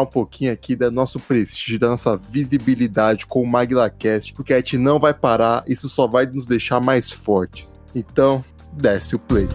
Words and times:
um 0.00 0.06
pouquinho 0.06 0.52
aqui 0.52 0.74
do 0.74 0.90
nosso 0.90 1.20
prestígio, 1.20 1.78
da 1.78 1.88
nossa 1.88 2.16
visibilidade 2.16 3.26
com 3.26 3.42
o 3.42 3.46
MaglaCast, 3.46 4.32
porque 4.32 4.52
a 4.52 4.58
gente 4.58 4.78
não 4.78 4.98
vai 4.98 5.14
parar, 5.14 5.64
isso 5.66 5.88
só 5.88 6.06
vai 6.06 6.26
nos 6.26 6.46
deixar 6.46 6.80
mais 6.80 7.12
fortes. 7.12 7.76
Então, 7.94 8.44
desce 8.72 9.14
o 9.14 9.18
play. 9.18 9.46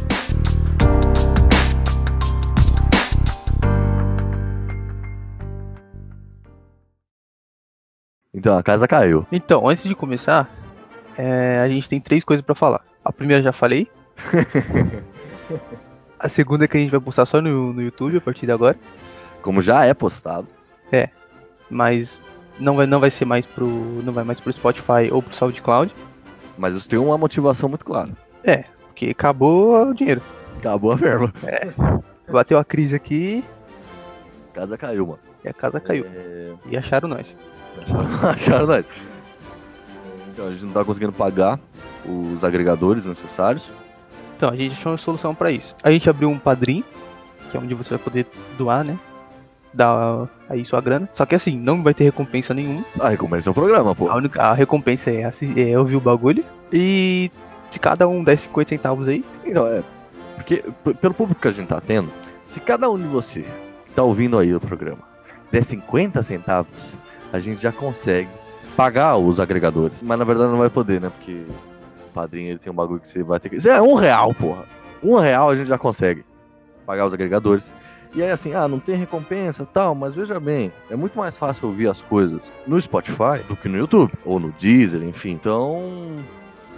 Então, 8.33 8.57
a 8.57 8.63
casa 8.63 8.87
caiu. 8.87 9.25
Então, 9.31 9.67
antes 9.67 9.83
de 9.83 9.93
começar, 9.93 10.49
é, 11.17 11.59
a 11.59 11.67
gente 11.67 11.87
tem 11.87 11.99
três 11.99 12.23
coisas 12.23 12.45
pra 12.45 12.55
falar. 12.55 12.81
A 13.03 13.11
primeira 13.11 13.41
eu 13.41 13.45
já 13.45 13.51
falei. 13.51 13.89
a 16.19 16.29
segunda 16.29 16.65
é 16.65 16.67
que 16.67 16.77
a 16.77 16.79
gente 16.79 16.91
vai 16.91 16.99
postar 16.99 17.25
só 17.25 17.41
no, 17.41 17.73
no 17.73 17.81
YouTube 17.81 18.17
a 18.17 18.21
partir 18.21 18.45
de 18.45 18.51
agora. 18.51 18.77
Como 19.41 19.61
já 19.61 19.85
é 19.85 19.93
postado. 19.93 20.47
Mas 21.69 22.19
não 22.59 22.75
vai, 22.75 22.85
não 22.85 22.99
vai 22.99 23.09
ser 23.09 23.23
mais 23.23 23.45
pro. 23.45 23.65
Não 24.03 24.11
vai 24.11 24.23
mais 24.25 24.39
pro 24.41 24.51
Spotify 24.51 25.09
ou 25.09 25.21
pro 25.21 25.33
SoundCloud. 25.35 25.93
Mas 26.57 26.75
isso 26.75 26.87
tem 26.89 26.99
uma 26.99 27.17
motivação 27.17 27.69
muito 27.69 27.85
clara. 27.85 28.09
Porque 28.87 29.07
acabou 29.11 29.87
o 29.89 29.93
dinheiro. 29.93 30.21
Acabou 30.57 30.91
a 30.91 30.95
verba. 30.95 31.33
Bateu 32.29 32.59
a 32.59 32.63
crise 32.65 32.93
aqui 32.95 33.43
A 34.51 34.53
casa 34.59 34.77
caiu, 34.77 35.07
mano. 35.07 35.19
e 35.43 35.47
a 35.49 35.53
casa 35.53 35.79
caiu. 35.79 36.05
É... 36.13 36.51
E 36.65 36.77
acharam 36.77 37.07
nós. 37.07 37.35
Acharam, 37.81 38.07
acharam 38.29 38.67
nós. 38.67 38.85
Então, 40.33 40.47
a 40.47 40.51
gente 40.51 40.65
não 40.65 40.73
tá 40.73 40.83
conseguindo 40.83 41.13
pagar 41.13 41.57
os 42.05 42.43
agregadores 42.43 43.05
necessários. 43.05 43.69
Então, 44.35 44.49
a 44.49 44.55
gente 44.55 44.73
achou 44.73 44.91
uma 44.91 44.97
solução 44.97 45.33
pra 45.33 45.51
isso. 45.51 45.73
A 45.81 45.89
gente 45.89 46.09
abriu 46.09 46.29
um 46.29 46.37
padrinho, 46.37 46.83
que 47.49 47.55
é 47.57 47.59
onde 47.59 47.73
você 47.73 47.91
vai 47.91 47.99
poder 47.99 48.25
doar, 48.57 48.83
né? 48.83 48.99
Dar 49.73 50.27
aí 50.49 50.65
sua 50.65 50.81
grana. 50.81 51.09
Só 51.13 51.25
que 51.25 51.35
assim, 51.35 51.57
não 51.57 51.81
vai 51.81 51.93
ter 51.93 52.03
recompensa 52.03 52.53
nenhuma. 52.53 52.83
Ah, 52.99 53.09
recompensa 53.09 53.49
é 53.49 53.51
o 53.51 53.53
programa, 53.53 53.95
pô. 53.95 54.09
A, 54.09 54.15
única, 54.15 54.41
a 54.41 54.53
recompensa 54.53 55.09
é, 55.09 55.29
é 55.57 55.79
ouvir 55.79 55.95
o 55.95 56.01
bagulho. 56.01 56.43
E 56.71 57.31
se 57.69 57.79
cada 57.79 58.07
um 58.07 58.23
der 58.23 58.37
50 58.37 58.69
centavos 58.69 59.07
aí, 59.07 59.23
Então, 59.45 59.67
é. 59.67 59.81
Porque, 60.35 60.63
pelo 60.99 61.13
público 61.13 61.39
que 61.39 61.47
a 61.47 61.51
gente 61.51 61.67
tá 61.67 61.79
tendo, 61.79 62.09
se 62.43 62.59
cada 62.59 62.89
um 62.89 62.97
de 62.97 63.03
você 63.03 63.45
que 63.85 63.93
tá 63.93 64.03
ouvindo 64.03 64.37
aí 64.37 64.53
o 64.53 64.59
programa 64.59 65.11
der 65.51 65.63
50 65.63 66.23
centavos, 66.23 66.71
a 67.31 67.39
gente 67.39 67.61
já 67.61 67.71
consegue 67.71 68.29
pagar 68.75 69.17
os 69.17 69.39
agregadores. 69.39 70.01
Mas 70.01 70.17
na 70.17 70.25
verdade 70.25 70.49
não 70.49 70.57
vai 70.57 70.69
poder, 70.69 71.01
né? 71.01 71.09
Porque 71.09 71.43
o 72.09 72.13
padrinho 72.13 72.49
ele 72.49 72.59
tem 72.59 72.71
um 72.71 72.75
bagulho 72.75 72.99
que 72.99 73.07
você 73.07 73.21
vai 73.21 73.39
ter 73.39 73.49
que. 73.49 73.57
Isso 73.57 73.69
é 73.69 73.81
um 73.81 73.93
real, 73.93 74.33
porra. 74.33 74.63
Um 75.03 75.17
real 75.17 75.49
a 75.49 75.55
gente 75.55 75.67
já 75.67 75.77
consegue 75.77 76.23
pagar 76.85 77.05
os 77.05 77.13
agregadores. 77.13 77.71
E 78.13 78.21
aí 78.21 78.29
assim, 78.29 78.53
ah, 78.53 78.67
não 78.67 78.79
tem 78.79 78.95
recompensa 78.95 79.65
tal, 79.65 79.95
mas 79.95 80.13
veja 80.13 80.39
bem, 80.39 80.71
é 80.89 80.95
muito 80.95 81.17
mais 81.17 81.37
fácil 81.37 81.67
ouvir 81.69 81.87
as 81.87 82.01
coisas 82.01 82.41
no 82.67 82.79
Spotify 82.79 83.41
do 83.47 83.55
que 83.55 83.69
no 83.69 83.77
YouTube, 83.77 84.11
ou 84.25 84.39
no 84.39 84.51
Deezer, 84.51 85.01
enfim. 85.03 85.31
Então, 85.31 86.17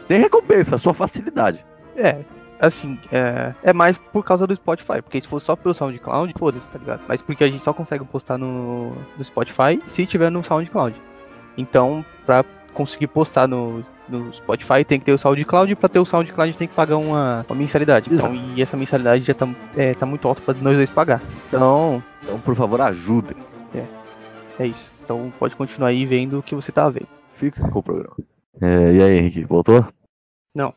tem 0.08 0.20
recompensa, 0.20 0.78
sua 0.78 0.94
facilidade. 0.94 1.66
é. 1.98 2.20
Assim, 2.60 2.98
é, 3.12 3.54
é 3.62 3.74
mais 3.74 3.98
por 3.98 4.24
causa 4.24 4.48
do 4.48 4.56
Spotify. 4.56 5.02
Porque 5.02 5.20
se 5.20 5.28
fosse 5.28 5.46
só 5.46 5.54
pelo 5.54 5.74
SoundCloud, 5.74 6.34
foda-se, 6.38 6.66
tá 6.68 6.80
ligado? 6.80 7.02
Mas 7.10 7.22
porque 7.22 7.44
a 7.44 7.52
gente 7.52 7.62
só 7.62 7.74
consegue 7.74 8.06
postar 8.06 8.38
no, 8.38 8.94
no 9.18 9.26
Spotify 9.26 9.82
se 9.90 10.06
tiver 10.06 10.30
no 10.30 10.42
SoundCloud. 10.42 10.96
Então, 11.58 12.06
pra 12.26 12.46
conseguir 12.74 13.08
postar 13.08 13.48
no, 13.48 13.84
no 14.10 14.34
Spotify, 14.34 14.84
tem 14.86 15.00
que 15.00 15.06
ter 15.06 15.12
o 15.14 15.18
SoundCloud. 15.18 15.72
E 15.72 15.76
pra 15.76 15.90
ter 15.90 16.00
o 16.00 16.06
SoundCloud, 16.06 16.42
a 16.42 16.52
gente 16.52 16.58
tem 16.60 16.68
que 16.68 16.76
pagar 16.76 16.98
uma, 16.98 17.46
uma 17.48 17.56
mensalidade. 17.56 18.14
Então, 18.14 18.34
e 18.56 18.62
essa 18.62 18.76
mensalidade 18.76 19.24
já 19.24 19.34
tá, 19.34 19.48
é, 19.76 19.94
tá 19.94 20.06
muito 20.06 20.28
alta 20.28 20.42
pra 20.42 20.54
nós 20.56 20.76
dois 20.76 20.90
pagar. 20.90 21.22
Então, 21.48 22.04
Então, 22.24 22.40
por 22.40 22.56
favor, 22.56 22.82
ajudem. 22.82 23.38
é 24.60 24.68
isso. 24.68 24.92
Então, 25.04 25.32
pode 25.38 25.56
continuar 25.56 25.90
aí 25.90 26.06
vendo 26.06 26.40
o 26.40 26.44
que 26.44 26.56
você 26.56 26.72
tá 26.72 26.90
vendo. 26.90 27.08
Fica 27.36 27.68
com 27.70 27.80
o 27.80 27.84
programa. 27.84 28.16
É, 28.62 28.94
e 28.94 29.04
aí, 29.04 29.18
Henrique, 29.18 29.44
voltou? 29.44 29.86
Não. 30.56 30.74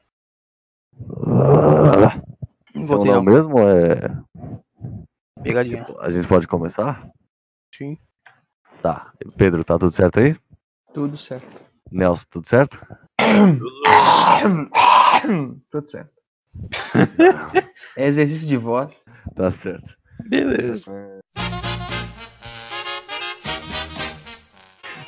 Não 2.75 2.85
Voltei 2.85 3.13
não 3.13 3.23
não. 3.23 3.33
mesmo? 3.33 3.59
É... 3.61 4.17
Pegadinha. 5.43 5.87
A 6.01 6.11
gente 6.11 6.27
pode 6.27 6.47
começar? 6.49 7.09
Sim. 7.73 7.97
Tá. 8.83 9.13
Pedro, 9.37 9.65
tá 9.65 9.79
tudo 9.79 9.91
certo 9.93 10.21
aí? 10.21 10.37
Tudo 10.93 11.17
certo. 11.17 11.66
Nelson, 11.91 12.25
tudo 12.31 12.49
certo? 12.49 12.79
Tudo 15.71 15.91
certo. 15.91 16.11
É 17.97 18.09
exercício 18.09 18.47
de 18.47 18.57
voz. 18.57 18.93
Tá 19.35 19.51
certo. 19.51 19.89
Beleza. 20.29 20.93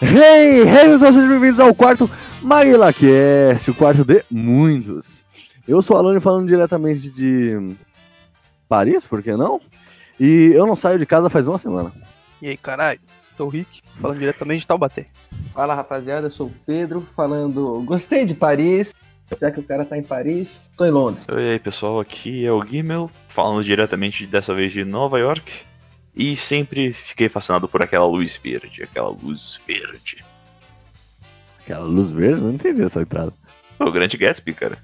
Hey, 0.01 0.63
hey, 0.63 0.89
pessoal, 0.91 1.13
sejam 1.13 1.29
bem-vindos 1.29 1.61
ao 1.61 1.75
quarto 1.75 2.09
MaguilaCast, 2.43 3.71
o 3.71 3.75
quarto 3.75 4.05
de 4.05 4.25
muitos. 4.31 5.25
Eu 5.67 5.83
sou 5.83 5.97
o 5.97 5.99
Alone 5.99 6.21
falando 6.21 6.47
diretamente 6.49 7.11
de 7.11 7.75
Paris, 8.69 9.05
por 9.05 9.23
que 9.23 9.37
não? 9.37 9.61
E 10.19 10.53
eu 10.55 10.67
não 10.67 10.77
saio 10.77 10.99
de 10.99 11.07
casa 11.07 11.29
faz 11.29 11.47
uma 11.49 11.59
semana. 11.59 11.93
E 12.41 12.49
aí, 12.49 12.57
caralho? 12.57 13.01
Sou 13.39 13.47
o 13.47 13.51
Rick, 13.51 13.81
falando 14.01 14.19
diretamente 14.19 14.63
de 14.63 14.67
Taubaté. 14.67 15.07
Fala 15.55 15.73
rapaziada, 15.73 16.27
eu 16.27 16.31
sou 16.33 16.49
o 16.49 16.55
Pedro 16.67 17.07
falando. 17.15 17.81
Gostei 17.85 18.25
de 18.25 18.35
Paris. 18.35 18.93
Já 19.41 19.49
que 19.53 19.61
o 19.61 19.63
cara 19.63 19.85
tá 19.85 19.97
em 19.97 20.03
Paris, 20.03 20.61
tô 20.77 20.85
em 20.85 20.91
Londres. 20.91 21.25
E 21.29 21.53
aí, 21.53 21.59
pessoal, 21.61 22.01
aqui 22.01 22.45
é 22.45 22.51
o 22.51 22.65
Gimel, 22.65 23.09
falando 23.29 23.63
diretamente 23.63 24.27
dessa 24.27 24.53
vez 24.53 24.73
de 24.73 24.85
Nova 24.85 25.21
York. 25.21 25.53
E 26.17 26.35
sempre 26.35 26.93
fiquei 26.93 27.29
fascinado 27.29 27.69
por 27.69 27.81
aquela 27.81 28.07
luz 28.07 28.41
verde, 28.43 28.83
aquela 28.83 29.11
luz 29.11 29.61
verde. 29.69 30.25
Aquela 31.61 31.85
luz 31.85 32.11
verde, 32.11 32.43
não 32.43 32.55
entendi 32.55 32.83
essa 32.83 33.03
entrada. 33.03 33.33
O 33.79 33.93
grande 33.93 34.17
Gatsby, 34.17 34.53
cara. 34.53 34.79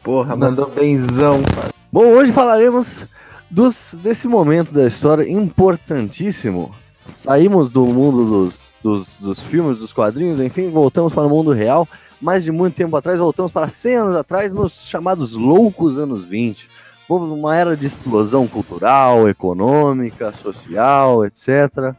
Porra, 0.00 0.36
mandou 0.36 0.70
benzão, 0.70 1.42
cara. 1.42 1.74
Bom, 1.90 2.04
hoje 2.04 2.30
falaremos 2.30 3.04
dos, 3.50 3.96
desse 4.00 4.28
momento 4.28 4.72
da 4.72 4.86
história 4.86 5.28
importantíssimo. 5.28 6.72
Saímos 7.16 7.72
do 7.72 7.84
mundo 7.86 8.24
dos, 8.26 8.76
dos, 8.82 9.16
dos 9.18 9.40
filmes, 9.40 9.78
dos 9.78 9.92
quadrinhos, 9.92 10.40
enfim, 10.40 10.70
voltamos 10.70 11.12
para 11.12 11.26
o 11.26 11.30
mundo 11.30 11.52
real. 11.52 11.88
Mais 12.20 12.44
de 12.44 12.52
muito 12.52 12.74
tempo 12.74 12.96
atrás, 12.96 13.18
voltamos 13.18 13.50
para 13.50 13.68
100 13.68 13.94
anos 13.96 14.16
atrás, 14.16 14.52
nos 14.52 14.84
chamados 14.86 15.34
loucos 15.34 15.98
anos 15.98 16.24
20. 16.24 16.68
Houve 17.08 17.32
uma 17.32 17.56
era 17.56 17.76
de 17.76 17.86
explosão 17.86 18.46
cultural, 18.46 19.28
econômica, 19.28 20.32
social, 20.32 21.24
etc. 21.24 21.94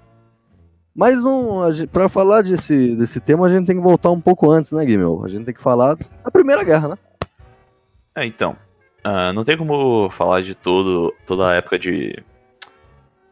Mas 0.96 1.20
para 1.91 2.08
falar 2.08 2.44
desse, 2.44 2.96
desse 2.96 3.20
tema, 3.20 3.47
a 3.47 3.50
gente 3.50 3.66
tem 3.66 3.76
que 3.76 3.82
voltar 3.82 4.11
um 4.11 4.22
pouco 4.22 4.50
antes, 4.52 4.72
né, 4.72 4.85
Guimel? 4.85 5.23
A 5.26 5.28
gente 5.28 5.46
tem 5.46 5.53
que 5.53 5.61
falar 5.61 5.96
da 5.96 6.32
Primeira 6.32 6.64
Guerra, 6.64 6.90
né? 6.90 6.97
É, 8.16 8.26
então. 8.26 8.55
ah, 9.03 9.34
não 9.34 9.44
tem 9.44 9.58
como 9.58 10.09
falar 10.11 10.41
de 10.41 10.53
todo, 10.53 11.14
toda 11.26 11.50
a 11.50 11.55
época 11.55 11.79
de. 11.79 12.23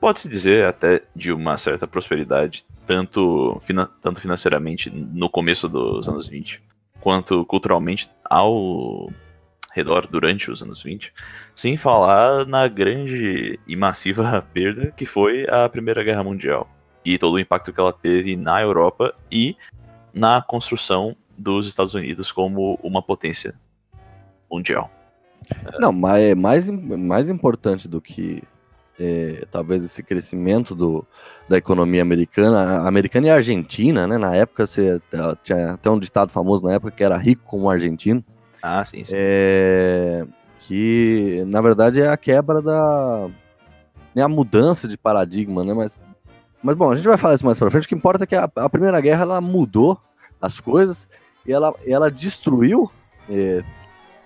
Pode-se 0.01 0.27
dizer 0.27 0.65
até 0.65 1.03
de 1.15 1.31
uma 1.31 1.59
certa 1.59 1.85
prosperidade, 1.85 2.65
tanto, 2.87 3.61
tanto 4.01 4.19
financeiramente 4.19 4.89
no 4.89 5.29
começo 5.29 5.69
dos 5.69 6.09
anos 6.09 6.27
20, 6.27 6.59
quanto 6.99 7.45
culturalmente 7.45 8.09
ao 8.27 9.11
redor 9.75 10.07
durante 10.07 10.49
os 10.49 10.63
anos 10.63 10.81
20, 10.81 11.13
sem 11.55 11.77
falar 11.77 12.47
na 12.47 12.67
grande 12.67 13.59
e 13.67 13.75
massiva 13.75 14.41
perda 14.51 14.89
que 14.89 15.05
foi 15.05 15.45
a 15.47 15.69
Primeira 15.69 16.03
Guerra 16.03 16.23
Mundial 16.23 16.67
e 17.05 17.19
todo 17.19 17.35
o 17.35 17.39
impacto 17.39 17.71
que 17.71 17.79
ela 17.79 17.93
teve 17.93 18.35
na 18.35 18.59
Europa 18.59 19.13
e 19.31 19.55
na 20.11 20.41
construção 20.41 21.15
dos 21.37 21.67
Estados 21.67 21.93
Unidos 21.93 22.31
como 22.31 22.79
uma 22.81 23.03
potência 23.03 23.53
mundial. 24.51 24.89
Não, 25.79 25.91
mas 25.91 26.23
é 26.23 26.33
mais, 26.33 26.67
mais 26.69 27.29
importante 27.29 27.87
do 27.87 28.01
que 28.01 28.41
é, 28.99 29.45
talvez 29.49 29.83
esse 29.83 30.03
crescimento 30.03 30.75
do, 30.75 31.05
da 31.47 31.57
economia 31.57 32.01
americana, 32.01 32.87
americana 32.87 33.27
e 33.27 33.29
argentina, 33.29 34.07
né? 34.07 34.17
Na 34.17 34.35
época 34.35 34.65
você 34.65 35.01
tinha 35.43 35.73
até 35.73 35.89
um 35.89 35.99
ditado 35.99 36.31
famoso 36.31 36.65
na 36.65 36.73
época 36.73 36.91
que 36.91 37.03
era 37.03 37.17
rico 37.17 37.43
como 37.45 37.69
argentino. 37.69 38.23
Ah, 38.61 38.85
sim, 38.85 39.03
sim. 39.03 39.13
É, 39.15 40.25
que 40.59 41.43
na 41.47 41.61
verdade 41.61 42.01
é 42.01 42.09
a 42.09 42.17
quebra 42.17 42.61
da 42.61 43.29
é 44.15 44.21
a 44.21 44.27
mudança 44.27 44.87
de 44.87 44.97
paradigma, 44.97 45.63
né? 45.63 45.73
Mas, 45.73 45.97
mas 46.61 46.75
bom, 46.75 46.91
a 46.91 46.95
gente 46.95 47.07
vai 47.07 47.17
falar 47.17 47.35
isso 47.35 47.45
mais 47.45 47.57
para 47.57 47.71
frente. 47.71 47.85
O 47.85 47.89
que 47.89 47.95
importa 47.95 48.23
é 48.23 48.27
que 48.27 48.35
a, 48.35 48.49
a, 48.55 48.69
Primeira 48.69 48.99
Guerra 48.99 49.23
ela 49.23 49.41
mudou 49.41 49.99
as 50.41 50.59
coisas 50.59 51.07
e 51.45 51.51
ela, 51.51 51.73
ela 51.85 52.11
destruiu 52.11 52.91
é, 53.29 53.63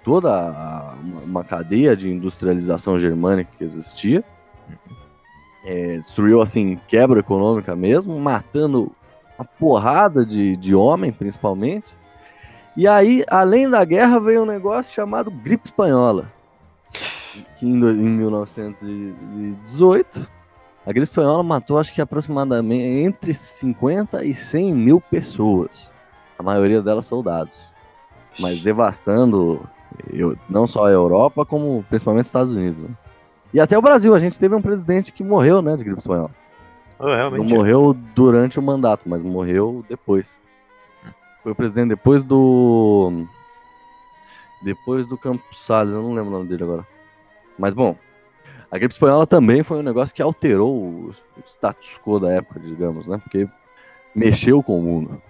toda 0.04 0.32
a, 0.32 0.96
uma 1.24 1.44
cadeia 1.44 1.96
de 1.96 2.10
industrialização 2.10 2.98
germânica 2.98 3.52
que 3.58 3.64
existia. 3.64 4.24
É, 5.64 5.98
destruiu 5.98 6.42
assim 6.42 6.80
quebra 6.88 7.20
econômica 7.20 7.76
mesmo, 7.76 8.20
matando 8.20 8.92
uma 9.38 9.46
porrada 9.46 10.26
de, 10.26 10.56
de 10.56 10.74
homem, 10.76 11.12
principalmente. 11.12 11.96
E 12.78 12.88
aí, 12.88 13.26
além 13.28 13.70
da 13.70 13.86
guerra, 13.86 14.20
veio 14.20 14.44
um 14.44 14.46
negócio 14.46 14.94
chamado 14.94 15.32
gripe 15.32 15.66
espanhola. 15.66 16.32
Que 17.58 17.66
em, 17.66 17.74
em 17.74 18.10
1918, 18.10 20.30
a 20.86 20.92
gripe 20.92 21.08
espanhola 21.08 21.42
matou, 21.42 21.80
acho 21.80 21.94
que 21.94 22.02
aproximadamente 22.02 22.84
entre 22.84 23.34
50 23.34 24.24
e 24.24 24.36
100 24.36 24.74
mil 24.74 25.02
pessoas. 25.02 25.92
A 26.38 26.44
maioria 26.44 26.82
delas 26.82 27.06
soldados. 27.06 27.74
Mas 28.40 28.62
devastando 28.62 29.68
eu, 30.12 30.38
não 30.50 30.68
só 30.68 30.88
a 30.88 30.92
Europa, 30.92 31.46
como 31.46 31.84
principalmente 31.90 32.24
os 32.24 32.30
Estados 32.30 32.56
Unidos. 32.56 32.84
Né? 32.84 32.90
E 33.56 33.60
até 33.62 33.78
o 33.78 33.82
Brasil, 33.82 34.14
a 34.14 34.20
gente 34.20 34.38
teve 34.38 34.54
um 34.54 34.62
presidente 34.62 35.14
que 35.14 35.24
morreu, 35.24 35.62
né, 35.62 35.78
de 35.78 35.84
gripe 35.86 35.98
espanhola. 35.98 36.30
Oh, 37.00 37.08
não 37.38 37.46
morreu 37.46 37.96
durante 38.14 38.60
o 38.60 38.62
mandato, 38.62 39.08
mas 39.08 39.24
morreu 39.24 39.86
depois. 39.88 40.38
Foi 41.42 41.54
o 41.54 41.56
presidente 41.56 41.88
depois 41.88 42.22
do. 42.22 43.26
Depois 44.62 45.08
do 45.08 45.18
Campos 45.18 45.66
Salles, 45.66 45.94
eu 45.94 46.02
não 46.02 46.14
lembro 46.14 46.32
o 46.32 46.34
nome 46.34 46.50
dele 46.50 46.64
agora. 46.64 46.86
Mas 47.58 47.74
bom, 47.74 47.96
a 48.70 48.78
gripe 48.78 48.94
espanhola 48.94 49.26
também 49.26 49.64
foi 49.64 49.78
um 49.78 49.84
negócio 49.84 50.14
que 50.14 50.22
alterou 50.22 50.76
o 50.76 51.14
status 51.46 51.98
quo 52.04 52.20
da 52.20 52.34
época, 52.34 52.60
digamos, 52.60 53.08
né? 53.08 53.18
Porque 53.20 53.48
mexeu 54.14 54.62
com 54.62 54.80
o 54.80 54.84
mundo. 54.84 55.22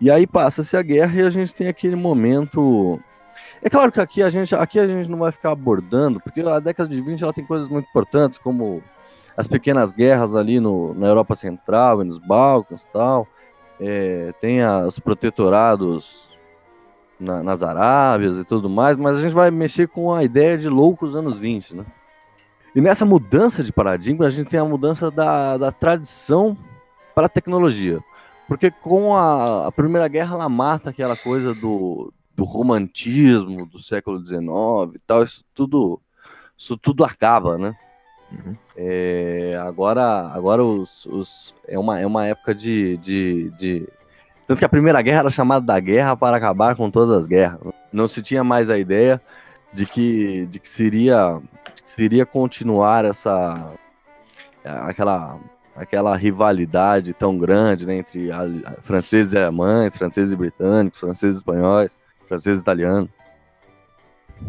E 0.00 0.08
aí 0.08 0.24
passa-se 0.24 0.76
a 0.76 0.82
guerra 0.82 1.20
e 1.20 1.26
a 1.26 1.30
gente 1.30 1.52
tem 1.52 1.66
aquele 1.66 1.96
momento. 1.96 3.00
É 3.62 3.70
claro 3.70 3.92
que 3.92 4.00
aqui 4.00 4.22
a 4.22 4.28
gente, 4.28 4.54
aqui 4.54 4.78
a 4.78 4.86
gente 4.86 5.08
não 5.08 5.18
vai 5.18 5.32
ficar 5.32 5.52
abordando, 5.52 6.20
porque 6.20 6.40
a 6.40 6.58
década 6.58 6.88
de 6.88 7.00
20 7.00 7.22
ela 7.22 7.32
tem 7.32 7.44
coisas 7.44 7.68
muito 7.68 7.88
importantes, 7.88 8.38
como 8.38 8.82
as 9.36 9.46
pequenas 9.46 9.92
guerras 9.92 10.34
ali 10.34 10.60
no, 10.60 10.94
na 10.94 11.06
Europa 11.06 11.34
Central 11.34 12.02
e 12.02 12.04
nos 12.04 12.18
Balcãs 12.18 12.86
tal. 12.92 13.26
É, 13.80 14.32
tem 14.40 14.64
os 14.86 14.98
protetorados 14.98 16.30
na, 17.18 17.42
nas 17.42 17.62
Arábias 17.62 18.36
e 18.36 18.44
tudo 18.44 18.68
mais, 18.68 18.96
mas 18.96 19.16
a 19.16 19.20
gente 19.20 19.34
vai 19.34 19.50
mexer 19.50 19.88
com 19.88 20.12
a 20.12 20.22
ideia 20.22 20.58
de 20.58 20.68
loucos 20.68 21.16
anos 21.16 21.38
20, 21.38 21.76
né? 21.76 21.84
E 22.74 22.80
nessa 22.80 23.04
mudança 23.04 23.62
de 23.62 23.72
paradigma, 23.72 24.26
a 24.26 24.30
gente 24.30 24.48
tem 24.48 24.58
a 24.58 24.64
mudança 24.64 25.10
da, 25.10 25.56
da 25.58 25.70
tradição 25.70 26.56
para 27.14 27.26
a 27.26 27.28
tecnologia. 27.28 28.02
Porque 28.48 28.70
com 28.70 29.14
a, 29.14 29.68
a, 29.68 29.72
Primeira 29.72 30.08
Guerra, 30.08 30.34
ela 30.34 30.48
mata 30.48 30.90
aquela 30.90 31.16
coisa 31.16 31.54
do, 31.54 32.12
do 32.42 32.44
romantismo 32.44 33.64
do 33.66 33.78
século 33.78 34.18
XIX 34.18 34.96
e 34.96 34.98
tal, 35.06 35.22
isso 35.22 35.44
tudo, 35.54 36.02
isso 36.58 36.76
tudo 36.76 37.04
acaba, 37.04 37.56
né? 37.56 37.76
Uhum. 38.32 38.56
É, 38.76 39.62
agora, 39.64 40.26
agora 40.28 40.64
os, 40.64 41.06
os, 41.06 41.54
é, 41.68 41.78
uma, 41.78 42.00
é 42.00 42.06
uma 42.06 42.26
época 42.26 42.52
de, 42.52 42.96
de, 42.96 43.50
de. 43.50 43.88
Tanto 44.44 44.58
que 44.58 44.64
a 44.64 44.68
Primeira 44.68 45.00
Guerra 45.02 45.20
era 45.20 45.30
chamada 45.30 45.64
da 45.64 45.78
guerra 45.78 46.16
para 46.16 46.36
acabar 46.36 46.74
com 46.74 46.90
todas 46.90 47.10
as 47.16 47.28
guerras. 47.28 47.60
Não 47.92 48.08
se 48.08 48.20
tinha 48.20 48.42
mais 48.42 48.68
a 48.68 48.76
ideia 48.76 49.22
de 49.72 49.86
que, 49.86 50.46
de 50.46 50.58
que 50.58 50.68
seria, 50.68 51.40
de 51.76 51.82
que 51.84 51.90
seria 51.90 52.26
continuar 52.26 53.04
essa. 53.04 53.68
aquela 54.64 55.38
aquela 55.74 56.14
rivalidade 56.16 57.14
tão 57.14 57.38
grande 57.38 57.86
né, 57.86 57.96
entre 57.96 58.30
a, 58.30 58.42
a, 58.42 58.82
franceses 58.82 59.32
e 59.32 59.38
alemães, 59.38 59.96
franceses 59.96 60.30
e 60.30 60.36
britânicos, 60.36 61.00
franceses 61.00 61.36
e 61.36 61.38
espanhóis, 61.38 61.98
franceses 62.32 62.60
e 62.60 62.62
italianos. 62.62 63.10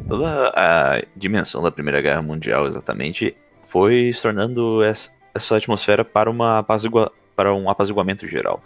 Toda 0.07 0.51
a 0.56 1.03
dimensão 1.15 1.62
da 1.62 1.71
Primeira 1.71 2.01
Guerra 2.01 2.21
Mundial, 2.21 2.65
exatamente, 2.65 3.35
foi 3.68 4.12
se 4.13 4.21
tornando 4.21 4.81
essa, 4.81 5.12
essa 5.33 5.57
atmosfera 5.57 6.03
para, 6.06 6.30
uma 6.30 6.59
apazigua, 6.59 7.12
para 7.35 7.53
um 7.53 7.69
apaziguamento 7.69 8.27
geral. 8.27 8.63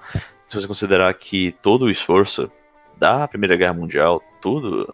Se 0.48 0.56
você 0.56 0.68
considerar 0.68 1.14
que 1.16 1.52
todo 1.62 1.86
o 1.86 1.92
esforço 1.92 2.50
da 2.96 3.28
Primeira 3.28 3.58
Guerra 3.58 3.74
Mundial, 3.74 4.24
tudo 4.40 4.94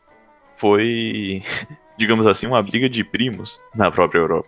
foi, 0.57 1.43
digamos 1.97 2.25
assim, 2.25 2.47
uma 2.47 2.63
briga 2.63 2.89
de 2.89 3.03
primos 3.03 3.61
na 3.75 3.91
própria 3.91 4.19
Europa. 4.19 4.47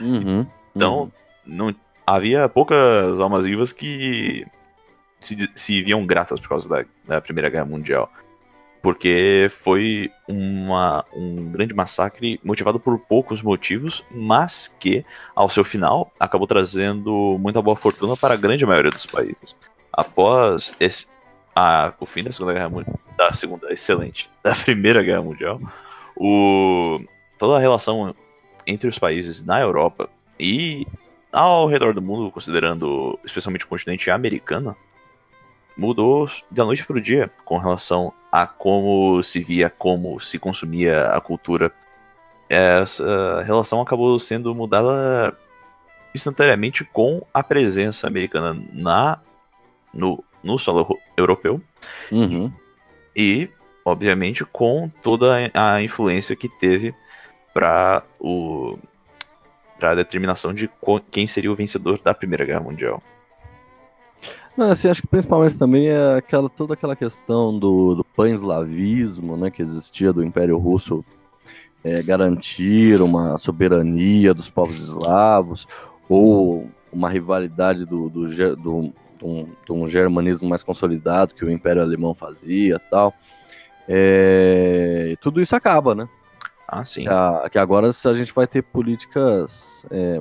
Uhum, 0.00 0.46
então, 0.74 1.02
uhum. 1.02 1.10
não 1.46 1.74
havia 2.06 2.48
poucas 2.48 3.20
almas 3.20 3.44
vivas 3.44 3.72
que 3.72 4.46
se, 5.20 5.50
se 5.54 5.82
viam 5.82 6.04
gratas 6.06 6.40
por 6.40 6.48
causa 6.48 6.68
da, 6.68 6.84
da 7.06 7.20
Primeira 7.20 7.48
Guerra 7.48 7.66
Mundial 7.66 8.10
porque 8.82 9.48
foi 9.62 10.10
uma, 10.26 11.04
um 11.14 11.50
grande 11.50 11.74
massacre 11.74 12.40
motivado 12.42 12.80
por 12.80 12.98
poucos 12.98 13.42
motivos, 13.42 14.04
mas 14.10 14.74
que, 14.80 15.04
ao 15.34 15.50
seu 15.50 15.64
final, 15.64 16.12
acabou 16.18 16.46
trazendo 16.46 17.36
muita 17.38 17.60
boa 17.60 17.76
fortuna 17.76 18.16
para 18.16 18.34
a 18.34 18.36
grande 18.36 18.64
maioria 18.64 18.90
dos 18.90 19.06
países. 19.06 19.54
Após 19.92 20.72
esse, 20.80 21.06
a, 21.54 21.92
o 22.00 22.06
fim 22.06 22.22
da 22.22 22.32
Segunda 22.32 22.54
Guerra 22.54 22.68
Mundial, 22.68 22.98
da 23.18 23.32
Segunda, 23.34 23.72
excelente, 23.72 24.30
da 24.42 24.54
Primeira 24.54 25.02
Guerra 25.02 25.22
Mundial, 25.22 25.60
o, 26.16 27.00
toda 27.38 27.56
a 27.56 27.60
relação 27.60 28.14
entre 28.66 28.88
os 28.88 28.98
países 28.98 29.44
na 29.44 29.60
Europa 29.60 30.08
e 30.38 30.86
ao 31.32 31.66
redor 31.68 31.94
do 31.94 32.02
mundo, 32.02 32.30
considerando 32.30 33.18
especialmente 33.24 33.64
o 33.64 33.68
continente 33.68 34.10
americano, 34.10 34.76
mudou 35.76 36.28
da 36.50 36.64
noite 36.64 36.84
para 36.84 36.96
o 36.96 37.00
dia 37.00 37.30
com 37.44 37.58
relação 37.58 38.12
a 38.30 38.46
como 38.46 39.22
se 39.22 39.42
via, 39.42 39.70
como 39.70 40.20
se 40.20 40.38
consumia 40.38 41.06
a 41.06 41.20
cultura. 41.20 41.72
Essa 42.48 43.42
relação 43.42 43.80
acabou 43.80 44.18
sendo 44.18 44.54
mudada 44.54 45.36
instantaneamente 46.14 46.84
com 46.84 47.24
a 47.32 47.42
presença 47.42 48.06
americana 48.06 48.60
na 48.72 49.20
no, 49.92 50.22
no 50.42 50.58
solo 50.58 50.98
europeu 51.16 51.60
uhum. 52.10 52.52
e, 53.14 53.48
obviamente, 53.84 54.44
com 54.44 54.90
toda 55.02 55.50
a 55.54 55.82
influência 55.82 56.36
que 56.36 56.48
teve 56.48 56.94
para 57.52 58.02
o 58.18 58.78
para 59.78 59.92
a 59.92 59.94
determinação 59.94 60.52
de 60.52 60.68
quem 61.10 61.26
seria 61.26 61.50
o 61.50 61.56
vencedor 61.56 61.98
da 61.98 62.12
Primeira 62.12 62.44
Guerra 62.44 62.60
Mundial. 62.60 63.02
Não, 64.56 64.70
assim, 64.70 64.88
acho 64.88 65.00
que 65.02 65.08
principalmente 65.08 65.56
também 65.56 65.88
é 65.88 66.16
aquela, 66.16 66.48
toda 66.48 66.74
aquela 66.74 66.96
questão 66.96 67.58
do, 67.58 67.94
do 67.94 68.04
pan-eslavismo, 68.04 69.36
né, 69.36 69.50
que 69.50 69.62
existia 69.62 70.12
do 70.12 70.24
Império 70.24 70.58
Russo 70.58 71.04
é, 71.82 72.02
garantir 72.02 73.00
uma 73.00 73.38
soberania 73.38 74.34
dos 74.34 74.50
povos 74.50 74.78
eslavos, 74.78 75.66
ou 76.08 76.68
uma 76.92 77.08
rivalidade 77.08 77.86
do, 77.86 78.08
do, 78.08 78.26
do, 78.26 78.56
do, 78.56 79.26
um, 79.26 79.48
do 79.66 79.74
um 79.74 79.86
germanismo 79.86 80.48
mais 80.48 80.62
consolidado 80.62 81.34
que 81.34 81.44
o 81.44 81.50
Império 81.50 81.82
Alemão 81.82 82.14
fazia 82.14 82.78
tal. 82.90 83.14
É, 83.88 85.16
tudo 85.20 85.40
isso 85.40 85.54
acaba, 85.54 85.94
né? 85.94 86.08
Ah, 86.66 86.84
sim. 86.84 87.02
Que, 87.02 87.08
a, 87.08 87.48
que 87.50 87.58
agora 87.58 87.88
a 87.88 88.12
gente 88.12 88.32
vai 88.32 88.46
ter 88.46 88.62
políticas 88.62 89.84
é, 89.90 90.20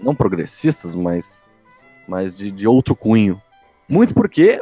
não 0.00 0.14
progressistas, 0.14 0.94
mas 0.94 1.46
mas 2.06 2.36
de, 2.36 2.50
de 2.50 2.66
outro 2.66 2.94
cunho. 2.94 3.40
Muito 3.88 4.14
porque 4.14 4.60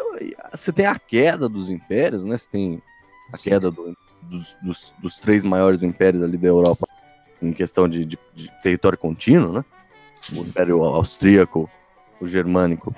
você 0.53 0.73
tem 0.73 0.87
a 0.87 0.99
queda 0.99 1.49
dos 1.49 1.71
impérios, 1.71 2.25
né? 2.25 2.37
Você 2.37 2.49
tem 2.51 2.83
a 3.33 3.39
queda 3.39 3.71
do, 3.71 3.97
dos, 4.23 4.57
dos, 4.63 4.95
dos, 4.99 5.21
três 5.21 5.45
maiores 5.45 5.83
impérios 5.83 6.23
ali 6.23 6.37
da 6.37 6.49
Europa 6.49 6.87
em 7.41 7.53
questão 7.53 7.89
de, 7.89 8.05
de, 8.05 8.19
de 8.35 8.51
território 8.63 8.99
contínuo, 8.99 9.53
né? 9.53 9.65
O 10.33 10.41
Império 10.41 10.83
Austríaco, 10.83 11.71
o 12.21 12.27
Germânico 12.27 12.95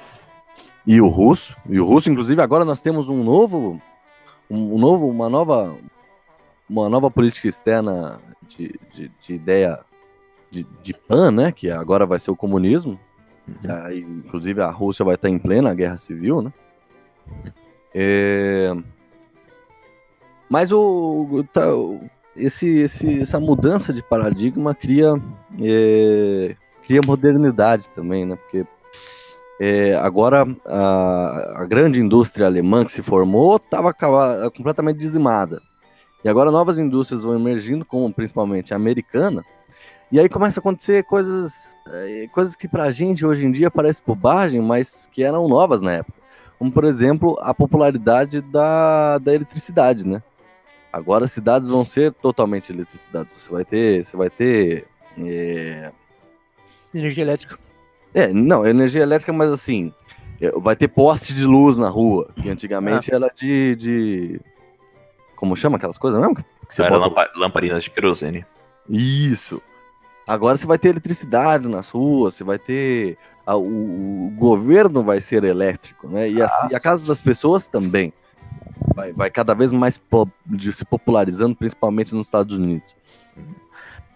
e 0.87 1.01
o 1.01 1.09
Russo. 1.09 1.57
E 1.69 1.79
o 1.79 1.85
Russo, 1.85 2.11
inclusive, 2.11 2.41
agora 2.43 2.65
nós 2.65 2.83
temos 2.83 3.09
um 3.09 3.23
novo, 3.23 3.81
um, 4.51 4.79
novo, 4.79 5.09
uma 5.09 5.29
nova, 5.29 5.77
uma 6.69 6.89
nova 6.89 7.11
política 7.11 7.49
externa 7.49 8.21
de, 8.43 8.79
de, 8.93 9.11
de 9.21 9.35
ideia 9.35 9.81
de, 10.51 10.67
de 10.83 10.93
pan, 10.93 11.31
né? 11.31 11.53
Que 11.53 11.71
agora 11.71 12.05
vai 12.05 12.19
ser 12.19 12.31
o 12.31 12.37
comunismo. 12.37 12.99
Uhum. 13.49 13.85
Aí, 13.85 14.01
inclusive 14.01 14.63
a 14.63 14.71
Rússia 14.71 15.05
vai 15.05 15.15
estar 15.15 15.29
em 15.29 15.39
plena 15.39 15.75
guerra 15.75 15.97
civil, 15.97 16.43
né? 16.43 16.53
É... 17.95 18.75
Mas 20.49 20.71
o, 20.71 21.45
tá, 21.53 21.67
esse, 22.37 22.69
esse, 22.69 23.21
essa 23.21 23.41
mudança 23.41 23.93
de 23.93 24.03
paradigma 24.03 24.75
cria, 24.75 25.15
é, 25.61 26.55
cria 26.85 27.01
modernidade 27.05 27.89
também, 27.91 28.27
né? 28.27 28.37
Porque 28.37 28.67
é, 29.61 29.95
agora 29.95 30.47
a, 30.67 31.63
a, 31.63 31.65
grande 31.65 32.01
indústria 32.01 32.47
alemã 32.47 32.85
que 32.85 32.93
se 32.93 33.03
formou 33.03 33.57
estava 33.57 33.95
completamente 34.55 34.99
dizimada. 34.99 35.63
E 36.25 36.29
agora 36.29 36.51
novas 36.51 36.79
indústrias 36.79 37.23
vão 37.23 37.35
emergindo, 37.35 37.85
como 37.85 38.13
principalmente 38.13 38.73
a 38.73 38.77
americana, 38.77 39.45
e 40.13 40.21
aí 40.21 40.29
começa 40.29 40.61
a 40.61 40.61
acontecer 40.61 41.05
coisas, 41.05 41.75
eh, 41.89 42.29
coisas 42.31 42.55
que 42.55 42.69
pra 42.69 42.91
gente 42.91 43.25
hoje 43.25 43.47
em 43.47 43.51
dia 43.51 43.71
parece 43.71 44.03
bobagem, 44.07 44.61
mas 44.61 45.09
que 45.11 45.25
eram 45.25 45.49
novas 45.49 45.81
na 45.81 45.93
época. 45.93 46.21
Como, 46.59 46.71
por 46.71 46.85
exemplo, 46.85 47.39
a 47.41 47.55
popularidade 47.55 48.43
da, 48.43 49.17
da 49.17 49.35
eletricidade, 49.35 50.07
né? 50.07 50.23
Agora 50.93 51.25
as 51.25 51.33
cidades 51.33 51.67
vão 51.67 51.83
ser 51.83 52.13
totalmente 52.13 52.71
eletricidades. 52.71 53.33
Você 53.33 53.51
vai 53.51 53.65
ter, 53.65 54.05
você 54.05 54.15
vai 54.15 54.29
ter 54.29 54.87
é... 55.19 55.91
Energia 56.95 57.25
elétrica. 57.25 57.59
É, 58.13 58.31
não, 58.35 58.67
energia 58.67 59.03
elétrica, 59.03 59.33
mas 59.33 59.51
assim, 59.51 59.95
é, 60.43 60.51
vai 60.51 60.77
ter 60.77 60.89
poste 60.89 61.33
de 61.33 61.47
luz 61.47 61.79
na 61.79 61.89
rua, 61.89 62.29
que 62.35 62.51
antigamente 62.51 63.11
ah. 63.11 63.17
era 63.17 63.33
de, 63.35 63.77
de, 63.77 64.41
Como 65.37 65.57
chama 65.57 65.79
aquelas 65.79 65.97
coisas 65.97 66.21
mesmo? 66.21 66.37
Que 66.37 66.45
você 66.69 66.83
era 66.83 66.99
bota... 66.99 67.31
lamparinas 67.35 67.83
de 67.83 67.89
querosene. 67.89 68.45
Isso. 68.91 69.63
Agora 70.33 70.57
você 70.57 70.65
vai 70.65 70.79
ter 70.79 70.89
eletricidade 70.89 71.69
nas 71.69 71.91
ruas, 71.91 72.33
você 72.35 72.43
vai 72.43 72.59
ter. 72.59 73.19
A, 73.45 73.55
o, 73.55 74.29
o, 74.29 74.31
governo 74.31 75.03
vai 75.03 75.21
ser 75.21 75.45
elétrico, 75.45 76.09
né? 76.09 76.31
E, 76.31 76.41
a, 76.41 76.49
e 76.71 76.75
a 76.75 76.81
casa 76.81 77.07
das 77.07 77.21
pessoas 77.21 77.69
também. 77.69 78.15
Vai, 78.95 79.13
vai 79.13 79.31
cada 79.31 79.53
vez 79.53 79.75
mais 79.75 79.99
po 79.99 80.27
se 80.73 80.87
popularizando, 80.87 81.55
principalmente 81.55 82.15
nos 82.15 82.29
Estados 82.29 82.57
Unidos. 82.57 82.97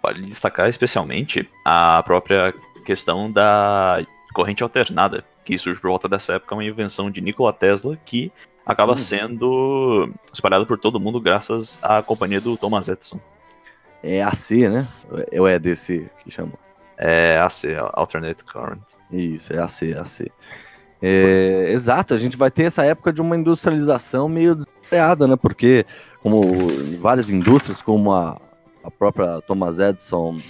Pode 0.01 0.23
destacar 0.23 0.71
especialmente 0.71 1.47
a 1.63 2.03
própria 2.03 2.55
questão 2.87 3.31
da 3.31 4.03
corrente 4.33 4.63
alternada, 4.63 5.23
que 5.45 5.59
surge 5.59 5.79
por 5.79 5.89
volta 5.89 6.09
dessa 6.09 6.35
época, 6.35 6.55
uma 6.55 6.65
invenção 6.65 7.11
de 7.11 7.21
Nikola 7.21 7.53
Tesla 7.53 7.95
que 8.07 8.33
acaba 8.65 8.95
hum. 8.95 8.99
sendo 8.99 10.11
espalhada 10.33 10.65
por 10.65 10.79
todo 10.79 10.99
mundo 10.99 11.21
graças 11.21 11.79
à 11.83 12.03
companhia 12.03 12.41
do 12.41 12.57
Thomas 12.57 12.89
Edison. 12.89 13.21
É 14.09 14.23
AC, 14.23 14.69
né? 14.69 14.87
Ou 15.37 15.49
é 15.49 15.59
DC 15.59 16.09
que 16.23 16.31
chama? 16.31 16.53
É 16.97 17.39
AC, 17.41 17.75
Alternate 17.93 18.45
Current. 18.45 18.81
Isso, 19.11 19.53
é 19.53 19.59
AC, 19.59 19.93
AC. 19.99 20.31
É, 21.03 21.73
exato, 21.73 22.15
a 22.15 22.17
gente 22.17 22.37
vai 22.37 22.51
ter 22.51 22.65
essa 22.65 22.85
época 22.85 23.13
de 23.13 23.21
uma 23.21 23.37
industrialização 23.37 24.29
meio 24.29 24.55
desesperada, 24.55 25.27
né? 25.27 25.35
Porque, 25.35 25.85
como 26.23 26.41
várias 27.01 27.29
indústrias, 27.29 27.83
como 27.83 28.13
a, 28.13 28.41
a 28.85 28.91
própria 28.91 29.41
Thomas 29.43 29.81
Edison. 29.81 30.41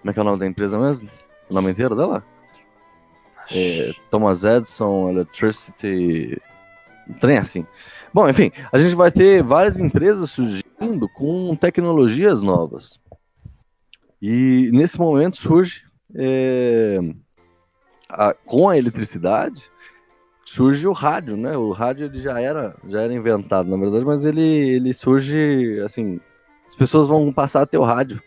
Como 0.00 0.10
é 0.10 0.12
que 0.12 0.18
é 0.18 0.22
o 0.22 0.24
nome 0.24 0.38
da 0.38 0.46
empresa 0.46 0.78
mesmo? 0.78 1.08
O 1.50 1.54
nome 1.54 1.70
inteiro 1.70 1.94
dela? 1.94 2.24
É, 3.54 3.92
Thomas 4.10 4.44
Edison 4.44 5.10
Electricity. 5.10 6.40
Um 7.06 7.12
trem 7.14 7.36
assim. 7.36 7.66
Bom, 8.14 8.28
enfim, 8.28 8.50
a 8.70 8.78
gente 8.78 8.94
vai 8.94 9.10
ter 9.10 9.42
várias 9.42 9.78
empresas 9.78 10.30
surgindo 10.30 11.08
com 11.14 11.56
tecnologias 11.56 12.42
novas. 12.42 13.00
E 14.20 14.70
nesse 14.72 14.98
momento 14.98 15.36
surge, 15.38 15.84
é, 16.14 16.98
a, 18.08 18.34
com 18.34 18.68
a 18.68 18.76
eletricidade, 18.76 19.70
surge 20.44 20.86
o 20.86 20.92
rádio, 20.92 21.36
né? 21.36 21.56
O 21.56 21.70
rádio 21.70 22.04
ele 22.04 22.20
já 22.20 22.38
era, 22.38 22.76
já 22.86 23.00
era 23.00 23.14
inventado, 23.14 23.70
na 23.70 23.76
verdade, 23.76 24.04
mas 24.04 24.24
ele, 24.24 24.42
ele 24.42 24.92
surge, 24.92 25.80
assim, 25.82 26.20
as 26.66 26.74
pessoas 26.74 27.08
vão 27.08 27.32
passar 27.32 27.62
a 27.62 27.66
ter 27.66 27.78
o 27.78 27.82
rádio. 27.82 28.22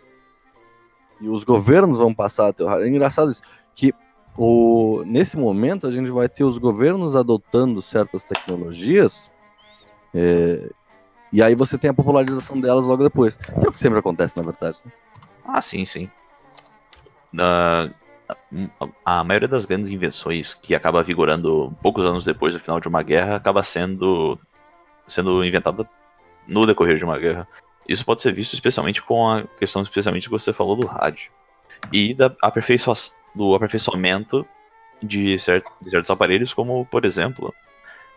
E 1.21 1.29
os 1.29 1.43
governos 1.43 1.97
vão 1.97 2.13
passar 2.13 2.49
a 2.49 2.53
ter 2.53 2.63
o 2.63 2.67
rádio. 2.67 2.85
É 2.85 2.89
engraçado 2.89 3.31
isso, 3.31 3.41
que 3.75 3.93
o, 4.35 5.03
nesse 5.05 5.37
momento 5.37 5.85
a 5.85 5.91
gente 5.91 6.09
vai 6.09 6.27
ter 6.27 6.43
os 6.43 6.57
governos 6.57 7.15
adotando 7.15 7.81
certas 7.81 8.25
tecnologias 8.25 9.31
é, 10.15 10.69
e 11.31 11.43
aí 11.43 11.53
você 11.53 11.77
tem 11.77 11.89
a 11.89 11.93
popularização 11.93 12.60
delas 12.60 12.86
logo 12.86 13.03
depois. 13.03 13.36
Que 13.36 13.51
é 13.51 13.69
o 13.69 13.72
que 13.72 13.79
sempre 13.79 14.00
acontece, 14.00 14.38
na 14.38 14.43
verdade. 14.43 14.79
Né? 14.86 14.91
Ah, 15.45 15.62
sim, 15.62 15.84
sim. 15.84 16.10
Uh, 17.34 17.93
a, 19.03 19.24
maioria 19.24 19.48
das 19.48 19.65
grandes 19.65 19.91
invenções 19.91 20.53
que 20.53 20.74
acaba 20.74 21.03
vigorando 21.03 21.75
poucos 21.81 22.05
anos 22.05 22.24
depois 22.24 22.53
do 22.53 22.60
final 22.60 22.79
de 22.79 22.88
uma 22.88 23.03
guerra 23.03 23.36
acaba 23.36 23.62
sendo 23.62 24.39
sendo 25.07 25.43
inventada 25.43 25.88
no 26.48 26.65
decorrer 26.65 26.98
de 26.98 27.03
uma 27.03 27.19
guerra. 27.19 27.48
Isso 27.88 28.05
pode 28.05 28.22
ser 28.22 28.31
visto 28.31 28.53
especialmente 28.53 29.01
com 29.01 29.29
a 29.29 29.43
questão 29.60 29.81
especialmente 29.81 30.27
que 30.27 30.31
você 30.31 30.53
falou 30.53 30.75
do 30.75 30.88
rádio 30.88 31.29
e 31.91 32.13
da 32.13 32.34
aperfeiçoa 32.41 32.95
do 33.36 33.53
aperfeiçoamento 33.53 34.48
de, 35.03 35.38
cert 35.38 35.65
de 35.81 35.89
certos 35.89 36.10
aparelhos, 36.10 36.53
como 36.53 36.86
por 36.86 37.03
exemplo, 37.03 37.53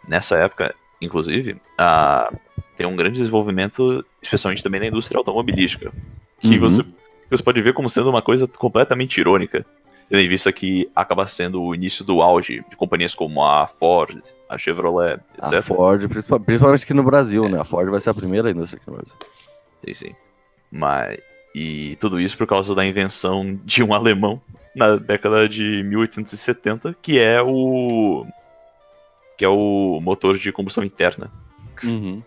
nessa 0.06 0.38
época 0.38 0.74
inclusive, 1.00 1.56
a, 1.76 2.32
tem 2.76 2.86
um 2.86 2.96
grande 2.96 3.18
desenvolvimento, 3.18 4.04
especialmente 4.22 4.62
também 4.62 4.80
na 4.80 4.86
indústria 4.86 5.18
automobilística, 5.18 5.92
que 6.40 6.54
uhum. 6.54 6.60
você, 6.60 6.84
você 7.30 7.42
pode 7.42 7.60
ver 7.60 7.74
como 7.74 7.90
sendo 7.90 8.08
uma 8.08 8.22
coisa 8.22 8.46
completamente 8.46 9.18
irônica, 9.18 9.66
tendo 10.08 10.20
em 10.20 10.28
vista 10.28 10.52
que 10.52 10.90
acaba 10.94 11.26
sendo 11.26 11.62
o 11.62 11.74
início 11.74 12.04
do 12.04 12.22
auge 12.22 12.64
de 12.70 12.76
companhias 12.76 13.14
como 13.14 13.44
a 13.44 13.66
Ford, 13.66 14.20
a 14.48 14.56
Chevrolet, 14.56 15.20
etc. 15.36 15.54
A 15.54 15.62
Ford, 15.62 16.08
principalmente 16.08 16.84
aqui 16.84 16.94
no 16.94 17.02
Brasil, 17.02 17.44
é. 17.44 17.48
né? 17.48 17.60
A 17.60 17.64
Ford 17.64 17.90
vai 17.90 18.00
ser 18.00 18.10
a 18.10 18.14
primeira 18.14 18.50
indústria 18.50 18.80
aqui 18.80 18.90
no 18.90 18.96
Brasil. 18.96 19.14
Sim, 19.84 19.94
sim. 19.94 20.14
Mas, 20.70 21.18
e 21.54 21.96
tudo 21.96 22.20
isso 22.20 22.36
por 22.38 22.46
causa 22.46 22.74
da 22.74 22.86
invenção 22.86 23.58
de 23.64 23.82
um 23.82 23.92
alemão 23.94 24.40
na 24.74 24.96
década 24.96 25.48
de 25.48 25.82
1870, 25.82 26.96
que 27.02 27.18
é 27.18 27.42
o 27.42 28.24
que 29.38 29.44
é 29.44 29.48
o 29.48 30.00
motor 30.02 30.36
de 30.36 30.50
combustão 30.50 30.82
interna. 30.82 31.30
Uhum. 31.84 32.20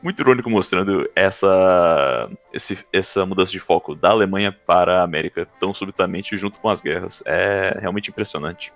Muito 0.00 0.22
irônico 0.22 0.48
mostrando 0.48 1.10
essa, 1.16 2.30
esse, 2.52 2.78
essa 2.92 3.26
mudança 3.26 3.50
de 3.50 3.58
foco 3.58 3.94
da 3.94 4.10
Alemanha 4.10 4.52
para 4.52 5.00
a 5.00 5.02
América 5.02 5.48
tão 5.58 5.74
subitamente 5.74 6.36
junto 6.36 6.60
com 6.60 6.68
as 6.68 6.80
guerras. 6.80 7.22
É 7.26 7.76
realmente 7.80 8.10
impressionante. 8.10 8.72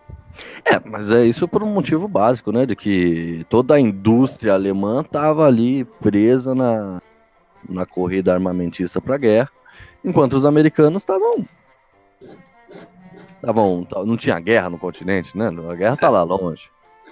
É, 0.64 0.80
mas 0.85 1.12
é 1.12 1.25
isso 1.25 1.47
por 1.47 1.62
um 1.62 1.73
motivo 1.73 2.08
básico, 2.08 2.50
né? 2.50 2.66
De 2.66 2.75
que 2.75 3.47
toda 3.49 3.75
a 3.75 3.80
indústria 3.80 4.54
alemã 4.54 5.02
estava 5.02 5.47
ali 5.47 5.85
presa 6.00 6.54
na, 6.54 7.00
na 7.68 7.87
corrida 7.87 8.32
armamentista 8.32 9.00
para 9.00 9.14
a 9.14 9.18
guerra, 9.18 9.50
enquanto 10.04 10.32
os 10.32 10.44
americanos 10.44 11.02
estavam 11.02 11.47
estavam 13.37 13.87
não 14.04 14.16
tinha 14.16 14.40
guerra 14.40 14.68
no 14.68 14.78
continente, 14.78 15.37
né? 15.38 15.49
A 15.70 15.75
guerra 15.76 15.97
tá 15.97 16.08
lá 16.08 16.25
longe. 16.25 16.70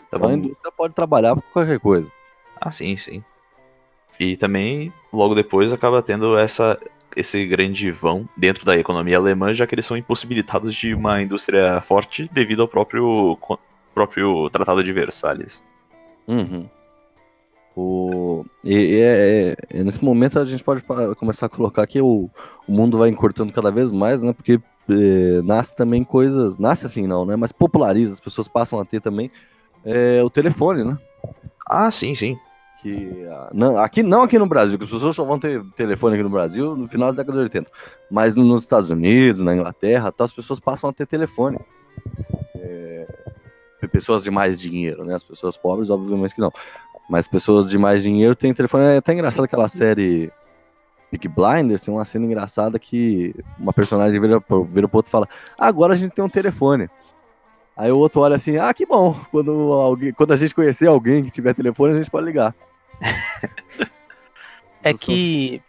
Então 0.08 0.28
a 0.28 0.34
indústria 0.34 0.72
pode 0.76 0.94
trabalhar 0.94 1.34
por 1.34 1.44
qualquer 1.52 1.80
coisa. 1.80 2.10
Ah, 2.60 2.70
sim, 2.70 2.96
sim. 2.96 3.22
E 4.18 4.36
também, 4.36 4.92
logo 5.12 5.34
depois, 5.34 5.72
acaba 5.72 6.02
tendo 6.02 6.38
essa, 6.38 6.78
esse 7.14 7.44
grande 7.46 7.90
vão 7.90 8.28
dentro 8.36 8.64
da 8.64 8.76
economia 8.76 9.18
alemã, 9.18 9.52
já 9.52 9.66
que 9.66 9.74
eles 9.74 9.86
são 9.86 9.96
impossibilitados 9.96 10.74
de 10.74 10.94
uma 10.94 11.22
indústria 11.22 11.80
forte 11.82 12.28
devido 12.32 12.62
ao 12.62 12.68
próprio, 12.68 13.38
próprio 13.94 14.48
Tratado 14.50 14.82
de 14.82 14.92
Versalhes. 14.92 15.64
Uhum. 16.26 16.68
O... 17.76 18.44
E, 18.64 19.00
é, 19.00 19.00
é, 19.00 19.56
é, 19.80 19.84
nesse 19.84 20.02
momento 20.02 20.38
a 20.38 20.44
gente 20.46 20.64
pode 20.64 20.82
começar 21.16 21.44
a 21.44 21.50
colocar 21.50 21.86
que 21.86 22.00
o, 22.00 22.30
o 22.66 22.72
mundo 22.72 22.96
vai 22.96 23.10
encurtando 23.10 23.52
cada 23.52 23.70
vez 23.70 23.92
mais, 23.92 24.22
né? 24.22 24.32
Porque 24.32 24.58
é, 24.88 25.42
nasce 25.42 25.76
também 25.76 26.02
coisas. 26.02 26.56
Nasce 26.56 26.86
assim, 26.86 27.06
não, 27.06 27.26
né? 27.26 27.36
Mas 27.36 27.52
populariza, 27.52 28.14
as 28.14 28.20
pessoas 28.20 28.48
passam 28.48 28.80
a 28.80 28.84
ter 28.84 29.02
também 29.02 29.30
é, 29.86 30.22
o 30.22 30.28
telefone, 30.28 30.84
né? 30.84 30.98
Ah, 31.66 31.90
sim, 31.90 32.14
sim. 32.14 32.36
Que, 32.82 33.26
ah, 33.30 33.50
não, 33.54 33.78
aqui 33.78 34.02
não 34.02 34.22
aqui 34.22 34.38
no 34.38 34.46
Brasil, 34.46 34.76
que 34.76 34.84
as 34.84 34.90
pessoas 34.90 35.16
só 35.16 35.24
vão 35.24 35.38
ter 35.38 35.64
telefone 35.76 36.14
aqui 36.14 36.22
no 36.22 36.30
Brasil 36.30 36.76
no 36.76 36.88
final 36.88 37.12
da 37.12 37.22
década 37.22 37.38
de 37.38 37.44
80. 37.44 37.70
Mas 38.10 38.36
nos 38.36 38.64
Estados 38.64 38.90
Unidos, 38.90 39.40
na 39.40 39.54
Inglaterra, 39.54 40.12
tá, 40.12 40.24
as 40.24 40.32
pessoas 40.32 40.60
passam 40.60 40.90
a 40.90 40.92
ter 40.92 41.06
telefone. 41.06 41.58
É, 42.56 43.06
pessoas 43.90 44.22
de 44.22 44.30
mais 44.30 44.60
dinheiro, 44.60 45.04
né? 45.04 45.14
As 45.14 45.24
pessoas 45.24 45.56
pobres, 45.56 45.88
obviamente 45.88 46.34
que 46.34 46.40
não. 46.40 46.52
Mas 47.08 47.28
pessoas 47.28 47.68
de 47.68 47.78
mais 47.78 48.02
dinheiro 48.02 48.34
têm 48.34 48.52
telefone. 48.52 48.84
É 48.84 48.96
até 48.96 49.12
engraçado 49.12 49.44
aquela 49.44 49.68
série 49.68 50.30
Big 51.10 51.28
Blinders, 51.28 51.84
tem 51.84 51.94
uma 51.94 52.04
cena 52.04 52.26
engraçada 52.26 52.78
que 52.78 53.34
uma 53.58 53.72
personagem 53.72 54.20
vira, 54.20 54.42
vira 54.68 54.88
pro 54.88 54.98
outro 54.98 55.08
e 55.08 55.12
fala: 55.12 55.28
Agora 55.58 55.94
a 55.94 55.96
gente 55.96 56.12
tem 56.12 56.24
um 56.24 56.28
telefone. 56.28 56.90
Aí 57.76 57.92
o 57.92 57.98
outro 57.98 58.22
olha 58.22 58.36
assim, 58.36 58.56
ah, 58.56 58.72
que 58.72 58.86
bom. 58.86 59.14
Quando, 59.30 59.50
alguém, 59.72 60.12
quando 60.12 60.32
a 60.32 60.36
gente 60.36 60.54
conhecer 60.54 60.86
alguém 60.86 61.22
que 61.22 61.30
tiver 61.30 61.52
telefone, 61.52 61.92
a 61.92 61.96
gente 61.98 62.10
pode 62.10 62.24
ligar. 62.26 62.54
é 64.82 64.94
que 64.94 65.60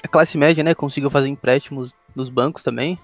a 0.00 0.06
classe 0.06 0.38
média, 0.38 0.62
né, 0.62 0.74
conseguiu 0.74 1.10
fazer 1.10 1.26
empréstimos 1.26 1.92
nos 2.14 2.28
bancos 2.28 2.62
também. 2.62 2.98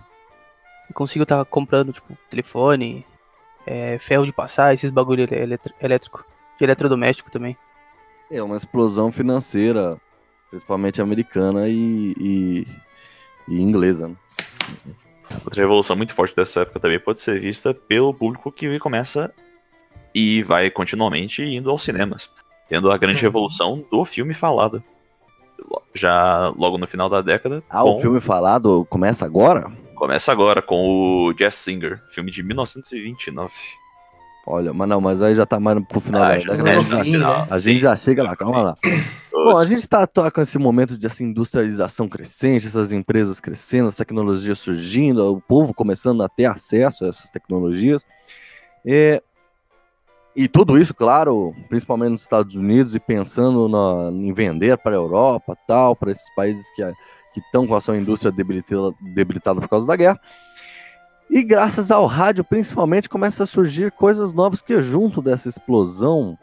E 0.88 0.92
conseguiu 0.92 1.24
estar 1.24 1.38
tá 1.38 1.44
comprando, 1.44 1.92
tipo, 1.92 2.16
telefone, 2.30 3.04
é, 3.66 3.98
ferro 3.98 4.24
de 4.24 4.32
passar, 4.32 4.72
esses 4.72 4.90
bagulho 4.90 5.28
elétrico, 5.80 6.24
de 6.56 6.64
eletrodoméstico 6.64 7.30
também. 7.32 7.56
É 8.30 8.40
uma 8.42 8.56
explosão 8.56 9.10
financeira, 9.10 10.00
principalmente 10.50 11.02
americana 11.02 11.68
e, 11.68 12.14
e, 12.16 12.66
e 13.48 13.60
inglesa. 13.60 14.08
Né? 14.08 14.16
Outra 15.44 15.60
revolução 15.62 15.96
muito 15.96 16.14
forte 16.14 16.34
dessa 16.34 16.60
época 16.60 16.80
também 16.80 16.98
pode 16.98 17.20
ser 17.20 17.40
vista 17.40 17.72
pelo 17.74 18.12
público 18.14 18.50
que 18.50 18.78
começa 18.78 19.32
e 20.14 20.42
vai 20.42 20.70
continuamente 20.70 21.42
indo 21.42 21.70
aos 21.70 21.82
cinemas, 21.82 22.30
tendo 22.68 22.90
a 22.90 22.98
grande 22.98 23.18
uhum. 23.18 23.22
revolução 23.22 23.84
do 23.90 24.04
filme 24.04 24.34
falado. 24.34 24.82
já 25.94 26.52
logo 26.56 26.78
no 26.78 26.86
final 26.86 27.08
da 27.08 27.20
década. 27.20 27.62
Ah, 27.68 27.82
com- 27.82 27.96
o 27.96 28.00
filme 28.00 28.20
falado 28.20 28.86
começa 28.88 29.24
agora? 29.24 29.70
Começa 29.94 30.30
agora 30.30 30.62
com 30.62 31.26
o 31.26 31.32
Jazz 31.32 31.56
Singer, 31.56 32.00
filme 32.10 32.30
de 32.30 32.42
1929. 32.42 33.52
Olha, 34.50 34.72
mas 34.72 34.88
não, 34.88 34.98
mas 34.98 35.20
aí 35.20 35.34
já 35.34 35.44
tá 35.44 35.60
mais 35.60 35.78
pro 35.84 36.00
final 36.00 36.22
Ah, 36.22 36.28
da 36.30 36.36
é, 36.36 36.40
fim, 36.40 37.16
né? 37.18 37.46
A 37.50 37.60
gente 37.60 37.80
já 37.80 37.94
chega 37.94 38.22
lá, 38.22 38.34
calma 38.34 38.62
lá. 38.62 38.76
Bom, 39.30 39.58
a 39.58 39.66
gente 39.66 39.86
tá, 39.86 40.06
tá 40.06 40.30
com 40.30 40.40
esse 40.40 40.56
momento 40.58 40.96
de 40.96 41.06
assim, 41.06 41.24
industrialização 41.24 42.08
crescente, 42.08 42.66
essas 42.66 42.90
empresas 42.90 43.40
crescendo, 43.40 43.88
as 43.88 43.96
tecnologias 43.96 44.58
surgindo, 44.58 45.22
o 45.32 45.40
povo 45.40 45.74
começando 45.74 46.22
a 46.22 46.28
ter 46.30 46.46
acesso 46.46 47.04
a 47.04 47.08
essas 47.08 47.28
tecnologias. 47.30 48.06
É, 48.86 49.22
e 50.34 50.48
tudo 50.48 50.78
isso, 50.78 50.94
claro, 50.94 51.54
principalmente 51.68 52.12
nos 52.12 52.22
Estados 52.22 52.54
Unidos 52.54 52.94
e 52.94 53.00
pensando 53.00 53.68
na- 53.68 54.10
em 54.10 54.32
vender 54.32 54.78
para 54.78 54.92
a 54.92 54.94
Europa, 54.94 55.54
tal, 55.66 55.94
para 55.94 56.10
esses 56.10 56.34
países 56.34 56.64
que 56.74 56.82
que 57.34 57.40
estão 57.40 57.66
com 57.66 57.74
a 57.74 57.80
sua 57.80 57.96
indústria 57.98 58.32
debilitada, 58.32 58.90
debilitada 59.14 59.60
por 59.60 59.68
causa 59.68 59.86
da 59.86 59.94
guerra. 59.94 60.18
E 61.30 61.42
graças 61.42 61.90
ao 61.90 62.06
rádio, 62.06 62.42
principalmente, 62.42 63.08
começa 63.08 63.42
a 63.42 63.46
surgir 63.46 63.92
coisas 63.92 64.32
novas 64.32 64.62
que 64.62 64.80
junto 64.80 65.20
dessa 65.20 65.48
explosão 65.48 66.38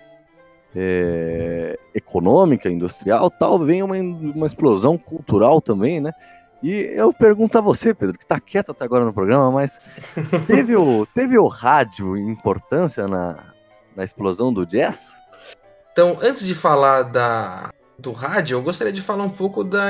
é, 0.75 1.77
econômica, 1.93 2.69
industrial, 2.69 3.31
tal, 3.31 3.57
vem 3.57 3.81
uma, 3.81 3.95
uma 3.95 4.45
explosão 4.45 4.97
cultural 4.97 5.59
também, 5.59 5.99
né? 5.99 6.11
E 6.61 6.71
eu 6.95 7.11
pergunto 7.11 7.57
a 7.57 7.61
você, 7.61 7.93
Pedro, 7.93 8.17
que 8.17 8.25
tá 8.25 8.39
quieto 8.39 8.71
até 8.71 8.85
agora 8.85 9.05
no 9.05 9.13
programa, 9.13 9.51
mas 9.51 9.79
teve 10.45 10.75
o, 10.75 11.05
teve 11.07 11.37
o 11.37 11.47
rádio 11.47 12.15
importância 12.17 13.07
na, 13.07 13.53
na 13.95 14.03
explosão 14.03 14.53
do 14.53 14.65
jazz? 14.65 15.13
Então, 15.91 16.17
antes 16.21 16.45
de 16.45 16.53
falar 16.53 17.03
da, 17.03 17.71
do 17.97 18.11
rádio, 18.11 18.55
eu 18.55 18.61
gostaria 18.61 18.93
de 18.93 19.01
falar 19.01 19.23
um 19.23 19.29
pouco 19.29 19.63
da, 19.63 19.87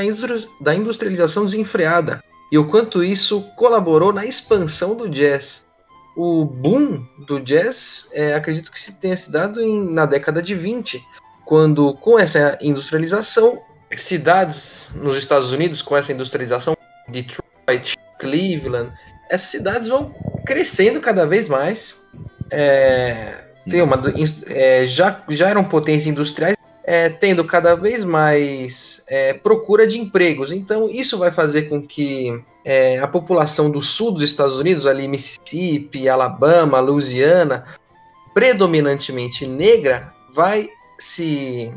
da 0.62 0.74
industrialização 0.74 1.46
desenfreada 1.46 2.24
e 2.52 2.58
o 2.58 2.68
quanto 2.70 3.04
isso 3.04 3.42
colaborou 3.56 4.14
na 4.14 4.26
expansão 4.26 4.96
do 4.96 5.10
jazz. 5.10 5.66
O 6.16 6.46
boom 6.46 7.06
do 7.28 7.40
jazz, 7.40 8.08
é, 8.14 8.34
acredito 8.34 8.72
que 8.72 8.80
se 8.80 8.94
tenha 8.94 9.18
se 9.18 9.32
dado 9.32 9.62
em- 9.62 9.92
na 9.92 10.06
década 10.06 10.42
de 10.42 10.56
20, 10.56 11.04
quando, 11.46 11.94
com 11.96 12.18
essa 12.18 12.58
industrialização, 12.62 13.62
cidades 13.98 14.90
nos 14.96 15.18
Estados 15.18 15.52
Unidos, 15.52 15.82
com 15.82 15.96
essa 15.96 16.12
industrialização, 16.12 16.76
Detroit, 17.08 17.96
Cleveland, 18.20 18.92
essas 19.30 19.50
cidades 19.50 19.88
vão 19.88 20.14
crescendo 20.46 21.02
cada 21.02 21.26
vez 21.26 21.48
mais. 21.50 22.06
É, 22.52 23.44
tem 23.70 23.82
uma, 23.82 24.02
é, 24.48 24.86
já, 24.88 25.24
já 25.30 25.50
eram 25.50 25.64
potências 25.64 26.08
industriais, 26.08 26.56
é, 26.86 27.10
tendo 27.10 27.44
cada 27.44 27.76
vez 27.76 28.04
mais 28.04 29.04
é, 29.08 29.34
procura 29.34 29.88
de 29.88 30.00
empregos. 30.00 30.52
Então, 30.52 30.88
isso 30.88 31.18
vai 31.18 31.32
fazer 31.32 31.64
com 31.64 31.82
que 31.82 32.40
é, 32.64 33.00
a 33.00 33.08
população 33.08 33.72
do 33.72 33.82
sul 33.82 34.12
dos 34.12 34.24
Estados 34.24 34.56
Unidos, 34.56 34.86
ali 34.86 35.08
Mississippi, 35.08 36.08
Alabama, 36.08 36.80
Louisiana, 36.80 37.66
predominantemente 38.34 39.48
negra, 39.48 40.14
vai 40.34 40.70
se 41.00 41.74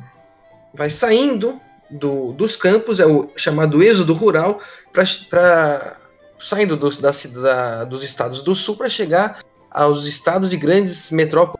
vai 0.75 0.91
saindo 0.91 1.59
do, 1.91 2.33
dos 2.33 2.55
campos, 2.55 3.01
é 3.01 3.07
o 3.07 3.31
chamado 3.35 3.83
êxodo 3.83 4.13
rural, 4.13 4.61
para 4.93 5.97
saindo 6.39 6.77
dos, 6.77 6.99
da, 6.99 7.11
da, 7.11 7.85
dos 7.85 8.05
estados 8.05 8.43
do 8.43 8.55
sul 8.55 8.77
para 8.77 8.89
chegar 8.89 9.41
aos 9.71 10.05
estados 10.07 10.51
de 10.51 10.57
grandes 10.57 11.11
metrópoles. 11.11 11.58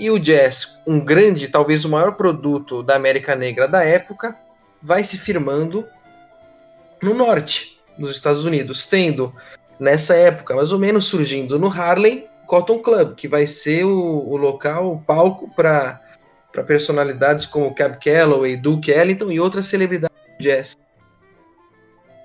E 0.00 0.10
o 0.10 0.18
jazz, 0.18 0.78
um 0.86 0.98
grande, 0.98 1.46
talvez 1.46 1.84
o 1.84 1.90
maior 1.90 2.12
produto 2.12 2.82
da 2.82 2.96
América 2.96 3.36
Negra 3.36 3.68
da 3.68 3.84
época, 3.84 4.34
vai 4.82 5.04
se 5.04 5.18
firmando 5.18 5.86
no 7.02 7.12
norte, 7.12 7.78
nos 7.98 8.10
Estados 8.10 8.46
Unidos, 8.46 8.86
tendo 8.86 9.30
nessa 9.78 10.14
época, 10.14 10.54
mais 10.54 10.72
ou 10.72 10.78
menos, 10.78 11.04
surgindo 11.04 11.58
no 11.58 11.68
Harlem, 11.68 12.26
Cotton 12.46 12.78
Club, 12.78 13.14
que 13.14 13.28
vai 13.28 13.46
ser 13.46 13.84
o, 13.84 14.26
o 14.26 14.38
local, 14.38 14.90
o 14.90 14.98
palco 15.02 15.54
para 15.54 16.00
para 16.50 16.64
personalidades 16.64 17.44
como 17.46 17.72
Cab 17.74 17.98
Calloway, 18.02 18.56
Duke 18.56 18.90
Ellington 18.90 19.30
e 19.30 19.38
outras 19.38 19.66
celebridades 19.66 20.16
do 20.36 20.42
jazz. 20.42 20.76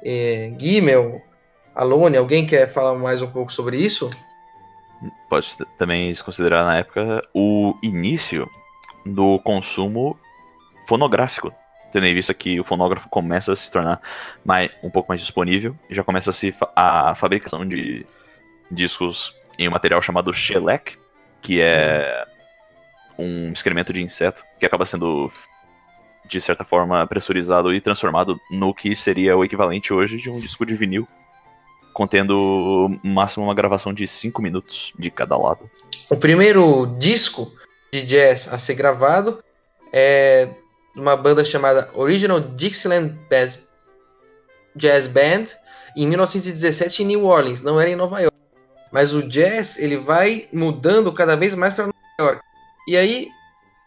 É, 0.04 0.52
Gimmel, 0.58 1.22
Alone, 1.76 2.18
alguém 2.18 2.48
quer 2.48 2.68
falar 2.68 2.98
mais 2.98 3.22
um 3.22 3.30
pouco 3.30 3.54
sobre 3.54 3.78
isso? 3.78 4.10
Pode 5.30 5.56
também 5.78 6.14
se 6.14 6.24
considerar 6.24 6.64
na 6.64 6.78
época 6.78 7.28
o 7.34 7.76
início 7.82 8.50
do 9.06 9.40
consumo 9.40 10.20
fonográfico. 10.88 11.54
Tendo 11.92 12.06
em 12.06 12.14
vista 12.14 12.34
que 12.34 12.60
o 12.60 12.64
fonógrafo 12.64 13.08
começa 13.10 13.54
a 13.54 13.56
se 13.56 13.72
tornar 13.72 14.02
mais, 14.44 14.70
um 14.84 14.90
pouco 14.90 15.10
mais 15.10 15.22
disponível, 15.22 15.76
já 15.90 16.04
começa 16.04 16.30
a, 16.30 16.34
se 16.34 16.54
a 16.76 17.16
fabricação 17.16 17.68
de 17.68 18.06
discos 18.70 19.34
em 19.58 19.68
um 19.68 19.72
material 19.72 20.02
chamado 20.02 20.34
shellac, 20.34 20.98
que 21.42 21.62
é 21.62 22.26
um 23.18 23.52
excremento 23.52 23.94
de 23.94 24.02
inseto 24.02 24.44
que 24.60 24.66
acaba 24.66 24.86
sendo 24.86 25.32
de 26.28 26.42
certa 26.42 26.64
forma 26.64 27.06
pressurizado 27.08 27.74
e 27.74 27.80
transformado 27.80 28.40
no 28.50 28.74
que 28.74 28.96
seria 28.96 29.38
o 29.38 29.46
equivalente 29.46 29.94
hoje 29.94 30.18
de 30.18 30.30
um 30.30 30.40
disco 30.40 30.66
de 30.66 30.76
vinil, 30.76 31.08
contendo 31.96 32.90
no 33.02 33.10
máximo 33.14 33.46
uma 33.46 33.56
gravação 33.56 33.94
de 33.94 34.06
5 34.06 34.42
minutos 34.42 34.92
de 35.00 35.10
cada 35.10 35.38
lado. 35.38 35.70
O 36.10 36.18
primeiro 36.18 36.86
disco 37.00 37.50
de 37.90 38.04
jazz 38.04 38.50
a 38.52 38.58
ser 38.58 38.74
gravado 38.74 39.42
é 39.94 40.54
uma 40.94 41.16
banda 41.16 41.42
chamada 41.42 41.90
Original 41.94 42.42
Dixieland 42.42 43.18
Jazz, 43.30 43.66
Jazz 44.76 45.08
Band 45.08 45.46
em 45.96 46.06
1917 46.06 47.04
em 47.04 47.06
New 47.06 47.24
Orleans, 47.24 47.64
não 47.64 47.80
era 47.80 47.90
em 47.90 47.96
Nova 47.96 48.20
York. 48.20 48.36
Mas 48.92 49.14
o 49.14 49.24
jazz 49.24 49.80
ele 49.80 49.96
vai 49.96 50.50
mudando 50.52 51.14
cada 51.14 51.38
vez 51.38 51.56
mais 51.56 51.76
para 51.76 51.86
Nova 51.86 51.96
York. 52.20 52.42
E 52.90 52.98
aí 52.98 53.30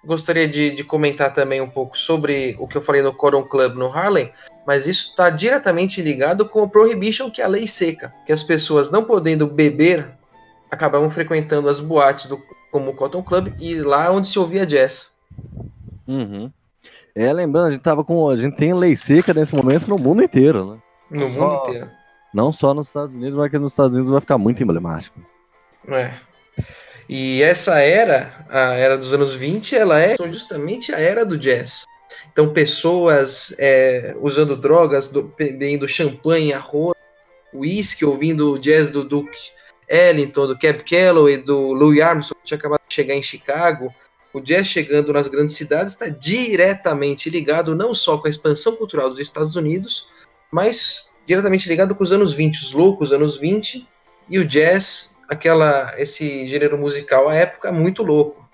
gostaria 0.09 0.49
de, 0.49 0.71
de, 0.71 0.83
comentar 0.83 1.35
também 1.35 1.61
um 1.61 1.69
pouco 1.69 1.97
sobre 1.97 2.57
o 2.59 2.67
que 2.67 2.79
eu 2.79 2.81
falei 2.81 3.03
no 3.03 3.13
Cotton 3.13 3.43
Club 3.43 3.75
no 3.75 3.93
Harlem, 3.93 4.33
mas 4.67 4.87
isso 4.87 5.11
está 5.11 5.29
diretamente 5.29 6.01
ligado 6.01 6.49
com 6.49 6.63
o 6.63 6.69
Prohibition, 6.69 7.31
que 7.31 7.43
é 7.43 7.45
a 7.45 7.49
lei 7.49 7.67
seca, 7.67 8.13
que 8.25 8.33
as 8.33 8.43
pessoas 8.43 8.91
não 8.91 9.05
podendo 9.05 9.47
beber 9.47 10.11
acabavam 10.71 11.11
frequentando 11.11 11.69
as 11.69 11.79
boates 11.79 12.27
do, 12.27 12.41
como 12.73 12.91
o 12.91 12.95
Cotton 12.95 13.23
Club 13.23 13.53
e 13.61 13.75
lá 13.81 14.11
onde 14.11 14.29
se 14.29 14.39
ouvia 14.39 14.67
jazz. 14.67 15.19
Uhum. 16.07 16.51
É, 17.15 17.31
lembrando, 17.31 17.67
a 17.67 17.71
gente 17.71 17.83
tava 17.83 18.03
com. 18.03 18.31
A 18.31 18.37
gente 18.37 18.57
tem 18.57 18.73
lei 18.73 18.97
seca 18.97 19.35
nesse 19.35 19.55
momento 19.55 19.89
no 19.89 19.99
mundo 19.99 20.23
inteiro, 20.23 20.73
né? 20.73 20.79
No 21.11 21.29
Só- 21.29 21.41
mundo 21.41 21.63
inteiro. 21.63 21.91
Não 22.33 22.53
só 22.53 22.73
nos 22.73 22.87
Estados 22.89 23.15
Unidos, 23.15 23.37
mas 23.37 23.51
que 23.51 23.59
nos 23.59 23.73
Estados 23.73 23.95
Unidos 23.95 24.11
vai 24.11 24.21
ficar 24.21 24.39
muito 24.39 24.63
emblemático. 24.63 25.21
É. 25.89 26.15
E 27.09 27.43
essa 27.43 27.79
era, 27.79 28.45
a 28.51 28.75
era 28.75 28.99
dos 28.99 29.15
anos 29.15 29.35
20, 29.35 29.75
ela 29.75 29.99
é 29.99 30.17
justamente 30.31 30.95
a 30.95 30.99
era 30.99 31.25
do 31.25 31.39
jazz. 31.39 31.85
Então, 32.31 32.53
pessoas 32.53 33.55
é, 33.59 34.15
usando 34.21 34.55
drogas, 34.55 35.09
do, 35.09 35.23
bebendo 35.23 35.89
champanhe, 35.89 36.53
arroz, 36.53 36.95
whisky, 37.53 38.05
ouvindo 38.05 38.53
o 38.53 38.59
jazz 38.59 38.91
do 38.91 39.05
Duke 39.05 39.37
Ellington, 39.89 40.47
do 40.47 40.59
Cab 40.59 40.85
Calloway, 40.85 41.39
do 41.39 41.73
Louis 41.73 42.01
Armstrong, 42.01 42.39
que 42.41 42.47
tinha 42.49 42.59
acabado 42.59 42.83
de 42.87 42.95
chegar 42.95 43.15
em 43.15 43.23
Chicago. 43.23 43.93
O 44.33 44.41
jazz 44.41 44.67
chegando 44.67 45.13
nas 45.13 45.27
grandes 45.27 45.57
cidades 45.57 45.95
está 45.95 46.09
diretamente 46.09 47.31
ligado 47.31 47.75
não 47.75 47.95
só 47.95 48.19
com 48.19 48.27
a 48.27 48.31
expansão 48.31 48.77
cultural 48.77 49.09
dos 49.09 49.19
Estados 49.19 49.57
Unidos, 49.57 50.07
mas 50.51 51.09
diretamente 51.27 51.69
ligado 51.69 51.95
com 51.95 52.03
os 52.03 52.13
anos 52.13 52.35
20, 52.35 52.59
os 52.59 52.73
loucos 52.73 53.13
anos 53.13 53.37
20 53.37 53.89
e 54.29 54.39
o 54.39 54.45
jazz 54.45 55.17
aquela 55.29 55.93
esse 55.99 56.47
gênero 56.49 56.79
musical 56.79 57.29
à 57.29 57.35
época 57.35 57.71
muito 57.71 58.03
louco 58.03 58.49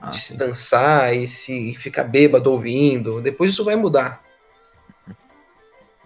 Ah, 0.00 0.10
de 0.10 0.20
se 0.20 0.32
sim. 0.32 0.36
dançar 0.36 1.14
e 1.14 1.26
se 1.26 1.74
ficar 1.76 2.04
bêbado 2.04 2.50
ouvindo 2.50 3.20
depois 3.20 3.50
isso 3.50 3.64
vai 3.64 3.76
mudar 3.76 4.22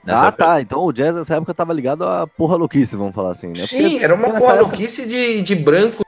Nessa 0.04 0.24
ah, 0.24 0.28
época- 0.28 0.44
tá. 0.44 0.60
Então 0.60 0.80
o 0.84 0.92
jazz 0.92 1.14
nessa 1.14 1.34
época 1.36 1.52
tava 1.52 1.72
ligado 1.72 2.04
à 2.04 2.26
porra 2.26 2.56
louquice, 2.56 2.96
vamos 2.96 3.14
falar 3.14 3.32
assim, 3.32 3.48
né? 3.48 3.54
sim 3.66 3.98
era 3.98 4.14
uma 4.14 4.28
nessa 4.28 4.46
época- 4.52 4.62
maluquice 4.64 5.06
de, 5.06 5.42
de 5.42 5.54
branco 5.54 6.02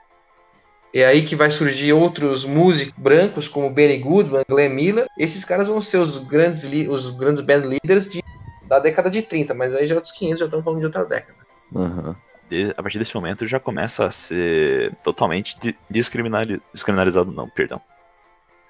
é 0.93 1.05
aí 1.05 1.23
que 1.25 1.35
vai 1.35 1.49
surgir 1.51 1.93
outros 1.93 2.43
músicos 2.43 2.93
brancos 2.97 3.47
como 3.47 3.69
Benny 3.69 3.97
Goodman, 3.99 4.43
Glenn 4.49 4.69
Miller 4.73 5.07
esses 5.17 5.45
caras 5.45 5.67
vão 5.67 5.79
ser 5.79 5.97
os 5.97 6.17
grandes 6.17 6.63
os 6.89 7.09
grandes 7.11 7.41
band 7.43 7.59
leaders 7.65 8.09
de, 8.09 8.21
da 8.67 8.79
década 8.79 9.09
de 9.09 9.21
30 9.21 9.53
mas 9.53 9.73
aí 9.75 9.85
já 9.85 9.95
outros 9.95 10.11
500 10.13 10.39
já 10.39 10.45
estão 10.45 10.63
falando 10.63 10.79
de 10.79 10.85
outra 10.87 11.05
década 11.05 11.39
Aham. 11.75 12.15
De- 12.51 12.73
a 12.77 12.83
partir 12.83 12.99
desse 12.99 13.15
momento 13.15 13.47
já 13.47 13.59
começa 13.59 14.05
a 14.05 14.11
ser 14.11 14.93
totalmente 15.03 15.57
descriminalizado, 15.89 17.31
não, 17.31 17.47
perdão. 17.47 17.81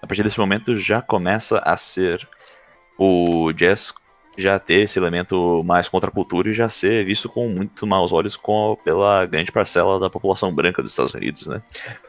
A 0.02 0.06
partir 0.08 0.24
desse 0.24 0.39
momento 0.39 0.78
já 0.78 1.02
começa 1.02 1.58
a 1.58 1.76
ser 1.76 2.28
o 2.98 3.52
jazz 3.52 3.91
já 4.38 4.58
ter 4.58 4.82
esse 4.82 4.98
elemento 4.98 5.62
mais 5.65 5.89
contra 5.89 6.10
a 6.10 6.13
cultura 6.13 6.50
e 6.50 6.54
já 6.54 6.70
ser 6.70 7.04
visto 7.06 7.28
com 7.28 7.50
muito 7.50 7.86
maus 7.86 8.13
olhos 8.13 8.38
com, 8.38 8.78
pela 8.84 9.26
grande 9.26 9.52
parcela 9.52 10.00
da 10.00 10.10
população 10.10 10.54
branca 10.54 10.82
dos 10.82 10.94
Estados 10.94 11.13
Unidos, 11.13 11.48
né? 11.48 11.62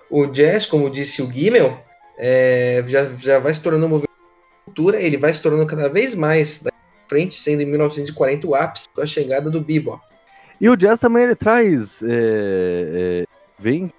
o 0.08 0.26
jazz, 0.26 0.64
como 0.64 0.88
disse 0.88 1.20
o 1.20 1.30
Gimmel, 1.30 1.82
é, 2.16 2.84
já, 2.86 3.06
já 3.16 3.38
vai 3.40 3.52
se 3.52 3.62
tornando 3.62 3.86
um 3.86 3.88
movimento 3.88 4.12
cultura, 4.64 5.00
ele 5.00 5.16
vai 5.16 5.32
se 5.34 5.42
tornando 5.42 5.66
cada 5.66 5.88
vez 5.88 6.14
mais 6.14 6.62
da 6.62 6.70
frente, 7.08 7.34
sendo 7.34 7.62
em 7.62 7.66
1940 7.66 8.46
o 8.46 8.54
ápice 8.54 8.88
com 8.94 9.02
a 9.02 9.06
chegada 9.06 9.50
do 9.50 9.60
bebop. 9.60 10.00
E 10.62 10.68
o 10.68 10.76
jazz 10.76 11.00
também 11.00 11.24
ele 11.24 11.34
traz. 11.34 12.04
É, 12.04 12.06
é, 12.08 13.24
vem. 13.58 13.92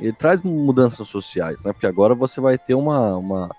Ele 0.00 0.12
traz 0.12 0.40
mudanças 0.40 1.08
sociais, 1.08 1.64
né? 1.64 1.72
Porque 1.72 1.86
agora 1.88 2.14
você 2.14 2.40
vai 2.40 2.56
ter 2.56 2.74
uma. 2.74 3.16
uma... 3.16 3.50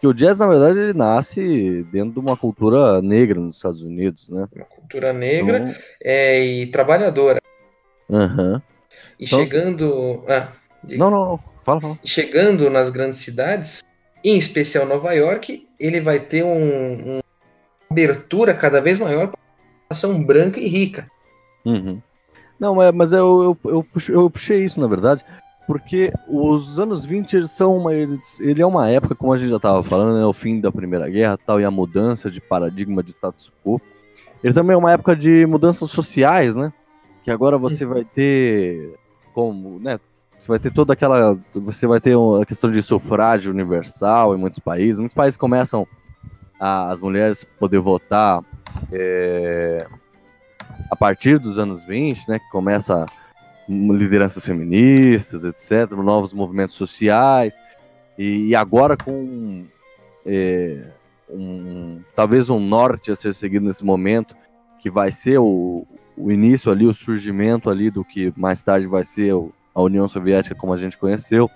Que 0.00 0.06
o 0.06 0.14
jazz, 0.14 0.38
na 0.38 0.46
verdade, 0.46 0.78
ele 0.78 0.92
nasce 0.92 1.82
dentro 1.90 2.12
de 2.12 2.18
uma 2.20 2.36
cultura 2.36 3.02
negra 3.02 3.40
nos 3.40 3.56
Estados 3.56 3.82
Unidos, 3.82 4.28
né? 4.28 4.46
Uma 4.54 4.64
cultura 4.66 5.12
negra 5.12 5.58
Então, 5.58 5.74
é, 6.00 6.44
e 6.46 6.66
trabalhadora. 6.68 7.42
aham. 8.08 8.62
E 9.18 9.24
Então, 9.24 9.40
chegando. 9.40 10.24
Ah, 10.28 10.52
diga. 10.84 10.98
Não, 11.00 11.10
não, 11.10 11.24
não. 11.24 11.40
Fala, 11.64 11.80
fala. 11.80 11.98
chegando 12.04 12.70
nas 12.70 12.88
grandes 12.88 13.18
cidades, 13.18 13.82
em 14.22 14.38
especial 14.38 14.86
Nova 14.86 15.12
York, 15.12 15.68
ele 15.80 16.00
vai 16.00 16.20
ter 16.20 16.44
um, 16.44 17.16
um 17.16 17.20
abertura 17.90 18.54
cada 18.54 18.80
vez 18.80 19.00
maior 19.00 19.26
para 19.26 19.40
a 19.40 19.88
população 19.88 20.22
branca 20.24 20.60
e 20.60 20.68
rica. 20.68 21.10
Uhum. 21.68 22.00
Não, 22.58 22.74
mas, 22.74 22.92
mas 22.94 23.12
eu, 23.12 23.56
eu, 23.64 23.70
eu, 23.70 23.84
puxei, 23.84 24.14
eu 24.14 24.30
puxei 24.30 24.64
isso, 24.64 24.80
na 24.80 24.86
verdade, 24.86 25.24
porque 25.66 26.12
os 26.28 26.80
anos 26.80 27.04
20 27.04 27.36
eles 27.36 27.50
são 27.50 27.76
uma, 27.76 27.94
eles, 27.94 28.40
ele 28.40 28.62
é 28.62 28.66
uma 28.66 28.88
época, 28.88 29.14
como 29.14 29.32
a 29.32 29.36
gente 29.36 29.50
já 29.50 29.56
estava 29.56 29.82
falando, 29.82 30.18
né, 30.18 30.24
o 30.24 30.32
fim 30.32 30.60
da 30.60 30.72
Primeira 30.72 31.08
Guerra 31.08 31.38
tal, 31.38 31.60
e 31.60 31.64
a 31.64 31.70
mudança 31.70 32.30
de 32.30 32.40
paradigma 32.40 33.02
de 33.02 33.12
status 33.12 33.52
quo. 33.64 33.80
Ele 34.42 34.54
também 34.54 34.74
é 34.74 34.76
uma 34.78 34.92
época 34.92 35.14
de 35.14 35.44
mudanças 35.46 35.90
sociais, 35.90 36.56
né? 36.56 36.72
Que 37.22 37.30
agora 37.30 37.58
você 37.58 37.84
vai 37.84 38.04
ter 38.04 38.94
como, 39.34 39.78
né? 39.78 39.98
Você 40.36 40.46
vai 40.46 40.58
ter 40.60 40.72
toda 40.72 40.92
aquela. 40.92 41.36
Você 41.52 41.86
vai 41.86 42.00
ter 42.00 42.16
a 42.16 42.46
questão 42.46 42.70
de 42.70 42.80
sufrágio 42.80 43.52
universal 43.52 44.34
em 44.34 44.38
muitos 44.38 44.60
países. 44.60 44.96
Muitos 44.96 45.14
países 45.16 45.36
começam 45.36 45.84
a- 46.60 46.88
as 46.90 47.00
mulheres 47.00 47.42
poder 47.58 47.80
votar 47.80 48.40
é, 48.92 49.84
a 50.90 50.96
partir 50.96 51.38
dos 51.38 51.58
anos 51.58 51.84
20, 51.84 52.28
né? 52.28 52.38
Que 52.38 52.48
começa 52.50 53.06
lideranças 53.68 54.44
feministas, 54.44 55.44
etc., 55.44 55.92
novos 55.92 56.32
movimentos 56.32 56.74
sociais. 56.74 57.58
E, 58.18 58.48
e 58.48 58.54
agora 58.56 58.96
com 58.96 59.64
é, 60.24 60.82
um, 61.30 62.00
talvez 62.16 62.48
um 62.50 62.58
norte 62.58 63.10
a 63.12 63.16
ser 63.16 63.34
seguido 63.34 63.66
nesse 63.66 63.84
momento, 63.84 64.34
que 64.78 64.90
vai 64.90 65.12
ser 65.12 65.38
o, 65.38 65.86
o 66.16 66.32
início 66.32 66.70
ali, 66.72 66.86
o 66.86 66.94
surgimento 66.94 67.68
ali 67.70 67.90
do 67.90 68.04
que 68.04 68.32
mais 68.36 68.62
tarde 68.62 68.86
vai 68.86 69.04
ser 69.04 69.34
o- 69.34 69.52
a 69.74 69.82
União 69.82 70.08
Soviética 70.08 70.54
como 70.54 70.72
a 70.72 70.76
gente 70.76 70.96
conheceu. 70.98 71.50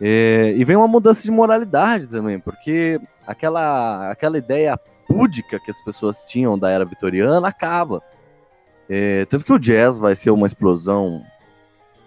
É, 0.00 0.52
e 0.56 0.64
vem 0.64 0.74
uma 0.76 0.88
mudança 0.88 1.22
de 1.22 1.30
moralidade 1.30 2.08
também, 2.08 2.40
porque 2.40 3.00
aquela, 3.26 4.10
aquela 4.10 4.36
ideia 4.36 4.76
púdica 5.06 5.60
que 5.60 5.70
as 5.70 5.80
pessoas 5.84 6.24
tinham 6.24 6.58
da 6.58 6.70
era 6.70 6.84
vitoriana 6.84 7.46
acaba. 7.46 8.02
É, 8.88 9.24
tanto 9.26 9.44
que 9.44 9.52
o 9.52 9.58
jazz 9.58 9.98
vai 9.98 10.14
ser 10.14 10.30
uma 10.30 10.46
explosão 10.46 11.22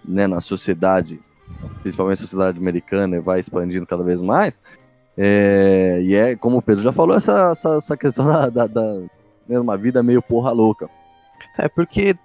né, 0.04 0.26
na 0.26 0.40
sociedade, 0.40 1.20
principalmente 1.82 2.18
a 2.18 2.22
sociedade 2.22 2.58
americana, 2.58 3.16
e 3.16 3.20
vai 3.20 3.40
expandindo 3.40 3.86
cada 3.86 4.02
vez 4.04 4.22
mais. 4.22 4.62
É, 5.18 6.00
e 6.02 6.14
é, 6.14 6.36
como 6.36 6.58
o 6.58 6.62
Pedro 6.62 6.82
já 6.82 6.92
falou, 6.92 7.16
essa, 7.16 7.50
essa, 7.52 7.76
essa 7.76 7.96
questão 7.96 8.26
da, 8.30 8.48
da, 8.48 8.66
da 8.66 8.82
né, 9.48 9.58
uma 9.58 9.76
vida 9.76 10.02
meio 10.02 10.22
porra 10.22 10.52
louca. 10.52 10.88
É 11.58 11.68
porque 11.68 12.16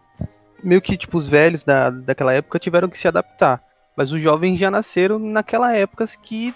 meio 0.63 0.81
que 0.81 0.97
tipo 0.97 1.17
os 1.17 1.27
velhos 1.27 1.63
da, 1.63 1.89
daquela 1.89 2.33
época 2.33 2.59
tiveram 2.59 2.89
que 2.89 2.99
se 2.99 3.07
adaptar, 3.07 3.63
mas 3.95 4.11
os 4.11 4.21
jovens 4.21 4.59
já 4.59 4.69
nasceram 4.69 5.17
naquela 5.17 5.73
época 5.75 6.07
que 6.21 6.53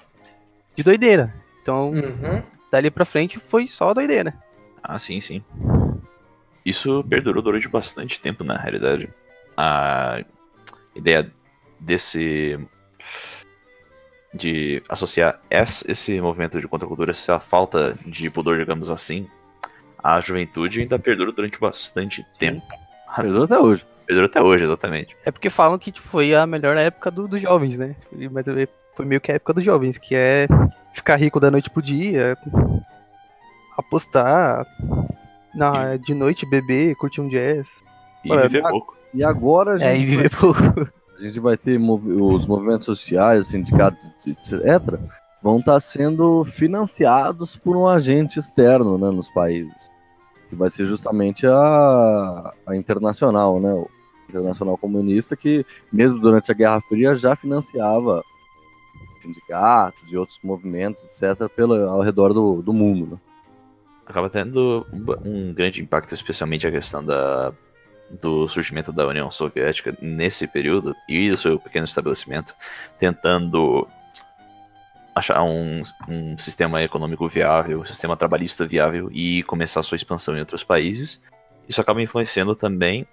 de 0.75 0.83
doideira. 0.83 1.33
Então, 1.61 1.89
Uhum. 1.91 2.43
dali 2.71 2.91
pra 2.91 3.05
frente 3.05 3.39
foi 3.47 3.67
só 3.67 3.93
doideira. 3.93 4.33
Ah, 4.83 4.99
sim, 4.99 5.19
sim. 5.19 5.43
Isso 6.65 7.03
perdurou 7.07 7.43
durante 7.43 7.67
bastante 7.67 8.19
tempo, 8.19 8.43
na 8.43 8.57
realidade. 8.57 9.07
A 9.55 10.23
ideia 10.95 11.29
desse. 11.79 12.57
de 14.33 14.81
associar 14.89 15.39
esse 15.49 16.19
movimento 16.19 16.59
de 16.59 16.67
contracultura, 16.67 17.11
essa 17.11 17.39
falta 17.39 17.95
de 18.05 18.29
pudor, 18.29 18.57
digamos 18.57 18.89
assim, 18.91 19.27
à 20.03 20.19
juventude 20.19 20.81
ainda 20.81 20.99
perdura 20.99 21.31
durante 21.31 21.57
bastante 21.59 22.25
tempo. 22.37 22.65
Perdeu 23.15 23.43
até 23.43 23.57
hoje. 23.59 23.85
Perdura 24.05 24.25
até 24.27 24.41
hoje, 24.41 24.63
exatamente. 24.65 25.15
É 25.23 25.31
porque 25.31 25.49
falam 25.49 25.79
que 25.79 25.91
tipo, 25.91 26.07
foi 26.09 26.35
a 26.35 26.45
melhor 26.45 26.75
época 26.77 27.09
do- 27.09 27.27
dos 27.27 27.41
jovens, 27.41 27.77
né? 27.77 27.95
Mas 28.31 28.45
é- 28.47 28.67
foi 28.93 29.05
meio 29.05 29.21
que 29.21 29.31
a 29.31 29.35
época 29.35 29.53
dos 29.53 29.63
jovens, 29.63 29.97
que 29.97 30.13
é 30.15 30.47
ficar 30.93 31.15
rico 31.15 31.39
da 31.39 31.49
noite 31.49 31.69
pro 31.69 31.81
dia, 31.81 32.37
apostar, 33.77 34.65
na, 35.55 35.95
de 35.97 36.13
noite 36.13 36.45
beber, 36.45 36.95
curtir 36.95 37.21
um 37.21 37.29
jazz. 37.29 37.67
E 38.23 38.31
Olha, 38.31 38.43
viver 38.43 38.65
a- 38.65 38.69
pouco. 38.69 38.95
E 39.13 39.23
agora 39.23 39.73
a 39.77 39.83
É, 39.83 39.95
e 39.95 39.99
gente, 40.01 40.09
viver 40.09 40.29
pouco. 40.37 40.59
a 41.17 41.21
gente 41.25 41.39
vai 41.39 41.55
ter 41.57 41.79
movi- 41.79 42.11
os 42.11 42.45
movimentos 42.45 42.85
sociais, 42.85 43.47
sindicatos, 43.47 44.09
etc., 44.27 44.99
vão 45.41 45.59
estar 45.59 45.79
sendo 45.79 46.43
financiados 46.43 47.55
por 47.55 47.77
um 47.77 47.87
agente 47.87 48.39
externo 48.39 48.97
né, 48.97 49.09
nos 49.11 49.29
países. 49.29 49.89
Que 50.49 50.55
vai 50.55 50.69
ser 50.69 50.85
justamente 50.85 51.45
a, 51.47 52.53
a 52.67 52.75
internacional, 52.75 53.59
né? 53.59 53.71
O 53.73 53.87
Internacional 54.27 54.75
Comunista, 54.77 55.35
que 55.35 55.63
mesmo 55.93 56.19
durante 56.19 56.51
a 56.51 56.55
Guerra 56.55 56.81
Fria 56.81 57.15
já 57.15 57.35
financiava 57.35 58.23
sindicatos 59.19 60.11
e 60.11 60.17
outros 60.17 60.39
movimentos, 60.43 61.03
etc., 61.05 61.47
pelo, 61.55 61.75
ao 61.89 62.01
redor 62.01 62.33
do, 62.33 62.61
do 62.61 62.73
mundo. 62.73 63.11
Né? 63.11 63.17
Acaba 64.05 64.29
tendo 64.29 64.85
um, 65.25 65.53
grande 65.53 65.81
impacto, 65.81 66.13
especialmente 66.13 66.67
a 66.67 66.71
questão 66.71 67.03
da, 67.03 67.51
do 68.21 68.47
surgimento 68.47 68.91
da 68.91 69.07
União 69.07 69.31
Soviética 69.31 69.95
nesse 70.01 70.47
período 70.47 70.95
e 71.09 71.29
do 71.29 71.37
seu 71.37 71.59
pequeno 71.59 71.85
estabelecimento, 71.85 72.53
tentando 72.99 73.87
achar 75.15 75.41
um, 75.43 75.81
um 76.07 76.37
sistema 76.37 76.83
econômico 76.83 77.27
viável, 77.27 77.81
um 77.81 77.85
sistema 77.85 78.17
trabalhista 78.17 78.67
viável 78.67 79.09
e 79.11 79.43
começar 79.43 79.81
sua 79.81 79.95
expansão 79.95 80.35
em 80.35 80.39
outros 80.39 80.63
países. 80.63 81.23
Isso 81.67 81.81
acaba 81.81 82.01
influenciando 82.01 82.55
também 82.55 83.07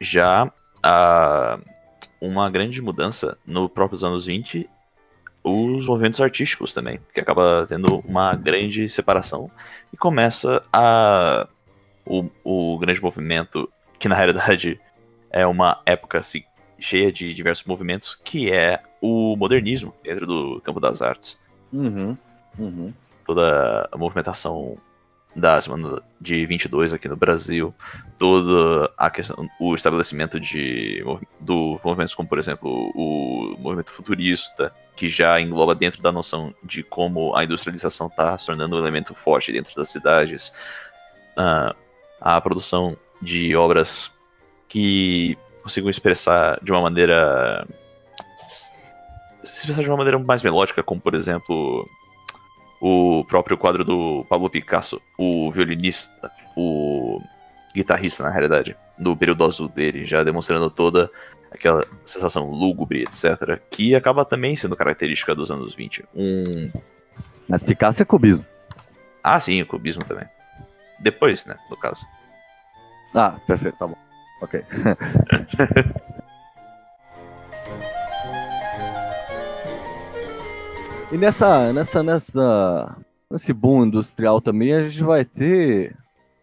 já 0.00 0.52
a 0.82 1.58
uma 2.20 2.50
grande 2.50 2.82
mudança 2.82 3.38
no 3.46 3.68
próprios 3.68 4.02
anos 4.02 4.26
20 4.26 4.68
os 5.44 5.86
movimentos 5.86 6.20
artísticos 6.20 6.72
também, 6.72 6.98
que 7.12 7.20
acaba 7.20 7.66
tendo 7.68 7.98
uma 7.98 8.34
grande 8.34 8.88
separação 8.88 9.50
e 9.92 9.96
começa 9.96 10.64
a 10.72 11.46
o, 12.06 12.28
o 12.42 12.78
grande 12.78 13.02
movimento 13.02 13.70
que 13.98 14.08
na 14.08 14.14
realidade 14.14 14.80
é 15.30 15.46
uma 15.46 15.80
época 15.84 16.18
assim, 16.18 16.42
cheia 16.78 17.12
de 17.12 17.32
diversos 17.34 17.66
movimentos 17.66 18.18
que 18.24 18.50
é 18.50 18.82
o 19.00 19.36
modernismo 19.36 19.94
dentro 20.02 20.26
do 20.26 20.60
campo 20.62 20.80
das 20.80 21.00
artes 21.02 21.38
Uhum, 21.72 22.16
uhum. 22.58 22.92
toda 23.26 23.88
a 23.90 23.98
movimentação 23.98 24.76
da 25.36 25.60
semana 25.60 26.00
de 26.20 26.46
22 26.46 26.92
aqui 26.92 27.08
no 27.08 27.16
Brasil, 27.16 27.74
toda 28.18 28.90
a 28.96 29.10
questão, 29.10 29.48
o 29.60 29.74
estabelecimento 29.74 30.38
de 30.38 31.04
do 31.40 31.80
movimentos 31.84 32.14
como 32.14 32.28
por 32.28 32.38
exemplo 32.38 32.92
o 32.94 33.56
movimento 33.58 33.90
futurista, 33.90 34.72
que 34.96 35.08
já 35.08 35.40
engloba 35.40 35.74
dentro 35.74 36.00
da 36.00 36.12
noção 36.12 36.54
de 36.62 36.82
como 36.82 37.34
a 37.34 37.44
industrialização 37.44 38.06
está 38.06 38.38
se 38.38 38.46
tornando 38.46 38.76
um 38.76 38.78
elemento 38.78 39.14
forte 39.14 39.52
dentro 39.52 39.74
das 39.74 39.88
cidades, 39.88 40.52
Ah, 41.36 41.74
a 42.20 42.40
produção 42.40 42.96
de 43.20 43.56
obras 43.56 44.10
que 44.68 45.36
consigam 45.62 45.90
expressar 45.90 46.58
de 46.62 46.70
uma 46.72 46.80
maneira 46.82 47.66
se 49.42 49.58
expressar 49.58 49.82
de 49.82 49.88
uma 49.88 49.96
maneira 49.96 50.18
mais 50.18 50.42
melódica, 50.42 50.82
como 50.82 51.00
por 51.00 51.14
exemplo 51.14 51.88
o 52.86 53.24
próprio 53.24 53.56
quadro 53.56 53.82
do 53.82 54.26
Pablo 54.28 54.50
Picasso, 54.50 55.00
o 55.16 55.50
violinista, 55.50 56.30
o 56.54 57.18
guitarrista, 57.74 58.22
na 58.22 58.28
realidade, 58.28 58.76
do 58.98 59.16
período 59.16 59.42
azul 59.42 59.68
dele, 59.68 60.04
já 60.04 60.22
demonstrando 60.22 60.68
toda 60.68 61.10
aquela 61.50 61.82
sensação 62.04 62.50
lúgubre, 62.50 63.02
etc., 63.02 63.58
que 63.70 63.94
acaba 63.94 64.22
também 64.22 64.54
sendo 64.54 64.76
característica 64.76 65.34
dos 65.34 65.50
anos 65.50 65.74
20. 65.74 66.04
Um. 66.14 66.70
Mas 67.48 67.62
Picasso 67.62 68.02
é 68.02 68.04
cubismo. 68.04 68.44
Ah, 69.22 69.40
sim, 69.40 69.62
o 69.62 69.66
cubismo 69.66 70.04
também. 70.04 70.28
Depois, 71.00 71.42
né, 71.46 71.56
no 71.70 71.78
caso. 71.78 72.04
Ah, 73.14 73.40
perfeito, 73.46 73.78
tá 73.78 73.86
bom. 73.86 73.96
Ok. 74.42 74.62
e 81.12 81.16
nessa, 81.16 81.72
nessa, 81.72 82.02
nessa, 82.02 82.96
nesse 83.30 83.52
boom 83.52 83.86
industrial 83.86 84.40
também 84.40 84.74
a 84.74 84.82
gente 84.82 85.02
vai 85.02 85.24
ter, 85.24 85.96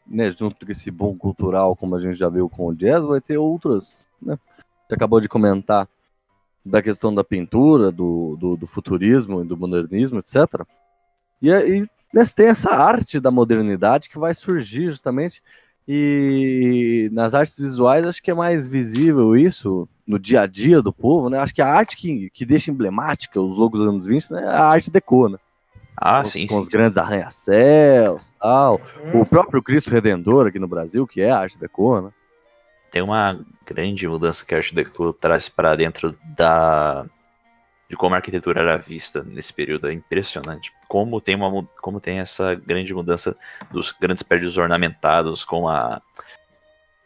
né, 0.08 0.32
junto 0.32 0.66
com 0.66 0.72
esse 0.72 0.90
boom 0.92 1.18
cultural, 1.18 1.76
como 1.76 1.96
a 1.96 2.00
gente 2.00 2.18
já 2.18 2.30
viu 2.30 2.50
com 2.50 2.68
o 2.68 2.76
jazz, 2.76 3.04
vai 3.04 3.20
ter 3.20 3.38
outras, 3.38 4.06
né? 4.22 4.38
Você 4.88 4.96
acabou 4.96 5.20
de 5.22 5.30
comentar 5.30 5.88
da 6.66 6.82
questão 6.82 7.14
da 7.14 7.24
pintura, 7.24 7.92
do, 7.92 8.38
do, 8.40 8.56
do 8.56 8.68
futurismo 8.68 9.42
e 9.42 9.46
do 9.46 9.58
modernismo, 9.58 10.20
etc. 10.20 10.66
E, 11.42 11.50
e 11.50 11.90
né, 12.14 12.24
tem 12.36 12.48
essa 12.48 12.72
arte 12.72 13.20
da 13.20 13.32
modernidade 13.32 14.10
que 14.10 14.20
vai 14.20 14.34
surgir 14.34 14.90
justamente 14.90 15.42
e 15.88 17.10
nas 17.12 17.34
artes 17.34 17.58
visuais 17.58 18.06
acho 18.06 18.22
que 18.22 18.30
é 18.30 18.36
mais 18.36 18.68
visível 18.68 19.36
isso 19.36 19.90
no 20.12 20.20
dia 20.20 20.42
a 20.42 20.48
dia 20.48 20.82
do 20.82 20.92
povo, 20.92 21.30
né? 21.30 21.40
Acho 21.40 21.56
que 21.56 21.62
a 21.62 21.68
arte 21.68 21.96
que, 21.96 22.30
que 22.32 22.46
deixa 22.46 22.70
emblemática 22.70 23.40
os 23.40 23.58
logos 23.58 23.80
dos 23.80 23.90
anos 23.90 24.06
20 24.06 24.32
né, 24.32 24.44
é 24.44 24.48
a 24.48 24.66
arte 24.66 24.92
deco, 24.92 25.30
né? 25.30 25.38
Ah, 25.96 26.24
com, 26.24 26.30
sim, 26.30 26.48
com 26.48 26.56
sim. 26.56 26.62
os 26.62 26.70
grandes 26.70 26.98
arranha-céus 26.98 28.34
tal. 28.40 28.82
Hum, 29.14 29.22
O 29.22 29.26
próprio 29.26 29.62
Cristo 29.62 29.90
Redentor 29.90 30.48
aqui 30.48 30.60
no 30.60 30.68
Brasil, 30.68 31.08
que 31.08 31.22
é 31.22 31.32
a 31.32 31.40
arte 31.40 31.58
deco, 31.58 32.02
né? 32.02 32.12
Tem 32.92 33.02
uma 33.02 33.40
grande 33.66 34.06
mudança 34.06 34.46
que 34.46 34.54
a 34.54 34.58
Art 34.58 34.74
Deco 34.74 35.14
traz 35.14 35.48
para 35.48 35.76
dentro 35.78 36.14
da 36.36 37.06
de 37.90 37.96
como 37.96 38.16
a 38.16 38.18
arquitetura 38.18 38.62
era 38.62 38.78
vista 38.78 39.24
nesse 39.24 39.54
período 39.54 39.90
é 39.90 39.94
impressionante. 39.94 40.74
Como 40.90 41.22
tem 41.22 41.36
uma 41.36 41.66
como 41.82 42.02
tem 42.02 42.20
essa 42.20 42.54
grande 42.54 42.94
mudança 42.94 43.36
dos 43.72 43.92
grandes 43.92 44.24
prédios 44.24 44.58
ornamentados 44.58 45.46
com 45.46 45.70
a 45.70 46.02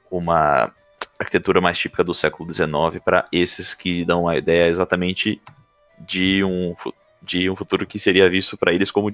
uma 0.09 0.73
arquitetura 1.19 1.59
mais 1.61 1.77
típica 1.77 2.03
do 2.03 2.13
século 2.13 2.51
XIX 2.53 3.01
para 3.03 3.25
esses 3.31 3.73
que 3.73 4.03
dão 4.05 4.27
a 4.27 4.37
ideia 4.37 4.67
exatamente 4.69 5.41
de 5.99 6.43
um 6.43 6.75
de 7.21 7.49
um 7.49 7.55
futuro 7.55 7.87
que 7.87 7.97
seria 7.97 8.29
visto 8.29 8.55
para 8.57 8.71
eles 8.73 8.91
como 8.91 9.09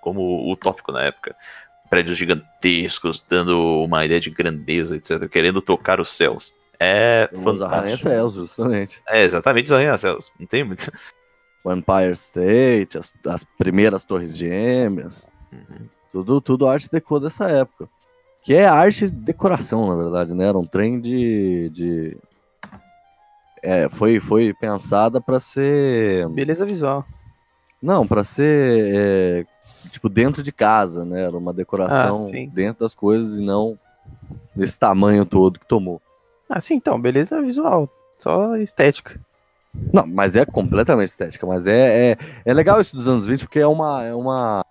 como 0.00 0.50
utópico 0.52 0.92
na 0.92 1.02
época 1.02 1.34
prédios 1.88 2.18
gigantescos, 2.18 3.24
dando 3.28 3.82
uma 3.84 4.04
ideia 4.04 4.20
de 4.20 4.30
grandeza, 4.30 4.96
etc., 4.96 5.28
querendo 5.28 5.60
tocar 5.62 6.00
os 6.00 6.10
céus. 6.10 6.52
É 6.80 7.28
Os 7.32 7.42
fantástico. 7.42 7.74
arranha-céus, 7.74 8.34
justamente. 8.34 9.00
É, 9.08 9.22
exatamente 9.22 9.66
os 9.66 9.72
arranha-céus. 9.72 10.32
Não 10.38 10.46
tem 10.46 10.64
muito. 10.64 10.90
O 11.64 11.72
Empire 11.72 12.12
State, 12.12 12.98
as, 12.98 13.14
as 13.26 13.44
primeiras 13.56 14.04
torres 14.04 14.36
gêmeas, 14.36 15.28
Uhum. 15.52 15.88
tudo, 16.12 16.40
tudo 16.40 16.66
arte 16.68 16.88
deco 16.90 17.20
dessa 17.20 17.48
época. 17.48 17.88
Que 18.46 18.54
é 18.54 18.64
arte 18.64 19.10
de 19.10 19.16
decoração, 19.16 19.88
na 19.88 19.96
verdade, 19.96 20.32
né? 20.32 20.46
Era 20.46 20.56
um 20.56 20.64
trem 20.64 21.00
de. 21.00 21.68
de... 21.70 22.16
É, 23.60 23.88
foi, 23.88 24.20
foi 24.20 24.54
pensada 24.54 25.20
para 25.20 25.40
ser. 25.40 26.28
Beleza 26.28 26.64
visual. 26.64 27.04
Não, 27.82 28.06
para 28.06 28.22
ser. 28.22 28.94
é, 28.94 29.46
tipo, 29.90 30.08
dentro 30.08 30.44
de 30.44 30.52
casa, 30.52 31.04
né? 31.04 31.24
Era 31.24 31.36
uma 31.36 31.52
decoração 31.52 32.28
Ah, 32.32 32.54
dentro 32.54 32.84
das 32.84 32.94
coisas 32.94 33.36
e 33.36 33.42
não 33.42 33.76
desse 34.54 34.78
tamanho 34.78 35.26
todo 35.26 35.58
que 35.58 35.66
tomou. 35.66 36.00
Ah, 36.48 36.60
sim, 36.60 36.74
então, 36.74 37.00
beleza 37.00 37.42
visual. 37.42 37.90
Só 38.20 38.56
estética. 38.58 39.18
Não, 39.92 40.06
mas 40.06 40.36
é 40.36 40.46
completamente 40.46 41.08
estética. 41.08 41.44
Mas 41.44 41.66
é, 41.66 42.12
é, 42.12 42.18
é 42.44 42.54
legal 42.54 42.80
isso 42.80 42.94
dos 42.94 43.08
anos 43.08 43.26
20, 43.26 43.40
porque 43.40 43.58
é 43.58 43.66
uma. 43.66 44.04
É 44.04 44.14
uma... 44.14 44.64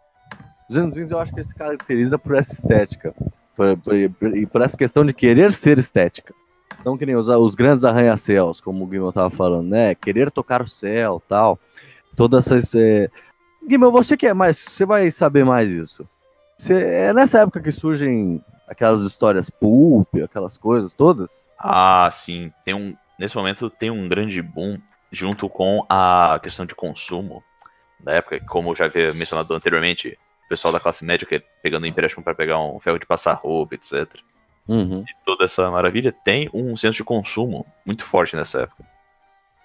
Os 0.70 0.78
anos 0.78 0.96
20 0.96 1.12
eu 1.12 1.20
acho 1.20 1.36
que 1.36 1.44
se 1.44 1.54
caracteriza 1.54 2.18
por 2.18 2.38
essa 2.38 2.54
estética. 2.54 3.14
Por, 3.56 3.78
por- 3.78 3.96
e 3.96 4.46
por 4.46 4.62
essa 4.62 4.76
questão 4.78 5.06
de 5.06 5.14
querer 5.14 5.52
ser 5.54 5.78
estética. 5.78 6.34
Então, 6.80 6.98
que 6.98 7.06
nem 7.06 7.16
os, 7.16 7.28
os 7.28 7.56
grandes 7.56 7.84
arranha-céus, 7.84 8.60
como 8.60 8.84
o 8.84 8.88
Guimel 8.88 9.12
tava 9.12 9.30
falando, 9.30 9.70
né? 9.70 9.96
Querer 9.96 10.30
tocar 10.30 10.62
o 10.62 10.68
céu 10.68 11.22
tal. 11.28 11.58
Todas 12.16 12.46
essas. 12.48 12.76
É... 12.76 13.10
Você 13.92 14.16
que 14.18 14.28
é 14.28 14.34
mais. 14.34 14.58
Você 14.58 14.86
vai 14.86 15.10
saber 15.10 15.46
mais 15.46 15.70
isso. 15.70 16.08
É 16.70 17.12
nessa 17.14 17.40
época 17.40 17.62
que 17.62 17.72
surgem 17.72 18.44
aquelas 18.68 19.02
histórias 19.02 19.50
pulp, 19.50 20.08
aquelas 20.24 20.58
coisas 20.58 20.94
todas? 20.94 21.48
Ah, 21.60 22.10
sim. 22.12 22.52
Tem 22.64 22.74
um, 22.74 22.96
nesse 23.20 23.36
momento 23.36 23.70
tem 23.70 23.90
um 23.90 24.08
grande 24.08 24.42
boom 24.42 24.78
junto 25.12 25.50
com 25.50 25.86
a 25.90 26.40
questão 26.42 26.66
de 26.66 26.76
consumo 26.76 27.44
da 28.00 28.14
época, 28.14 28.40
como 28.48 28.72
eu 28.72 28.76
já 28.76 28.86
havia 28.86 29.14
mencionado 29.14 29.54
anteriormente, 29.54 30.18
o 30.46 30.50
pessoal 30.50 30.72
da 30.72 30.80
classe 30.80 31.04
média 31.04 31.28
que 31.28 31.36
é 31.36 31.44
pegando 31.62 31.88
empréstimo 31.88 32.24
para 32.24 32.36
pegar 32.36 32.60
um 32.60 32.80
ferro 32.80 33.00
de 33.00 33.06
passar 33.06 33.34
roupa, 33.34 33.76
etc. 33.76 34.08
Uhum. 34.68 35.06
toda 35.24 35.46
essa 35.46 35.70
maravilha, 35.70 36.12
tem 36.12 36.50
um 36.52 36.76
senso 36.76 36.98
de 36.98 37.04
consumo 37.04 37.66
muito 37.86 38.04
forte 38.04 38.36
nessa 38.36 38.62
época. 38.62 38.84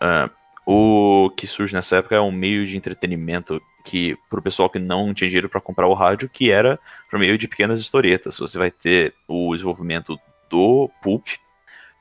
Ah, 0.01 0.31
o 0.67 1.31
que 1.37 1.47
surge 1.47 1.75
nessa 1.75 1.97
época 1.97 2.17
é 2.17 2.21
um 2.21 2.31
meio 2.31 2.67
de 2.67 2.77
entretenimento 2.77 3.61
que, 3.85 4.17
pro 4.29 4.43
pessoal 4.43 4.69
que 4.69 4.79
não 4.79 5.15
tinha 5.15 5.29
dinheiro 5.29 5.49
para 5.49 5.61
comprar 5.61 5.87
o 5.87 5.95
rádio, 5.95 6.29
que 6.29 6.51
era 6.51 6.79
por 7.11 7.19
meio 7.19 7.39
de 7.39 7.49
pequenas 7.49 7.81
historietas. 7.81 8.39
Você 8.39 8.59
vai 8.59 8.71
ter 8.71 9.15
o 9.27 9.53
desenvolvimento 9.53 10.19
do 10.51 10.91
Pulp, 11.03 11.27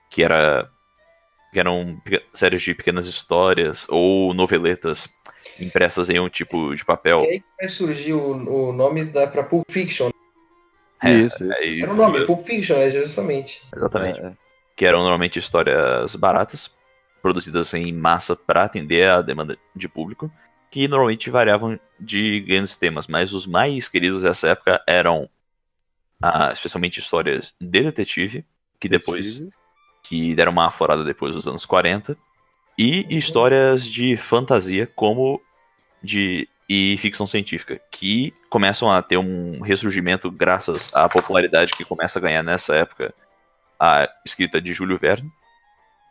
que 0.10 0.24
era 0.24 0.70
que 1.52 1.60
eram 1.60 2.00
séries 2.34 2.62
de 2.62 2.76
pequenas 2.76 3.08
histórias 3.08 3.88
ou 3.90 4.36
noveletas 4.36 5.10
impressas 5.62 6.10
em 6.10 6.20
um 6.20 6.30
tipo 6.30 6.76
de 6.76 6.84
papel. 6.84 7.20
É 7.22 7.24
aí 7.24 7.40
que 7.40 7.46
vai 7.60 7.70
surgir 7.70 8.14
o, 8.14 8.70
o 8.70 8.74
nome 8.74 9.06
da, 9.06 9.28
pra 9.28 9.44
Pulp 9.44 9.66
Fiction. 9.70 10.10
É, 11.04 11.14
isso, 11.14 11.44
isso. 11.44 11.54
É 11.54 11.58
Era 11.58 11.66
isso 11.66 11.94
o 11.94 11.96
nome, 11.96 12.14
mesmo, 12.14 12.28
Pulp 12.28 12.46
Fiction, 12.46 12.78
é 12.78 12.90
justamente. 12.90 13.62
exatamente. 13.76 14.20
É, 14.20 14.26
é. 14.26 14.34
que 14.76 14.86
eram 14.86 15.00
normalmente 15.00 15.40
histórias 15.40 16.16
baratas, 16.16 16.72
produzidas 17.22 17.74
em 17.74 17.94
massa 17.94 18.36
para 18.36 18.64
atender 18.64 19.10
a 19.10 19.22
demanda 19.22 19.58
de 19.76 19.88
público, 19.88 20.32
que 20.72 20.88
normalmente 20.88 21.30
variavam 21.30 21.80
de 22.00 22.42
grandes 22.42 22.76
temas, 22.76 23.08
mas 23.08 23.34
os 23.34 23.46
mais 23.46 23.88
queridos 23.88 24.22
dessa 24.22 24.50
época 24.50 24.82
eram 24.88 25.30
ah, 26.22 26.52
especialmente 26.54 27.00
histórias 27.00 27.54
de 27.60 27.82
detetive, 27.82 28.46
que 28.80 28.88
depois 28.88 29.44
que 30.04 30.34
deram 30.36 30.52
uma 30.52 30.68
aflorada 30.68 31.04
depois 31.04 31.36
dos 31.36 31.48
anos 31.48 31.66
40, 31.66 32.18
e 32.78 33.06
histórias 33.10 33.86
de 33.86 34.16
fantasia 34.16 34.88
como 34.96 35.42
de 36.04 36.48
e 36.72 36.98
ficção 37.00 37.26
científica, 37.26 37.82
que 37.90 38.32
começam 38.48 38.92
a 38.92 39.02
ter 39.02 39.18
um 39.18 39.60
ressurgimento 39.62 40.30
graças 40.30 40.94
à 40.94 41.10
popularidade 41.10 41.72
que 41.72 41.84
começa 41.84 42.20
a 42.20 42.22
ganhar 42.22 42.44
nessa 42.44 42.76
época 42.76 43.12
a 43.80 44.08
escrita 44.24 44.62
de 44.62 44.72
Júlio 44.72 45.00
Verne. 45.00 45.32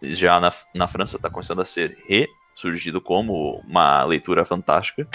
Já 0.03 0.41
na, 0.41 0.53
na 0.75 0.89
França 0.89 1.17
está 1.17 1.31
começando 1.31 1.61
a 1.63 1.65
ser 1.65 1.97
ressurgido 2.09 3.01
como 3.01 3.63
uma 3.69 4.03
leitura 4.05 4.45
fantástica. 4.45 5.07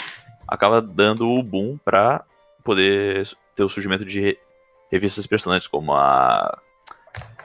Acaba 0.47 0.81
dando 0.81 1.29
o 1.29 1.43
boom 1.43 1.77
para 1.83 2.23
poder 2.63 3.27
ter 3.53 3.63
o 3.63 3.69
surgimento 3.69 4.05
de 4.05 4.21
re- 4.21 4.39
revistas 4.89 5.27
personagens 5.27 5.67
como 5.67 5.93
a 5.93 6.57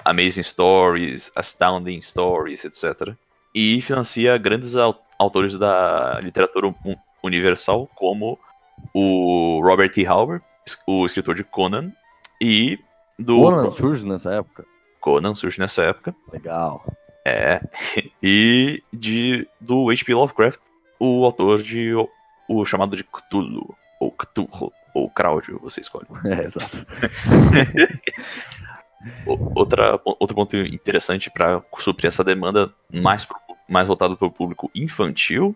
Amazing 0.04 0.42
Stories, 0.44 1.32
Astounding 1.34 2.00
Stories, 2.00 2.64
etc. 2.64 3.12
E 3.52 3.80
financia 3.82 4.38
grandes 4.38 4.76
au- 4.76 5.04
autores 5.18 5.58
da 5.58 6.20
literatura 6.20 6.72
universal, 7.22 7.88
como 7.94 8.38
o 8.94 9.61
Robert. 9.62 9.92
Howard, 10.09 10.42
es- 10.66 10.78
o 10.87 11.04
escritor 11.07 11.35
de 11.35 11.44
Conan, 11.44 11.92
e 12.40 12.78
do 13.18 13.40
Conan 13.40 13.70
surge 13.70 14.07
nessa 14.07 14.33
época. 14.35 14.64
Conan 15.00 15.35
surge 15.35 15.59
nessa 15.61 15.83
época. 15.83 16.14
Legal. 16.33 16.85
É. 17.24 17.61
E 18.22 18.83
de 18.92 19.46
do 19.61 19.90
H.P. 19.90 20.14
Lovecraft, 20.14 20.61
o 20.98 21.24
autor 21.24 21.62
de 21.62 21.94
o, 21.94 22.09
o 22.48 22.64
chamado 22.64 22.96
de 22.96 23.04
Cthulhu, 23.04 23.74
ou 24.00 24.11
Cthulhu, 24.12 24.72
ou 24.94 25.09
Crowd, 25.11 25.52
você 25.62 25.81
escolhe. 25.81 26.07
É, 26.26 26.44
exato. 26.44 26.85
Outra, 29.54 30.00
outro 30.04 30.35
ponto 30.35 30.57
interessante 30.57 31.31
para 31.31 31.62
suprir 31.78 32.09
essa 32.09 32.24
demanda 32.24 32.74
mais, 32.92 33.26
mais 33.68 33.87
voltado 33.87 34.16
para 34.16 34.26
o 34.26 34.31
público 34.31 34.68
infantil, 34.74 35.54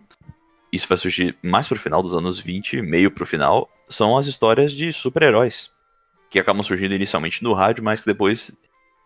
isso 0.75 0.87
vai 0.87 0.97
surgir 0.97 1.37
mais 1.43 1.67
pro 1.67 1.77
final 1.79 2.01
dos 2.01 2.13
anos 2.15 2.39
20, 2.39 2.81
meio 2.81 3.11
pro 3.11 3.25
final, 3.25 3.69
são 3.87 4.17
as 4.17 4.25
histórias 4.27 4.71
de 4.71 4.91
super-heróis, 4.91 5.69
que 6.29 6.39
acabam 6.39 6.63
surgindo 6.63 6.93
inicialmente 6.95 7.43
no 7.43 7.53
rádio, 7.53 7.83
mas 7.83 7.99
que 8.01 8.07
depois 8.07 8.51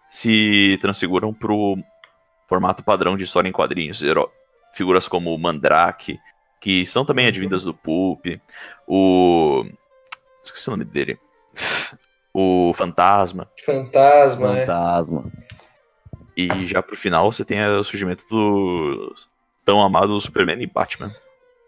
se 0.10 0.77
transfiguram 0.82 1.34
pro 1.34 1.75
formato 2.47 2.84
padrão 2.84 3.17
de 3.17 3.23
história 3.23 3.49
em 3.49 3.51
quadrinhos. 3.51 4.01
Heró- 4.01 4.32
Figuras 4.73 5.08
como 5.08 5.34
o 5.34 5.38
Mandrake, 5.39 6.17
que 6.62 6.86
são 6.86 7.03
também 7.03 7.27
advindas 7.27 7.63
do 7.63 7.73
Pulp, 7.73 8.25
o... 8.88 9.65
esqueci 10.43 10.67
o 10.69 10.71
nome 10.71 10.86
dele. 10.86 11.19
O 12.39 12.71
Fantasma. 12.75 13.49
Fantasma, 13.65 14.56
é. 14.60 14.65
Fantasma. 14.67 15.32
E 16.36 16.67
já 16.67 16.84
pro 16.84 16.95
final 16.95 17.32
você 17.32 17.43
tem 17.43 17.60
o 17.65 17.84
surgimento 17.84 18.23
do 18.30 19.15
tão 19.65 19.82
amado 19.82 20.21
Superman 20.21 20.62
e 20.62 20.67
Batman. 20.67 21.12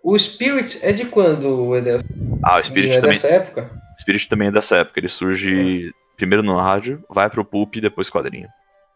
O 0.03 0.17
Spirit 0.17 0.79
é 0.81 0.91
de 0.91 1.05
quando, 1.05 1.75
Eder? 1.75 2.01
Ah, 2.43 2.57
o 2.57 2.63
Spirit 2.63 2.91
é 2.97 3.01
também, 3.01 3.09
dessa 3.15 3.27
época? 3.27 3.69
Spirit 3.99 4.29
também 4.29 4.47
é 4.47 4.51
dessa 4.51 4.77
época. 4.77 4.99
Ele 4.99 5.09
surge 5.09 5.91
primeiro 6.15 6.43
no 6.43 6.55
rádio, 6.57 7.03
vai 7.09 7.29
pro 7.29 7.43
pulp 7.45 7.75
e 7.75 7.81
depois 7.81 8.09
quadrinho. 8.09 8.47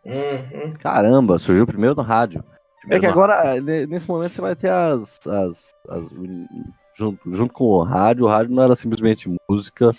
Uhum. 0.05 0.71
Caramba, 0.79 1.39
surgiu 1.39 1.65
primeiro 1.65 1.95
no 1.95 2.01
rádio. 2.01 2.43
É 2.47 2.79
Primeiro 2.81 3.01
que 3.01 3.07
no- 3.07 3.13
agora, 3.13 3.61
ne- 3.61 3.85
nesse 3.87 4.07
momento, 4.07 4.33
você 4.33 4.41
vai 4.41 4.55
ter 4.55 4.69
as. 4.71 5.19
as, 5.27 5.69
as- 5.89 6.09
junto, 6.97 7.33
junto 7.33 7.53
com 7.53 7.63
o 7.65 7.83
rádio, 7.83 8.25
o 8.25 8.27
rádio 8.29 8.53
não 8.53 8.63
era 8.63 8.75
simplesmente 8.75 9.29
música, 9.49 9.91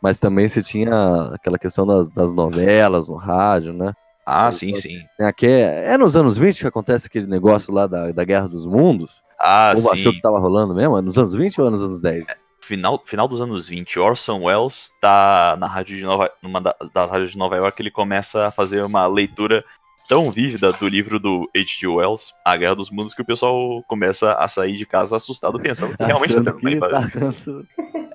mas 0.00 0.18
também 0.20 0.48
você 0.48 0.62
tinha 0.62 1.30
aquela 1.34 1.58
questão 1.58 1.86
das, 1.86 2.08
das 2.08 2.32
novelas 2.32 3.08
no 3.08 3.16
rádio, 3.16 3.72
né? 3.72 3.92
Ah, 4.24 4.50
sim, 4.52 4.74
sim. 4.76 4.98
Aqui, 5.20 5.46
é 5.46 5.96
nos 5.98 6.16
anos 6.16 6.38
20 6.38 6.60
que 6.60 6.66
acontece 6.66 7.08
aquele 7.08 7.26
negócio 7.26 7.72
lá 7.74 7.86
da, 7.88 8.12
da 8.12 8.24
Guerra 8.24 8.48
dos 8.48 8.66
Mundos? 8.66 9.20
Ah, 9.42 9.74
o 9.76 9.96
sim. 9.96 10.12
que 10.12 10.20
tava 10.22 10.38
rolando 10.38 10.74
mesmo? 10.74 10.96
É 10.96 11.02
nos 11.02 11.18
anos 11.18 11.34
20 11.34 11.60
ou 11.60 11.66
é 11.66 11.70
nos 11.70 11.82
anos 11.82 12.00
10? 12.00 12.26
final, 12.62 13.02
final 13.04 13.28
dos 13.28 13.42
anos 13.42 13.68
20, 13.68 13.98
Orson 13.98 14.44
Welles 14.44 14.90
tá 15.00 15.56
na 15.58 15.66
rádio 15.66 15.96
de 15.96 16.04
Nova, 16.04 16.30
numa 16.42 16.60
das 16.60 17.10
rádios 17.10 17.32
de 17.32 17.38
Nova 17.38 17.56
York, 17.56 17.80
ele 17.82 17.90
começa 17.90 18.46
a 18.46 18.50
fazer 18.50 18.82
uma 18.84 19.06
leitura 19.06 19.64
tão 20.08 20.30
vívida 20.30 20.72
do 20.72 20.88
livro 20.88 21.18
do 21.18 21.48
H.G. 21.54 21.86
Wells, 21.86 22.32
A 22.44 22.56
Guerra 22.56 22.76
dos 22.76 22.90
Mundos, 22.90 23.14
que 23.14 23.22
o 23.22 23.24
pessoal 23.24 23.82
começa 23.88 24.32
a 24.34 24.48
sair 24.48 24.76
de 24.76 24.86
casa 24.86 25.16
assustado, 25.16 25.58
pensando 25.60 25.96
que 25.96 26.04
realmente 26.04 26.34
tá 26.34 26.52
tendo 26.52 26.80
tá 26.80 27.08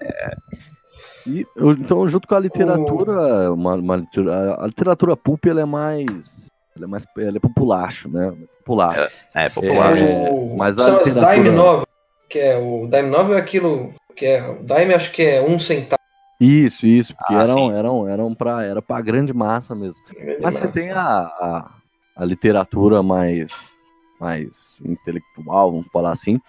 é. 0.02 0.38
E, 1.26 1.46
então, 1.58 2.08
junto 2.08 2.28
com 2.28 2.36
a 2.36 2.40
literatura, 2.40 3.52
uma, 3.52 3.76
uma 3.76 3.96
literatura, 3.98 4.64
a 4.64 4.66
literatura 4.66 5.18
pulp 5.18 5.46
ela 5.46 5.62
é 5.62 5.66
mais 5.66 6.48
ela 6.76 6.86
é 6.86 6.88
mais 6.88 7.06
ela 7.18 7.38
é 7.38 7.40
populacho, 7.40 8.10
né? 8.10 8.34
Popular. 8.68 9.10
É, 9.34 9.46
é 9.46 9.50
popular. 9.50 9.98
É, 9.98 10.56
mas 10.58 10.78
a 10.78 10.84
São 10.84 10.98
literatura... 10.98 11.36
Dime 11.36 11.50
Novel, 11.52 11.88
que 12.30 12.40
é 12.40 12.58
o 12.58 12.86
Dime 12.88 13.10
Novel 13.10 13.38
é 13.38 13.40
aquilo 13.40 13.94
que 14.14 14.26
é 14.26 14.46
o 14.46 14.56
Dime 14.62 14.94
acho 14.94 15.12
que 15.14 15.24
é 15.24 15.42
um 15.42 15.58
centavo. 15.58 15.98
Isso, 16.40 16.86
isso, 16.86 17.16
porque 17.16 17.34
ah, 17.34 17.44
eram, 17.44 17.72
eram, 17.72 18.10
eram 18.10 18.36
pra, 18.36 18.64
era 18.64 18.82
pra 18.82 19.02
grande 19.02 19.34
massa 19.34 19.74
mesmo. 19.74 20.04
Grande 20.08 20.42
Mas 20.42 20.54
massa. 20.54 20.60
você 20.60 20.68
tem 20.68 20.92
a, 20.92 21.02
a, 21.02 21.72
a, 22.16 22.26
literatura 22.26 23.02
mais, 23.02 23.74
mais 24.20 24.80
intelectual, 24.86 25.72
vamos 25.72 25.88
falar 25.92 26.12
assim, 26.12 26.40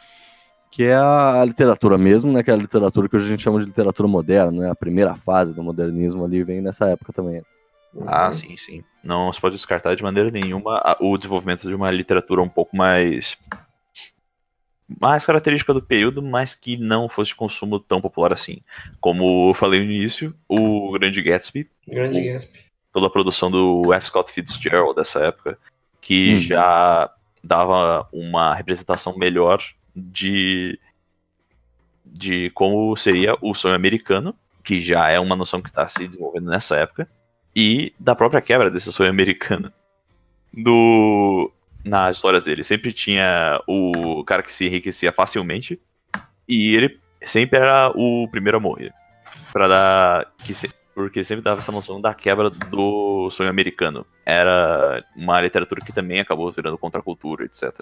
que 0.71 0.85
é 0.85 0.95
a, 0.95 1.41
a, 1.41 1.45
literatura 1.45 1.97
mesmo, 1.97 2.31
né? 2.33 2.43
Que 2.43 2.51
é 2.51 2.55
a 2.55 2.59
literatura 2.59 3.09
que 3.09 3.17
hoje 3.17 3.27
a 3.27 3.29
gente 3.29 3.43
chama 3.43 3.61
de 3.61 3.67
literatura 3.67 4.07
moderna, 4.07 4.53
né? 4.53 4.71
A 4.71 4.75
primeira 4.75 5.15
fase 5.15 5.55
do 5.55 5.63
modernismo 5.63 6.23
ali 6.23 6.45
vem 6.45 6.61
nessa 6.61 6.91
época 6.91 7.13
também. 7.13 7.43
Ah, 8.07 8.33
sim, 8.33 8.57
sim. 8.57 8.85
Não 9.03 9.33
se 9.33 9.41
pode 9.41 9.57
descartar 9.57 9.95
de 9.95 10.03
maneira 10.03 10.31
nenhuma 10.31 10.97
o 11.01 11.17
desenvolvimento 11.17 11.67
de 11.67 11.75
uma 11.75 11.91
literatura 11.91 12.43
um 12.43 12.49
pouco 12.49 12.77
mais 12.77 13.37
mais 15.01 15.27
característica 15.27 15.75
do 15.75 15.83
período, 15.83 16.23
mas 16.23 16.55
que 16.55 16.77
não 16.77 17.09
fosse 17.09 17.31
de 17.31 17.37
consumo 17.37 17.79
tão 17.79 18.01
popular 18.01 18.33
assim. 18.33 18.63
Como 19.01 19.51
eu 19.51 19.55
falei 19.55 19.81
no 19.81 19.91
início, 19.91 20.35
o 20.49 20.93
Grande 20.93 21.21
Gatsby. 21.21 21.69
Grande 21.87 22.21
o, 22.21 22.33
Gatsby. 22.33 22.65
Toda 22.93 23.07
a 23.07 23.11
produção 23.11 23.51
do 23.51 23.93
F. 23.93 24.07
Scott 24.07 24.33
Fitzgerald 24.33 24.95
dessa 24.95 25.21
época, 25.21 25.59
que 26.01 26.35
uhum. 26.35 26.41
já 26.41 27.13
dava 27.45 28.09
uma 28.13 28.55
representação 28.55 29.17
melhor 29.17 29.63
de 29.95 30.79
de 32.11 32.51
como 32.51 32.97
seria 32.97 33.37
o 33.43 33.55
sonho 33.55 33.75
americano, 33.75 34.35
que 34.65 34.81
já 34.81 35.11
é 35.11 35.21
uma 35.21 35.37
noção 35.37 35.61
que 35.61 35.69
está 35.69 35.87
se 35.89 36.09
desenvolvendo 36.09 36.51
nessa 36.51 36.77
época, 36.77 37.09
e 37.55 37.93
da 37.99 38.15
própria 38.15 38.41
quebra 38.41 38.71
desse 38.71 38.93
sonho 38.93 39.11
americano. 39.11 39.73
Do 40.53 41.53
nas 41.85 42.17
histórias 42.17 42.45
dele 42.45 42.63
sempre 42.63 42.93
tinha 42.93 43.61
o 43.67 44.25
cara 44.25 44.43
que 44.43 44.53
se 44.53 44.67
enriquecia 44.67 45.13
facilmente 45.13 45.81
e 46.47 46.75
ele 46.75 47.01
sempre 47.23 47.59
era 47.59 47.91
o 47.95 48.29
primeiro 48.31 48.59
a 48.59 48.61
morrer. 48.61 48.93
Para 49.53 49.69
dar 49.69 50.33
que 50.45 50.55
se, 50.55 50.71
porque 50.95 51.25
sempre 51.25 51.43
dava 51.43 51.61
essa 51.61 51.73
noção 51.73 52.01
da 52.01 52.15
quebra 52.15 52.51
do 52.51 53.31
sonho 53.31 53.51
americano. 53.51 54.07
Era 54.25 55.05
uma 55.17 55.41
literatura 55.41 55.81
que 55.85 55.93
também 55.93 56.21
acabou 56.21 56.51
virando 56.53 56.79
contracultura, 56.79 57.45
etc. 57.45 57.73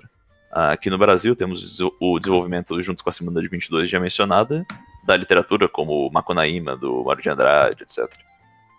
Aqui 0.51 0.89
no 0.89 0.99
Brasil 0.99 1.35
temos 1.35 1.79
o 2.01 2.19
desenvolvimento, 2.19 2.81
junto 2.83 3.03
com 3.03 3.11
a 3.11 3.13
Semana 3.13 3.41
de 3.41 3.49
22 3.49 3.91
já 3.91 4.01
mencionada, 4.01 4.65
da 5.05 5.17
literatura 5.17 5.69
como 5.69 6.11
Macunaíma, 6.11 6.77
do 6.77 7.05
Mário 7.05 7.23
de 7.23 7.29
Andrade, 7.29 7.83
etc 7.83 8.26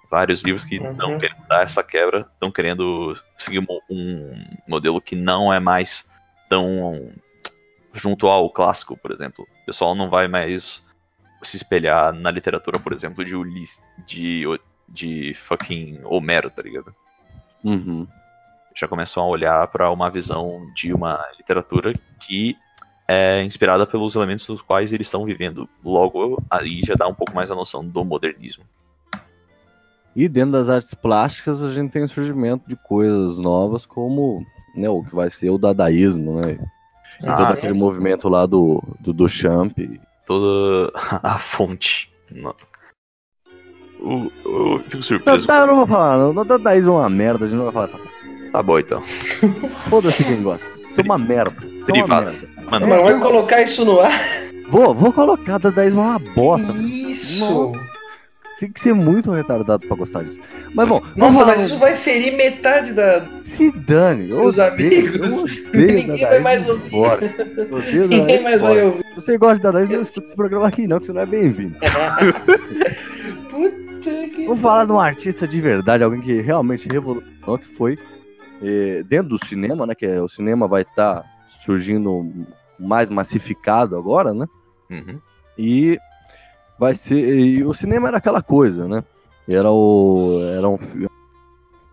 vários 0.10 0.44
livros 0.44 0.64
que 0.64 0.76
estão 0.76 1.14
uhum. 1.14 1.20
querendo 1.20 1.48
dar 1.48 1.64
essa 1.64 1.84
quebra, 1.84 2.28
estão 2.34 2.52
querendo 2.52 3.18
seguir 3.38 3.60
um, 3.60 3.66
um, 3.90 4.46
modelo 4.68 5.02
que 5.02 5.16
não 5.16 5.54
é 5.54 5.60
mais 5.60 6.08
tão 6.50 7.12
junto 7.94 8.28
ao 8.28 8.50
clássico, 8.50 8.98
por 8.98 9.12
exemplo. 9.12 9.48
O 9.64 9.66
pessoal 9.66 9.96
não 9.96 10.10
vai 10.10 10.28
mais 10.28 10.84
se 11.44 11.58
espelhar 11.58 12.14
na 12.14 12.32
literatura, 12.32 12.80
por 12.80 12.94
exemplo, 12.94 13.24
de 13.24 13.36
Ulisses, 13.36 13.82
de, 14.06 14.44
de 14.90 15.34
fucking 15.36 16.00
Homero, 16.04 16.50
tá 16.50 16.62
ligado? 16.62 16.94
Uhum. 17.64 18.08
Já 18.76 18.88
começam 18.88 19.24
a 19.24 19.28
olhar 19.28 19.68
para 19.68 19.90
uma 19.92 20.10
visão 20.10 20.72
de 20.76 20.94
uma 20.94 21.24
literatura 21.38 21.94
que 22.20 22.56
é 23.08 23.42
inspirada 23.44 23.88
pelos 23.88 24.16
elementos 24.16 24.46
dos 24.46 24.62
quais 24.62 24.92
eles 24.92 25.08
estão 25.08 25.26
vivendo. 25.26 25.68
Logo, 25.84 26.44
aí 26.50 26.82
já 26.86 26.94
dá 26.94 27.08
um 27.08 27.14
pouco 27.14 27.34
mais 27.34 27.50
a 27.50 27.56
noção 27.56 27.86
do 27.88 28.04
modernismo. 28.04 28.66
E 30.18 30.28
dentro 30.28 30.54
das 30.54 30.68
artes 30.68 30.96
plásticas 30.96 31.62
a 31.62 31.72
gente 31.72 31.92
tem 31.92 32.02
o 32.02 32.08
surgimento 32.08 32.68
de 32.68 32.76
coisas 32.76 33.38
novas, 33.38 33.86
como 33.86 34.44
né, 34.76 34.90
o 34.90 35.04
que 35.04 35.16
vai 35.16 35.30
ser 35.30 35.52
o 35.52 35.60
dadaísmo, 35.60 36.42
né? 36.42 36.58
Ah, 37.24 37.38
todo 37.38 37.54
aquele 37.54 37.74
é. 37.74 37.80
movimento 37.80 38.28
lá 38.28 38.48
do, 38.48 38.82
do, 39.00 39.14
do 39.14 39.30
Champ. 39.30 39.78
Toda 40.26 40.92
a 41.22 41.38
fonte. 41.38 42.12
Eu, 44.00 44.32
eu 44.44 44.80
fico 44.90 45.04
surpreso. 45.04 45.48
Não, 45.48 45.60
não, 45.60 45.68
não 45.68 45.76
vou 45.76 45.88
falar, 45.88 46.18
não. 46.18 46.32
O 46.32 46.44
dadaísmo 46.44 46.94
é 46.94 47.02
uma 47.02 47.10
merda, 47.10 47.46
a 47.46 47.48
gente 47.48 47.58
não 47.58 47.72
vai 47.72 47.74
falar 47.74 47.86
essa 47.86 48.52
Tá 48.52 48.64
bom 48.64 48.80
então. 48.80 49.04
Foda-se 49.88 50.24
quem 50.24 50.42
gosta. 50.42 50.66
Isso 50.82 51.00
é 51.00 51.04
uma 51.04 51.20
merda. 51.20 51.64
Isso 51.64 51.92
é 51.92 51.94
uma 51.94 52.22
merda. 52.22 52.50
Mano, 52.72 52.88
Mas 52.88 53.04
vai 53.04 53.20
colocar 53.20 53.62
isso 53.62 53.86
no 53.86 54.00
ar? 54.00 54.12
Vou, 54.68 54.96
vou 54.96 55.14
colocar. 55.14 55.60
Dadaísmo 55.60 56.02
é 56.02 56.04
uma 56.06 56.20
bosta. 56.20 56.74
Isso! 56.74 57.72
Nossa. 57.72 57.97
Tem 58.60 58.72
que 58.72 58.80
ser 58.80 58.94
muito 58.94 59.32
retardado 59.32 59.88
pra 59.88 59.96
gostar 59.96 60.24
disso. 60.24 60.40
Mas 60.74 60.88
bom. 60.88 61.02
Nossa, 61.16 61.46
mas 61.46 61.62
isso 61.62 61.78
vai 61.78 61.96
ferir 61.96 62.36
metade 62.36 62.92
da. 62.92 63.28
Se 63.44 63.72
dane. 63.72 64.34
Os 64.34 64.58
amigos. 64.58 65.62
Ninguém 65.72 66.22
vai 66.22 66.40
mais 66.40 66.68
ouvir. 66.68 66.92
Ninguém 68.10 68.42
mais 68.42 68.60
vai 68.60 68.84
ouvir. 68.84 69.06
Se 69.10 69.22
você 69.22 69.38
gosta 69.38 69.58
de 69.58 69.62
Dadaís, 69.62 69.90
não 69.90 70.02
escuta 70.02 70.26
esse 70.26 70.36
programa 70.36 70.68
aqui, 70.68 70.88
não, 70.88 71.00
que 71.00 71.06
você 71.06 71.14
não 71.14 71.22
é 71.22 71.26
bem-vindo. 71.28 71.78
Puta 73.50 74.28
que. 74.28 74.46
Vamos 74.46 74.60
falar 74.60 74.86
de 74.86 74.92
um 74.92 75.00
artista 75.00 75.48
de 75.48 75.62
verdade, 75.62 76.04
alguém 76.04 76.22
que 76.22 76.42
realmente 76.42 76.88
revolucionou, 76.90 77.60
que 77.60 77.68
foi 77.68 78.00
eh, 78.64 79.04
dentro 79.08 79.30
do 79.30 79.46
cinema, 79.46 79.86
né? 79.86 79.94
Que 79.94 80.08
é, 80.08 80.20
o 80.20 80.28
cinema 80.28 80.68
vai 80.68 80.82
estar 80.82 81.22
tá 81.22 81.26
surgindo 81.64 82.48
mais 82.80 83.08
massificado 83.10 83.96
agora, 83.96 84.34
né? 84.34 84.48
Uhum. 84.90 85.20
E 85.58 86.00
vai 86.80 86.96
ser. 86.96 87.38
E 87.38 87.64
o 87.64 87.74
cinema 87.74 88.08
era 88.08 88.18
aquela 88.18 88.42
coisa, 88.42 88.88
né? 88.88 89.04
Era 89.48 89.72
o. 89.72 90.42
Era 90.56 90.68
um 90.68 90.78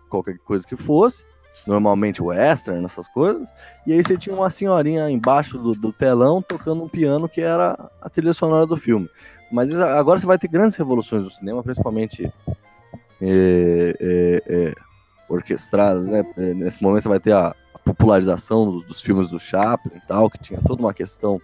qualquer 0.09 0.37
coisa 0.39 0.65
que 0.67 0.75
fosse. 0.75 1.25
Normalmente 1.65 2.21
western, 2.21 2.83
essas 2.83 3.07
coisas. 3.07 3.49
E 3.87 3.93
aí 3.93 4.03
você 4.03 4.17
tinha 4.17 4.35
uma 4.35 4.49
senhorinha 4.49 5.09
embaixo 5.09 5.57
do, 5.57 5.73
do 5.73 5.93
telão 5.93 6.41
tocando 6.41 6.83
um 6.83 6.89
piano 6.89 7.29
que 7.29 7.39
era 7.39 7.89
a 8.01 8.09
trilha 8.09 8.33
sonora 8.33 8.67
do 8.67 8.75
filme. 8.75 9.09
Mas 9.51 9.73
agora 9.79 10.19
você 10.19 10.25
vai 10.25 10.37
ter 10.37 10.49
grandes 10.49 10.75
revoluções 10.75 11.23
do 11.23 11.29
cinema, 11.29 11.63
principalmente 11.63 12.29
é, 13.21 13.95
é, 13.99 14.43
é, 14.47 14.73
orquestradas, 15.29 16.05
né? 16.05 16.25
É, 16.37 16.53
nesse 16.53 16.83
momento 16.83 17.03
você 17.03 17.09
vai 17.09 17.19
ter 17.19 17.31
a, 17.31 17.55
popularização 17.85 18.69
dos, 18.69 18.83
dos, 18.85 19.01
filmes 19.01 19.29
do 19.29 19.39
Chaplin 19.39 19.95
e 19.95 20.07
tal, 20.07 20.27
que 20.29 20.39
tinha 20.39 20.59
toda 20.59 20.81
uma 20.81 20.93
questão 20.93 21.39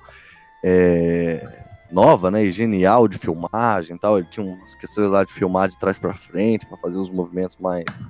é, 0.64 1.48
nova, 1.92 2.32
né, 2.32 2.44
e 2.44 2.52
genial 2.52 3.08
de 3.08 3.18
filmagem, 3.18 3.98
tal. 3.98 4.18
Ele 4.18 4.28
tinha 4.30 4.46
umas 4.46 4.76
questões 4.76 5.10
lá 5.10 5.24
de 5.24 5.34
filmar 5.34 5.70
de 5.70 5.78
trás 5.78 6.00
para 6.00 6.14
frente 6.14 6.66
para 6.66 6.78
fazer 6.78 6.98
os 6.98 7.10
movimentos 7.10 7.58
mais 7.58 8.10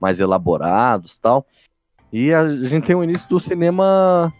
mais 0.00 0.18
elaborados, 0.18 1.16
tal. 1.18 1.46
E 2.12 2.34
a 2.34 2.48
gente 2.66 2.86
tem 2.86 2.96
o 2.96 3.04
início 3.04 3.28
do 3.28 3.38
cinema 3.38 4.32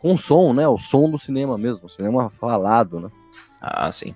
com 0.00 0.16
som, 0.16 0.52
né? 0.54 0.66
O 0.66 0.78
som 0.78 1.08
do 1.08 1.18
cinema 1.18 1.58
mesmo, 1.58 1.86
o 1.86 1.90
cinema 1.90 2.30
falado, 2.30 2.98
né? 2.98 3.10
Ah, 3.60 3.92
sim. 3.92 4.14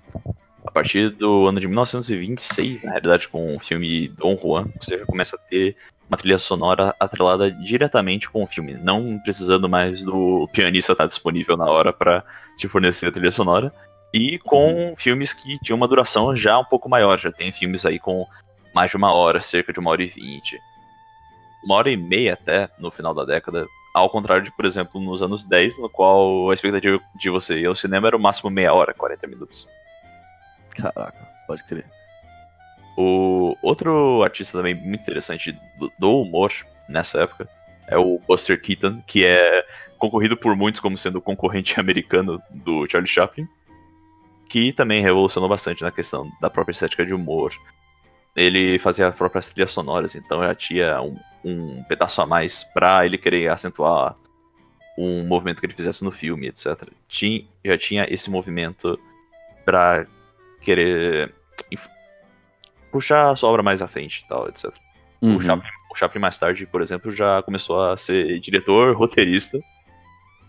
A 0.65 0.71
partir 0.71 1.11
do 1.11 1.47
ano 1.47 1.59
de 1.59 1.67
1926, 1.67 2.83
na 2.83 2.91
realidade, 2.91 3.29
com 3.29 3.55
o 3.55 3.59
filme 3.59 4.09
Dom 4.09 4.37
Juan, 4.37 4.67
você 4.79 4.97
já 4.97 5.05
começa 5.05 5.37
a 5.37 5.39
ter 5.39 5.77
uma 6.09 6.17
trilha 6.17 6.37
sonora 6.37 6.93
atrelada 6.99 7.49
diretamente 7.51 8.29
com 8.29 8.43
o 8.43 8.47
filme, 8.47 8.73
não 8.73 9.19
precisando 9.19 9.69
mais 9.69 10.03
do 10.03 10.47
pianista 10.51 10.91
estar 10.91 11.05
disponível 11.05 11.55
na 11.55 11.65
hora 11.65 11.93
para 11.93 12.23
te 12.57 12.67
fornecer 12.67 13.07
a 13.07 13.11
trilha 13.11 13.31
sonora. 13.31 13.73
E 14.13 14.39
com 14.39 14.73
uhum. 14.73 14.95
filmes 14.95 15.33
que 15.33 15.59
tinham 15.59 15.77
uma 15.77 15.87
duração 15.87 16.35
já 16.35 16.57
um 16.57 16.65
pouco 16.65 16.89
maior. 16.89 17.19
Já 17.19 17.31
tem 17.31 17.51
filmes 17.51 17.85
aí 17.85 17.99
com 17.99 18.25
mais 18.73 18.91
de 18.91 18.97
uma 18.97 19.13
hora, 19.13 19.41
cerca 19.41 19.73
de 19.73 19.79
uma 19.79 19.91
hora 19.91 20.03
e 20.03 20.07
vinte. 20.07 20.59
Uma 21.63 21.75
hora 21.75 21.91
e 21.91 21.97
meia 21.97 22.33
até 22.33 22.69
no 22.79 22.91
final 22.91 23.13
da 23.13 23.25
década. 23.25 23.65
Ao 23.93 24.09
contrário 24.09 24.43
de, 24.43 24.51
por 24.51 24.65
exemplo, 24.65 25.01
nos 25.01 25.21
anos 25.21 25.43
10, 25.43 25.79
no 25.79 25.89
qual 25.89 26.51
a 26.51 26.53
expectativa 26.53 26.99
de 27.19 27.29
você 27.29 27.59
ir 27.59 27.65
ao 27.65 27.75
cinema 27.75 28.07
era 28.07 28.17
o 28.17 28.21
máximo 28.21 28.49
meia 28.49 28.73
hora, 28.73 28.93
40 28.93 29.27
minutos. 29.27 29.67
Caraca, 30.69 31.17
pode 31.47 31.63
crer. 31.63 31.85
O 32.95 33.55
outro 33.61 34.23
artista 34.23 34.57
também 34.57 34.75
muito 34.75 35.01
interessante 35.01 35.57
do 35.99 36.21
humor 36.21 36.51
nessa 36.87 37.21
época 37.21 37.49
é 37.87 37.97
o 37.97 38.19
Buster 38.27 38.61
Keaton, 38.61 39.01
que 39.05 39.25
é 39.25 39.65
concorrido 39.97 40.37
por 40.37 40.55
muitos 40.55 40.79
como 40.79 40.97
sendo 40.97 41.17
o 41.17 41.21
concorrente 41.21 41.77
americano 41.81 42.41
do 42.51 42.87
Charlie 42.89 43.09
Chaplin 43.09 43.47
que 44.49 44.71
também 44.71 45.01
revolucionou 45.01 45.49
bastante 45.49 45.83
na 45.83 45.91
questão 45.91 46.29
da 46.41 46.49
própria 46.49 46.73
estética 46.73 47.05
de 47.05 47.13
humor. 47.13 47.53
Ele 48.35 48.77
fazia 48.79 49.07
as 49.07 49.15
próprias 49.15 49.49
trilhas 49.49 49.71
sonoras, 49.71 50.15
então 50.15 50.43
já 50.43 50.53
tinha 50.53 51.01
um, 51.01 51.17
um 51.43 51.83
pedaço 51.83 52.21
a 52.21 52.25
mais 52.25 52.63
para 52.73 53.05
ele 53.05 53.17
querer 53.17 53.49
acentuar 53.49 54.15
um 54.97 55.25
movimento 55.25 55.59
que 55.59 55.65
ele 55.65 55.73
fizesse 55.73 56.03
no 56.03 56.11
filme, 56.11 56.47
etc. 56.47 56.89
Tinha, 57.07 57.45
já 57.63 57.77
tinha 57.77 58.07
esse 58.09 58.29
movimento 58.29 58.99
para 59.65 60.07
querer 60.61 61.33
puxar 62.91 63.31
a 63.31 63.35
sua 63.35 63.49
obra 63.49 63.61
mais 63.61 63.81
à 63.81 63.87
frente 63.87 64.23
e 64.23 64.27
tal, 64.27 64.47
etc. 64.47 64.73
Uhum. 65.21 65.35
O, 65.35 65.41
Chaplin, 65.41 65.69
o 65.91 65.95
Chaplin 65.95 66.21
mais 66.21 66.37
tarde, 66.37 66.65
por 66.65 66.81
exemplo, 66.81 67.11
já 67.11 67.41
começou 67.43 67.81
a 67.81 67.97
ser 67.97 68.39
diretor, 68.39 68.95
roteirista 68.97 69.59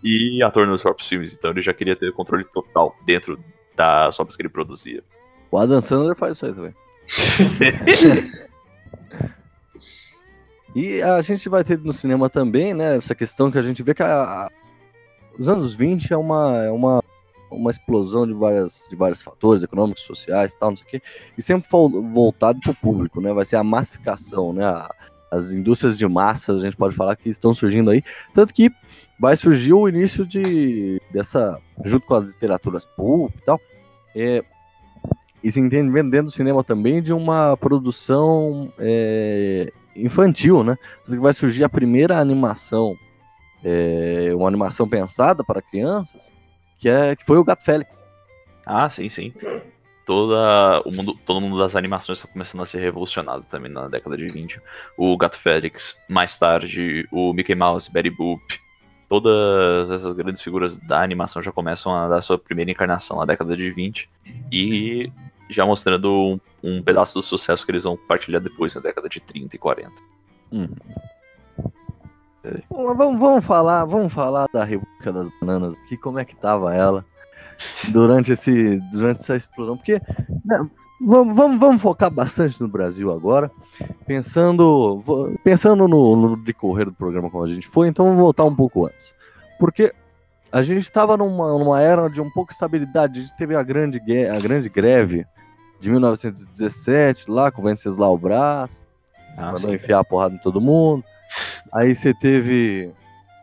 e 0.02 0.42
ator 0.42 0.66
nos 0.66 0.82
próprios 0.82 1.08
filmes, 1.08 1.32
então 1.32 1.50
ele 1.50 1.60
já 1.60 1.74
queria 1.74 1.96
ter 1.96 2.12
controle 2.12 2.44
total 2.44 2.96
dentro 3.04 3.42
das 3.78 4.18
obras 4.20 4.36
que 4.36 4.42
ele 4.42 4.48
produzia. 4.48 5.02
O 5.50 5.56
Adam 5.56 5.80
Sandler 5.80 6.14
faz 6.16 6.36
isso 6.36 6.44
aí 6.46 6.52
também. 6.52 6.74
E 10.74 11.00
a 11.02 11.20
gente 11.22 11.48
vai 11.48 11.64
ter 11.64 11.78
no 11.78 11.92
cinema 11.94 12.28
também, 12.28 12.74
né, 12.74 12.96
essa 12.96 13.14
questão 13.14 13.50
que 13.50 13.56
a 13.58 13.62
gente 13.62 13.82
vê 13.82 13.94
que 13.94 14.02
a- 14.02 14.22
a- 14.44 14.50
os 15.38 15.48
anos 15.48 15.74
20 15.74 16.12
é 16.12 16.16
uma, 16.16 16.62
é 16.62 16.70
uma, 16.70 17.02
uma 17.50 17.70
explosão 17.70 18.26
de, 18.26 18.34
várias, 18.34 18.86
de 18.90 18.94
vários 18.94 19.22
fatores 19.22 19.62
econômicos, 19.62 20.02
sociais 20.02 20.52
e 20.52 20.58
tal, 20.58 20.70
não 20.70 20.76
sei 20.76 20.86
o 20.86 20.88
quê, 20.90 21.02
e 21.38 21.42
sempre 21.42 21.66
voltado 21.70 22.60
para 22.60 22.70
o 22.72 22.76
público, 22.76 23.18
né, 23.20 23.32
vai 23.32 23.46
ser 23.46 23.56
a 23.56 23.64
massificação, 23.64 24.52
né, 24.52 24.64
a- 24.66 24.94
as 25.30 25.52
indústrias 25.52 25.98
de 25.98 26.06
massa, 26.06 26.52
a 26.52 26.58
gente 26.58 26.76
pode 26.76 26.96
falar 26.96 27.16
que 27.16 27.28
estão 27.28 27.52
surgindo 27.52 27.90
aí, 27.90 28.02
tanto 28.34 28.54
que 28.54 28.70
vai 29.18 29.36
surgir 29.36 29.72
o 29.72 29.88
início 29.88 30.24
de, 30.24 31.00
dessa, 31.12 31.58
junto 31.84 32.06
com 32.06 32.14
as 32.14 32.28
literaturas 32.28 32.84
pulp 32.84 33.34
e 33.36 33.42
tal, 33.42 33.60
é, 34.14 34.44
e 35.42 35.50
se 35.50 35.60
entende 35.60 35.90
dentro 36.04 36.26
do 36.26 36.30
cinema 36.30 36.64
também 36.64 37.02
de 37.02 37.12
uma 37.12 37.56
produção 37.56 38.72
é, 38.78 39.72
infantil, 39.94 40.64
né? 40.64 40.76
Tanto 41.04 41.16
que 41.16 41.22
vai 41.22 41.32
surgir 41.32 41.64
a 41.64 41.68
primeira 41.68 42.18
animação, 42.18 42.96
é, 43.64 44.30
uma 44.34 44.48
animação 44.48 44.88
pensada 44.88 45.44
para 45.44 45.62
crianças, 45.62 46.30
que, 46.78 46.88
é, 46.88 47.14
que 47.14 47.24
foi 47.24 47.38
o 47.38 47.44
Gato 47.44 47.64
Félix. 47.64 48.02
Ah, 48.64 48.90
sim, 48.90 49.08
sim. 49.08 49.32
Toda, 50.08 50.80
o 50.86 50.90
mundo, 50.90 51.14
todo 51.26 51.38
mundo 51.38 51.58
das 51.58 51.76
animações 51.76 52.16
está 52.18 52.32
começando 52.32 52.62
a 52.62 52.66
ser 52.66 52.78
revolucionado 52.80 53.44
também 53.50 53.70
na 53.70 53.88
década 53.88 54.16
de 54.16 54.26
20. 54.26 54.58
O 54.96 55.14
Gato 55.18 55.38
Félix, 55.38 55.94
mais 56.08 56.34
tarde 56.34 57.06
o 57.12 57.34
Mickey 57.34 57.54
Mouse, 57.54 57.92
Betty 57.92 58.08
Boop, 58.08 58.42
todas 59.06 59.90
essas 59.90 60.14
grandes 60.14 60.40
figuras 60.42 60.78
da 60.78 61.02
animação 61.02 61.42
já 61.42 61.52
começam 61.52 61.92
a 61.92 62.08
dar 62.08 62.22
sua 62.22 62.38
primeira 62.38 62.70
encarnação 62.70 63.18
na 63.18 63.26
década 63.26 63.54
de 63.54 63.70
20 63.70 64.08
e 64.50 65.12
já 65.50 65.66
mostrando 65.66 66.10
um, 66.10 66.40
um 66.64 66.82
pedaço 66.82 67.12
do 67.12 67.22
sucesso 67.22 67.66
que 67.66 67.70
eles 67.70 67.84
vão 67.84 67.94
partilhar 67.98 68.40
depois 68.40 68.74
na 68.74 68.80
década 68.80 69.10
de 69.10 69.20
30 69.20 69.56
e 69.56 69.58
40. 69.58 69.92
Vamos, 72.70 72.96
vamos- 72.96 73.20
vamos 73.20 73.44
falar, 73.44 73.84
vamos 73.84 74.10
falar 74.10 74.46
da 74.54 74.64
República 74.64 75.12
das 75.12 75.28
Bananas 75.38 75.74
aqui, 75.84 75.98
como 75.98 76.18
é 76.18 76.24
que 76.24 76.34
tava 76.34 76.74
ela 76.74 77.04
durante, 77.88 78.32
esse, 78.32 78.80
durante 78.92 79.20
essa 79.20 79.36
explosão, 79.36 79.76
porque 79.76 80.00
né, 80.44 80.66
vamos, 81.00 81.36
vamos, 81.36 81.60
vamos 81.60 81.82
focar 81.82 82.10
bastante 82.10 82.60
no 82.60 82.68
Brasil 82.68 83.12
agora, 83.12 83.50
pensando, 84.06 85.02
pensando 85.44 85.86
no, 85.88 86.16
no 86.16 86.36
decorrer 86.36 86.86
do 86.86 86.92
programa 86.92 87.30
como 87.30 87.44
a 87.44 87.48
gente 87.48 87.66
foi, 87.68 87.88
então 87.88 88.04
vamos 88.06 88.20
voltar 88.20 88.44
um 88.44 88.54
pouco 88.54 88.86
antes, 88.86 89.14
porque 89.58 89.92
a 90.50 90.62
gente 90.62 90.80
estava 90.80 91.16
numa, 91.16 91.58
numa 91.58 91.80
era 91.80 92.08
de 92.08 92.20
um 92.20 92.30
pouco 92.30 92.50
de 92.50 92.54
estabilidade, 92.54 93.20
a 93.20 93.22
gente 93.22 93.36
teve 93.36 93.54
a 93.54 93.62
grande, 93.62 94.00
a 94.28 94.40
grande 94.40 94.68
greve 94.68 95.26
de 95.80 95.90
1917, 95.90 97.30
lá 97.30 97.50
com 97.50 97.60
o 97.60 97.64
Venceslau 97.64 98.16
Brás, 98.16 98.70
Ah, 99.36 99.52
mandou 99.52 99.70
sim. 99.70 99.74
enfiar 99.74 100.00
a 100.00 100.04
porrada 100.04 100.34
em 100.34 100.38
todo 100.38 100.60
mundo. 100.60 101.04
Aí 101.72 101.94
você 101.94 102.12
teve 102.14 102.90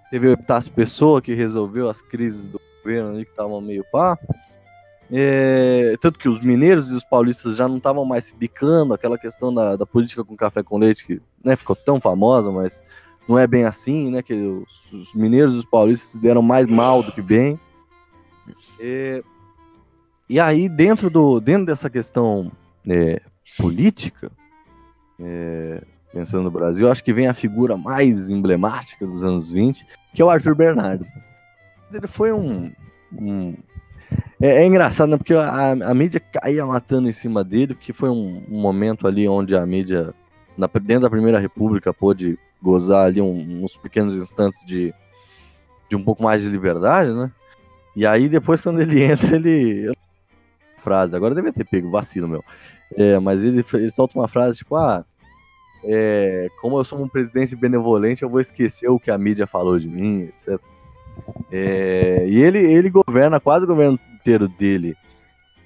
teve 0.09 0.27
o 0.27 0.31
Epitácio 0.33 0.71
Pessoa 0.71 1.21
que 1.21 1.33
resolveu 1.33 1.89
as 1.89 2.01
crises 2.01 2.47
do 2.47 2.59
governo 2.85 3.09
ali 3.09 3.25
que 3.25 3.31
estavam 3.31 3.59
meio 3.59 3.83
pá. 3.91 4.17
É, 5.11 5.95
tanto 6.01 6.17
que 6.17 6.27
os 6.27 6.39
mineiros 6.41 6.89
e 6.89 6.95
os 6.95 7.03
paulistas 7.03 7.55
já 7.55 7.67
não 7.67 7.77
estavam 7.77 8.05
mais 8.05 8.25
se 8.25 8.35
bicando, 8.35 8.93
aquela 8.93 9.17
questão 9.17 9.53
da, 9.53 9.75
da 9.75 9.85
política 9.85 10.23
com 10.23 10.35
café 10.35 10.63
com 10.63 10.79
leite 10.79 11.05
que 11.05 11.21
né, 11.43 11.55
ficou 11.55 11.75
tão 11.75 12.01
famosa, 12.01 12.51
mas 12.51 12.83
não 13.27 13.37
é 13.37 13.45
bem 13.45 13.65
assim, 13.65 14.09
né? 14.09 14.21
Que 14.21 14.33
os, 14.33 14.93
os 14.93 15.13
mineiros 15.13 15.55
e 15.55 15.57
os 15.57 15.65
paulistas 15.65 16.09
se 16.09 16.19
deram 16.19 16.41
mais 16.41 16.67
mal 16.67 17.03
do 17.03 17.11
que 17.11 17.21
bem. 17.21 17.59
É, 18.79 19.23
e 20.29 20.39
aí, 20.39 20.67
dentro, 20.67 21.09
do, 21.09 21.39
dentro 21.39 21.65
dessa 21.65 21.89
questão 21.89 22.51
é, 22.87 23.21
política, 23.57 24.31
é, 25.19 25.83
pensando 26.11 26.43
no 26.43 26.51
Brasil, 26.51 26.89
acho 26.89 27.03
que 27.03 27.13
vem 27.13 27.27
a 27.27 27.33
figura 27.33 27.77
mais 27.77 28.29
emblemática 28.29 29.05
dos 29.05 29.23
anos 29.23 29.51
20, 29.51 29.85
que 30.13 30.21
é 30.21 30.25
o 30.25 30.29
Arthur 30.29 30.55
Bernardes. 30.55 31.07
Ele 31.93 32.07
foi 32.07 32.31
um. 32.31 32.71
um- 33.13 33.55
É, 34.41 34.63
é 34.63 34.65
engraçado, 34.65 35.09
né? 35.09 35.17
Porque 35.17 35.33
a, 35.33 35.71
a 35.71 35.93
mídia 35.93 36.19
caía 36.19 36.65
matando 36.65 37.07
em 37.09 37.11
cima 37.13 37.43
dele, 37.43 37.73
porque 37.73 37.93
foi 37.93 38.09
um, 38.09 38.43
um 38.49 38.59
momento 38.61 39.07
ali 39.07 39.27
onde 39.27 39.55
a 39.55 39.65
mídia, 39.65 40.13
na- 40.57 40.67
dentro 40.81 41.03
da 41.03 41.09
Primeira 41.09 41.39
República, 41.39 41.93
pôde 41.93 42.37
gozar 42.61 43.05
ali 43.07 43.21
um- 43.21 43.63
uns 43.63 43.75
pequenos 43.77 44.13
instantes 44.15 44.63
de, 44.65 44.93
de 45.89 45.95
um 45.95 46.03
pouco 46.03 46.21
mais 46.23 46.41
de 46.43 46.49
liberdade, 46.49 47.13
né? 47.13 47.31
E 47.95 48.05
aí, 48.05 48.27
depois, 48.27 48.59
quando 48.61 48.81
ele 48.81 49.01
entra, 49.03 49.35
ele. 49.35 49.91
Frase, 50.79 51.15
agora 51.15 51.33
deve 51.33 51.51
ter 51.51 51.65
pego, 51.65 51.89
vacilo 51.89 52.27
meu. 52.27 52.43
É, 52.95 53.17
mas 53.17 53.43
ele, 53.43 53.65
ele 53.73 53.89
solta 53.91 54.19
uma 54.19 54.27
frase 54.27 54.59
tipo: 54.59 54.75
ah, 54.75 55.03
é, 55.83 56.47
como 56.61 56.77
eu 56.77 56.83
sou 56.83 57.01
um 57.01 57.07
presidente 57.07 57.55
benevolente, 57.55 58.21
eu 58.21 58.29
vou 58.29 58.39
esquecer 58.39 58.87
o 58.89 58.99
que 58.99 59.09
a 59.09 59.17
mídia 59.17 59.47
falou 59.47 59.79
de 59.79 59.87
mim, 59.87 60.23
etc. 60.23 60.59
É, 61.51 62.25
e 62.27 62.41
ele, 62.41 62.59
ele 62.59 62.89
governa 62.89 63.39
quase 63.39 63.65
o 63.65 63.67
governo 63.67 63.99
inteiro 64.13 64.47
dele 64.47 64.95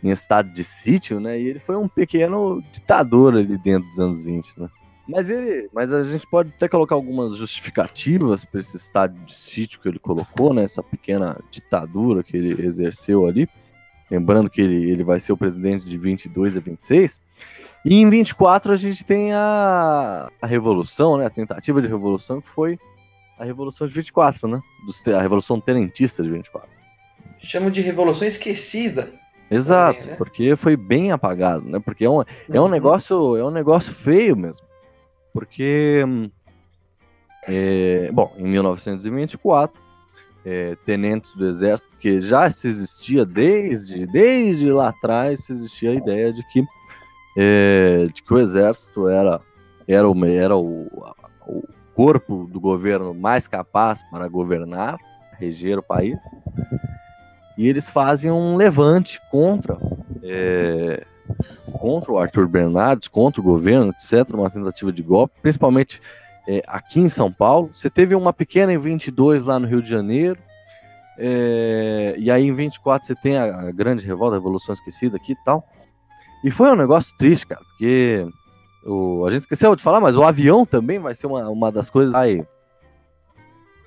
em 0.04 0.12
estado 0.12 0.52
de 0.52 0.64
sítio, 0.64 1.20
né? 1.20 1.40
E 1.40 1.48
ele 1.48 1.60
foi 1.60 1.76
um 1.76 1.88
pequeno 1.88 2.64
ditador 2.72 3.36
ali 3.36 3.58
dentro 3.58 3.88
dos 3.90 4.00
anos 4.00 4.24
20, 4.24 4.60
né? 4.60 4.70
Mas 5.08 5.30
ele, 5.30 5.68
mas 5.74 5.92
a 5.92 6.04
gente 6.04 6.26
pode 6.28 6.54
até 6.56 6.68
colocar 6.68 6.94
algumas 6.94 7.36
justificativas 7.36 8.46
para 8.46 8.60
esse 8.60 8.78
estado 8.78 9.18
de 9.26 9.34
sítio 9.34 9.80
que 9.82 9.90
ele 9.90 10.00
colocou, 10.00 10.54
né? 10.54 10.64
Essa 10.64 10.84
pequena 10.84 11.40
ditadura 11.50 12.24
que 12.24 12.38
ele 12.38 12.66
exerceu 12.66 13.26
ali. 13.26 13.50
Lembrando 14.10 14.50
que 14.50 14.62
ele, 14.62 14.90
ele 14.90 15.04
vai 15.04 15.20
ser 15.20 15.34
o 15.34 15.38
presidente 15.38 15.86
de 15.86 15.98
22 15.98 16.56
a 16.56 16.60
26. 16.60 17.20
E 17.86 17.96
em 17.96 18.10
24 18.10 18.72
a 18.72 18.76
gente 18.76 19.04
tem 19.04 19.34
a, 19.34 20.30
a 20.42 20.48
revolução, 20.48 21.18
né? 21.18 21.26
A 21.26 21.30
tentativa 21.32 21.82
de 21.82 21.88
revolução 21.88 22.40
que 22.40 22.50
foi 22.50 22.78
a 23.40 23.46
revolução 23.46 23.88
de 23.88 23.94
24, 23.94 24.48
né? 24.48 24.62
A 25.18 25.22
revolução 25.22 25.60
tenentista 25.60 26.22
de 26.22 26.30
24. 26.30 26.70
Chamo 27.40 27.72
de 27.72 27.82
Revolução 27.82 28.28
Esquecida. 28.28 29.14
Exato, 29.50 30.06
né? 30.06 30.16
porque 30.16 30.56
foi 30.56 30.76
bem 30.76 31.12
apagado, 31.12 31.68
né? 31.68 31.80
Porque 31.80 32.06
é 32.06 32.10
um, 32.10 32.22
é 32.22 32.60
um 32.60 32.64
Uhum. 32.66 32.70
negócio, 32.70 33.38
é 33.38 33.44
um 33.44 33.50
negócio 33.50 33.92
feio 33.94 34.36
mesmo. 34.36 34.68
Porque 35.34 36.04
hum, 36.06 36.30
é, 37.48 38.12
bom, 38.12 38.34
em 38.38 38.44
1924, 38.48 39.82
é, 40.46 40.76
tenentes 40.86 41.34
do 41.34 41.48
exército, 41.48 41.90
que 42.00 42.20
já 42.20 42.50
se 42.52 42.68
existia 42.68 43.26
desde, 43.26 44.06
desde 44.08 44.72
lá 44.72 44.90
atrás, 44.90 45.46
se 45.46 45.54
existia 45.54 45.92
a 45.92 45.96
ideia 45.96 46.32
de 46.34 46.44
que, 46.50 46.64
é, 47.38 48.06
de 48.14 48.22
que 48.22 48.34
o 48.34 48.40
exército 48.40 49.08
era, 49.08 49.42
era, 49.88 50.08
o, 50.10 50.26
era 50.26 50.56
o, 50.56 50.88
o 51.48 51.64
corpo 52.00 52.48
do 52.50 52.62
governo 52.62 53.14
mais 53.14 53.46
capaz 53.46 54.02
para 54.04 54.26
governar, 54.30 54.98
reger 55.38 55.78
o 55.78 55.84
país. 55.84 56.18
E 57.58 57.68
eles 57.68 57.90
fazem 57.90 58.32
um 58.32 58.56
levante 58.56 59.20
contra 59.30 59.78
é, 60.24 61.06
contra 61.74 62.14
o 62.14 62.18
Arthur 62.18 62.48
Bernardes, 62.48 63.10
contra 63.10 63.42
o 63.42 63.44
governo, 63.44 63.92
etc., 63.92 64.34
uma 64.34 64.50
tentativa 64.50 64.94
de 64.94 65.04
golpe, 65.04 65.42
principalmente 65.42 66.00
é, 66.48 66.64
aqui 66.68 67.02
em 67.02 67.10
São 67.10 67.30
Paulo. 67.30 67.70
Você 67.74 67.90
teve 67.90 68.16
uma 68.16 68.32
pequena 68.32 68.72
em 68.72 68.78
22 68.78 69.44
lá 69.44 69.60
no 69.60 69.68
Rio 69.68 69.82
de 69.82 69.90
Janeiro, 69.90 70.40
é, 71.18 72.16
e 72.18 72.32
aí 72.32 72.48
em 72.48 72.54
24 72.54 73.08
você 73.08 73.16
tem 73.16 73.36
a, 73.36 73.44
a 73.44 73.72
grande 73.74 74.08
revolta, 74.08 74.38
a 74.38 74.40
Revolução 74.40 74.74
Esquecida 74.74 75.18
aqui 75.18 75.34
e 75.34 75.44
tal. 75.44 75.68
E 76.46 76.50
foi 76.50 76.72
um 76.72 76.78
negócio 76.78 77.14
triste, 77.18 77.46
cara, 77.46 77.62
porque 77.62 78.26
o, 78.86 79.26
a 79.26 79.32
gente 79.32 79.42
esqueceu 79.42 79.76
de 79.76 79.84
falar, 79.84 80.00
mas 80.00 80.16
o 80.16 80.24
avião 80.24 80.66
também 80.66 81.00
vai 81.00 81.16
ser 81.16 81.28
uma, 81.28 81.50
uma 81.50 81.72
das 81.72 81.90
coisas 81.90 82.16
aí 82.16 82.44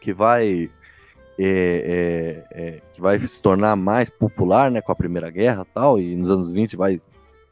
que 0.00 0.12
vai 0.12 0.70
é, 1.38 2.44
é, 2.54 2.62
é, 2.62 2.80
que 2.92 3.00
vai 3.00 3.18
se 3.18 3.40
tornar 3.40 3.74
mais 3.76 4.10
popular, 4.10 4.70
né, 4.70 4.80
com 4.82 4.92
a 4.92 4.96
Primeira 4.96 5.30
Guerra 5.30 5.66
tal, 5.72 5.98
e 5.98 6.14
nos 6.14 6.30
anos 6.30 6.52
20 6.52 6.76
vai, 6.76 6.98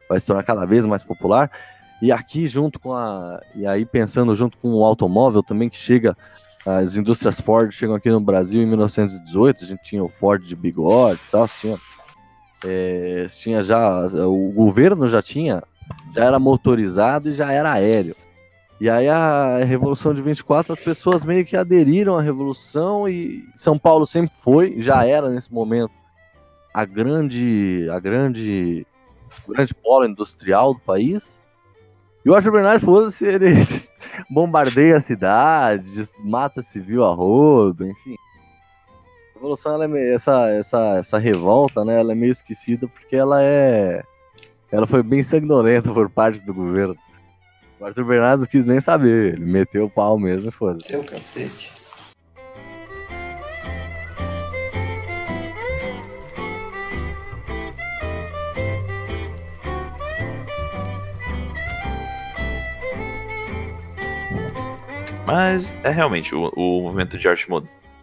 vai 0.09 0.21
se 0.21 0.27
tornar 0.27 0.43
cada 0.43 0.67
vez 0.67 0.85
mais 0.85 1.03
popular. 1.03 1.51
E 2.03 2.11
aqui 2.11 2.47
junto 2.47 2.79
com 2.79 2.95
a 2.95 3.41
e 3.55 3.67
aí 3.67 3.85
pensando 3.85 4.35
junto 4.35 4.57
com 4.59 4.73
o 4.73 4.85
automóvel 4.85 5.43
também 5.43 5.69
que 5.69 5.77
chega 5.77 6.17
as 6.67 6.97
indústrias 6.97 7.41
Ford 7.41 7.71
chegam 7.73 7.95
aqui 7.95 8.11
no 8.11 8.21
Brasil 8.21 8.63
em 8.63 8.67
1918, 8.67 9.65
a 9.65 9.67
gente 9.67 9.83
tinha 9.83 10.03
o 10.03 10.09
Ford 10.09 10.43
de 10.43 10.57
bigode 10.57 11.21
tal, 11.31 11.47
tinha 11.49 11.79
é, 12.65 13.27
tinha 13.31 13.63
já 13.63 14.07
o 14.27 14.53
governo 14.53 15.09
já 15.09 15.21
tinha 15.21 15.63
já 16.15 16.25
era 16.25 16.39
motorizado 16.39 17.31
e 17.31 17.33
já 17.33 17.53
era 17.53 17.73
aéreo. 17.73 18.15
E 18.81 18.89
aí 18.89 19.09
a 19.09 19.59
Revolução 19.65 20.15
de 20.15 20.23
24, 20.23 20.73
as 20.73 20.81
pessoas 20.81 21.25
meio 21.25 21.45
que 21.45 21.57
aderiram 21.57 22.17
à 22.17 22.23
Revolução 22.23 23.09
e 23.09 23.45
São 23.55 23.79
Paulo 23.79 24.07
sempre 24.07 24.35
foi, 24.41 24.77
já 24.79 25.05
era 25.05 25.29
nesse 25.29 25.53
momento, 25.53 25.93
a 26.73 26.85
grande, 26.85 27.87
a 27.91 28.01
grande 28.01 28.87
grande 29.49 29.75
polo 29.75 30.07
industrial 30.07 30.75
do 30.75 30.81
país. 30.81 31.39
E 32.25 32.31
o 32.31 32.35
Arthur 32.35 32.53
Bernardes, 32.53 32.85
foda-se, 32.85 33.25
ele 33.27 33.55
bombardeia 34.29 34.97
a 34.97 35.01
cidade, 35.01 35.91
mata 36.25 36.63
civil 36.63 37.05
a 37.05 37.15
rodo, 37.15 37.87
enfim. 37.87 38.15
A 38.15 39.35
Revolução, 39.35 39.83
é 39.83 39.89
meio, 39.89 40.15
essa, 40.15 40.49
essa, 40.51 40.97
essa 40.99 41.19
revolta, 41.19 41.85
né, 41.85 41.99
ela 41.99 42.13
é 42.13 42.15
meio 42.15 42.33
esquecida 42.33 42.87
porque 42.89 43.17
ela 43.17 43.43
é... 43.43 44.03
Ela 44.73 44.87
foi 44.87 45.03
bem 45.03 45.23
sanguinolenta 45.23 45.93
por 45.93 46.09
parte 46.09 46.41
do 46.41 46.55
governo. 46.55 46.97
O 47.79 47.85
Arthur 47.85 48.05
Bernardes 48.05 48.41
não 48.41 48.47
quis 48.47 48.65
nem 48.65 48.79
saber, 48.79 49.35
ele 49.35 49.45
meteu 49.45 49.87
o 49.87 49.91
pau 49.91 50.19
mesmo 50.19 50.49
e 50.49 50.53
foda-se. 50.53 50.89
Seu 50.89 51.03
cacete. 51.03 51.73
Mas 65.27 65.75
é 65.85 65.91
realmente 65.91 66.35
o, 66.35 66.53
o 66.57 66.83
movimento 66.83 67.17
de 67.17 67.29
arte 67.29 67.47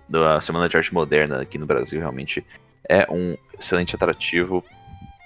da 0.07 0.39
Semana 0.39 0.70
de 0.70 0.78
Arte 0.78 0.93
Moderna 0.93 1.41
aqui 1.41 1.57
no 1.57 1.65
Brasil 1.65 1.99
realmente 1.99 2.45
é 2.88 3.05
um 3.11 3.36
excelente 3.59 3.95
atrativo 3.95 4.63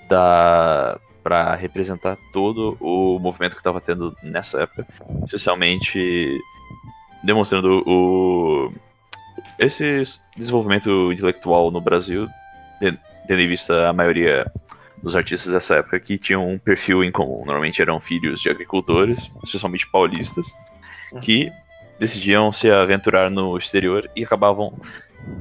da 0.10 1.00
para 1.24 1.54
representar 1.56 2.18
todo 2.34 2.78
o 2.80 3.20
movimento 3.20 3.54
que 3.54 3.60
estava 3.60 3.80
tendo 3.82 4.16
nessa 4.24 4.62
época, 4.62 4.88
especialmente 5.26 6.38
demonstrando 7.24 7.84
o 7.86 8.72
esse 9.60 10.04
desenvolvimento 10.36 11.12
intelectual 11.12 11.72
no 11.72 11.80
Brasil, 11.80 12.28
te- 12.80 12.98
tendo 13.28 13.42
em 13.42 13.48
vista 13.48 13.90
a 13.90 13.94
maioria 13.94 14.52
dos 15.02 15.16
artistas 15.16 15.54
dessa 15.54 15.76
época 15.76 16.00
que 16.00 16.18
tinham 16.18 16.48
um 16.48 16.58
perfil 16.58 17.04
em 17.04 17.12
comum. 17.12 17.40
Normalmente 17.46 17.82
eram 17.82 18.00
filhos 18.00 18.42
de 18.42 18.50
agricultores, 18.50 19.30
especialmente 19.44 19.90
paulistas, 19.90 20.46
que 21.22 21.52
decidiam 22.00 22.52
se 22.52 22.72
aventurar 22.72 23.30
no 23.30 23.58
exterior 23.58 24.10
e 24.16 24.24
acabavam 24.24 24.74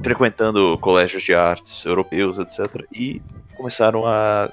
frequentando 0.03 0.77
colégios 0.79 1.23
de 1.23 1.33
artes 1.33 1.83
europeus, 1.85 2.37
etc. 2.37 2.85
E 2.93 3.21
começaram 3.55 4.05
a 4.05 4.51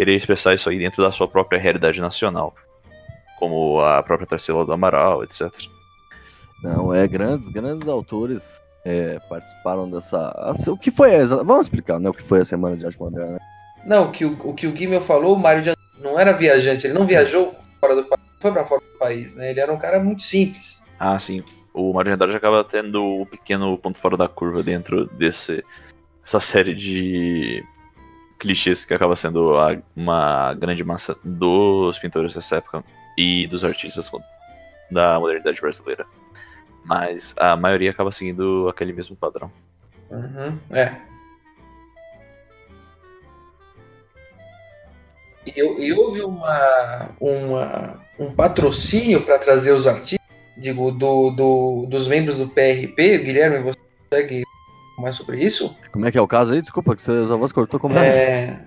querer 0.00 0.16
expressar 0.16 0.54
isso 0.54 0.70
aí 0.70 0.78
dentro 0.78 1.02
da 1.02 1.12
sua 1.12 1.28
própria 1.28 1.60
realidade 1.60 2.00
nacional, 2.00 2.54
como 3.38 3.78
a 3.80 4.02
própria 4.02 4.26
Tarsila 4.26 4.64
do 4.64 4.72
Amaral, 4.72 5.22
etc. 5.22 5.52
Não, 6.62 6.94
é 6.94 7.06
grandes, 7.06 7.50
grandes 7.50 7.86
autores 7.86 8.62
é, 8.82 9.18
participaram 9.28 9.90
dessa. 9.90 10.30
assim, 10.38 10.70
O 10.70 10.78
que 10.78 10.90
foi 10.90 11.12
essa? 11.12 11.44
Vamos 11.44 11.66
explicar, 11.66 12.00
né? 12.00 12.08
O 12.08 12.14
que 12.14 12.22
foi 12.22 12.40
a 12.40 12.46
Semana 12.46 12.78
de 12.78 12.86
Arte 12.86 12.98
Moderna. 12.98 13.38
Não, 13.84 14.08
o 14.08 14.10
que 14.10 14.24
o, 14.24 14.32
o 14.42 14.54
que 14.54 14.66
o 14.66 14.72
Guimel 14.72 15.02
falou, 15.02 15.36
o 15.36 15.38
Mário 15.38 15.60
de 15.60 15.74
não 16.02 16.18
era 16.18 16.32
viajante, 16.32 16.86
ele 16.86 16.94
não 16.94 17.06
viajou 17.06 17.54
fora 17.78 17.94
do 17.94 18.04
país, 18.04 18.22
foi 18.40 18.52
pra 18.52 18.64
fora 18.64 18.80
do 18.80 18.98
país, 18.98 19.34
né? 19.34 19.50
Ele 19.50 19.60
era 19.60 19.70
um 19.70 19.78
cara 19.78 20.02
muito 20.02 20.22
simples. 20.22 20.82
Ah, 20.98 21.18
sim. 21.18 21.44
O 21.74 21.92
Mário 21.92 22.10
de 22.10 22.14
Andrade 22.14 22.36
acaba 22.38 22.64
tendo 22.64 23.04
um 23.04 23.26
pequeno 23.26 23.76
ponto 23.76 23.98
fora 23.98 24.16
da 24.16 24.28
curva 24.28 24.62
dentro 24.62 25.04
desse 25.18 25.62
essa 26.24 26.40
série 26.40 26.74
de 26.74 27.62
clichês 28.40 28.84
que 28.84 28.94
acaba 28.94 29.14
sendo 29.14 29.56
a- 29.58 29.78
uma 29.94 30.54
grande 30.54 30.82
massa 30.82 31.14
dos 31.22 31.98
pintores 31.98 32.34
dessa 32.34 32.56
época 32.56 32.82
e 33.16 33.46
dos 33.46 33.62
artistas 33.62 34.10
da 34.90 35.20
modernidade 35.20 35.60
brasileira. 35.60 36.06
Mas 36.84 37.34
a 37.38 37.54
maioria 37.56 37.90
acaba 37.90 38.10
seguindo 38.10 38.66
aquele 38.68 38.92
mesmo 38.92 39.14
padrão. 39.14 39.52
Uhum, 40.10 40.58
é. 40.72 40.96
E, 45.46 45.52
eu- 45.58 45.78
e 45.78 45.92
houve 45.92 46.22
uma, 46.22 47.10
uma, 47.20 48.00
um 48.18 48.34
patrocínio 48.34 49.22
para 49.22 49.38
trazer 49.38 49.72
os 49.72 49.86
artistas, 49.86 50.18
digo, 50.56 50.90
do, 50.90 51.30
do, 51.30 51.86
dos 51.88 52.08
membros 52.08 52.38
do 52.38 52.48
PRP. 52.48 53.18
Guilherme, 53.18 53.58
você 53.58 53.78
consegue 54.10 54.42
mais 55.00 55.16
sobre 55.16 55.42
isso? 55.44 55.76
Como 55.92 56.06
é 56.06 56.10
que 56.12 56.18
é 56.18 56.20
o 56.20 56.28
caso 56.28 56.52
aí? 56.52 56.60
Desculpa, 56.60 56.94
que 56.94 57.02
você, 57.02 57.24
sua 57.26 57.36
voz 57.36 57.52
cortou 57.52 57.80
como 57.80 57.98
é? 57.98 58.06
É, 58.08 58.60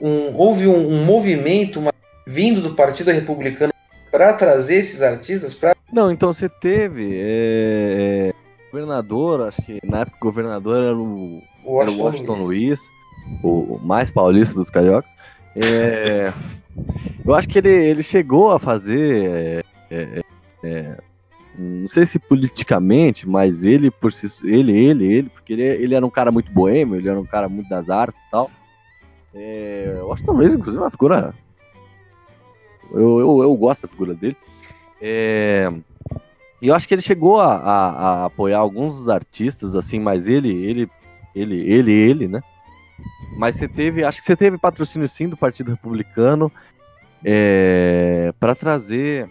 um- 0.00 0.36
houve 0.36 0.66
um, 0.66 0.74
um 0.76 1.04
movimento 1.04 1.78
uma- 1.78 1.92
vindo 2.26 2.60
do 2.60 2.74
Partido 2.74 3.10
Republicano 3.10 3.72
para 4.10 4.32
trazer 4.32 4.76
esses 4.76 5.02
artistas 5.02 5.54
para 5.54 5.74
Não, 5.92 6.10
então 6.10 6.32
você 6.32 6.48
teve. 6.48 7.12
é, 7.14 8.30
é, 8.30 8.32
governador, 8.70 9.42
acho 9.48 9.60
que 9.62 9.78
na 9.84 10.00
época 10.00 10.16
o 10.20 10.24
governador 10.24 10.82
era 10.82 10.96
o, 10.96 11.42
o 11.64 11.80
era 11.82 11.90
o 11.90 11.98
Washington, 11.98 12.02
Washington 12.32 12.32
Luiz. 12.44 12.80
Luiz, 12.80 13.42
o 13.42 13.78
mais 13.82 14.10
paulista 14.10 14.54
dos 14.54 14.70
cariocas. 14.70 15.10
É, 15.54 16.32
eu 17.24 17.34
acho 17.34 17.48
que 17.48 17.58
ele, 17.58 17.68
ele 17.68 18.02
chegou 18.02 18.50
a 18.50 18.58
fazer. 18.58 19.62
é, 19.90 19.94
é, 19.94 20.22
é, 20.64 20.96
não 21.58 21.86
sei 21.88 22.06
se 22.06 22.18
politicamente, 22.18 23.28
mas 23.28 23.64
ele 23.64 23.90
por 23.90 24.12
si 24.12 24.26
ele, 24.46 24.72
ele, 24.76 25.12
ele, 25.12 25.28
porque 25.28 25.52
ele, 25.52 25.62
ele 25.62 25.94
era 25.94 26.04
um 26.06 26.10
cara 26.10 26.30
muito 26.32 26.50
boêmio, 26.50 26.96
ele 26.96 27.08
era 27.08 27.20
um 27.20 27.26
cara 27.26 27.48
muito 27.48 27.68
das 27.68 27.90
artes 27.90 28.24
e 28.24 28.30
tal. 28.30 28.50
É, 29.34 29.98
o 30.02 30.06
Washington 30.08 30.32
Luiz, 30.32 30.54
inclusive, 30.54 30.82
uma 30.82 30.90
figura. 30.90 31.34
Eu, 32.90 33.20
eu, 33.20 33.42
eu 33.42 33.54
gosto 33.56 33.82
da 33.82 33.88
figura 33.88 34.14
dele. 34.14 34.36
É, 35.00 35.72
e 36.60 36.68
eu 36.68 36.74
acho 36.74 36.86
que 36.86 36.94
ele 36.94 37.02
chegou 37.02 37.40
a, 37.40 37.54
a- 37.56 37.90
a 37.90 38.24
apoiar 38.26 38.58
alguns 38.58 39.08
artistas, 39.08 39.74
assim, 39.74 39.98
mas 39.98 40.28
ele, 40.28 40.50
ele, 40.64 40.88
ele, 41.34 41.60
ele, 41.70 41.92
ele, 41.92 42.28
né? 42.28 42.40
Mas 43.36 43.56
você 43.56 43.66
teve, 43.66 44.04
acho 44.04 44.20
que 44.20 44.26
você 44.26 44.36
teve 44.36 44.58
patrocínio 44.58 45.08
sim 45.08 45.28
do 45.28 45.36
Partido 45.36 45.70
Republicano 45.70 46.52
é, 47.24 48.32
para 48.38 48.54
trazer 48.54 49.28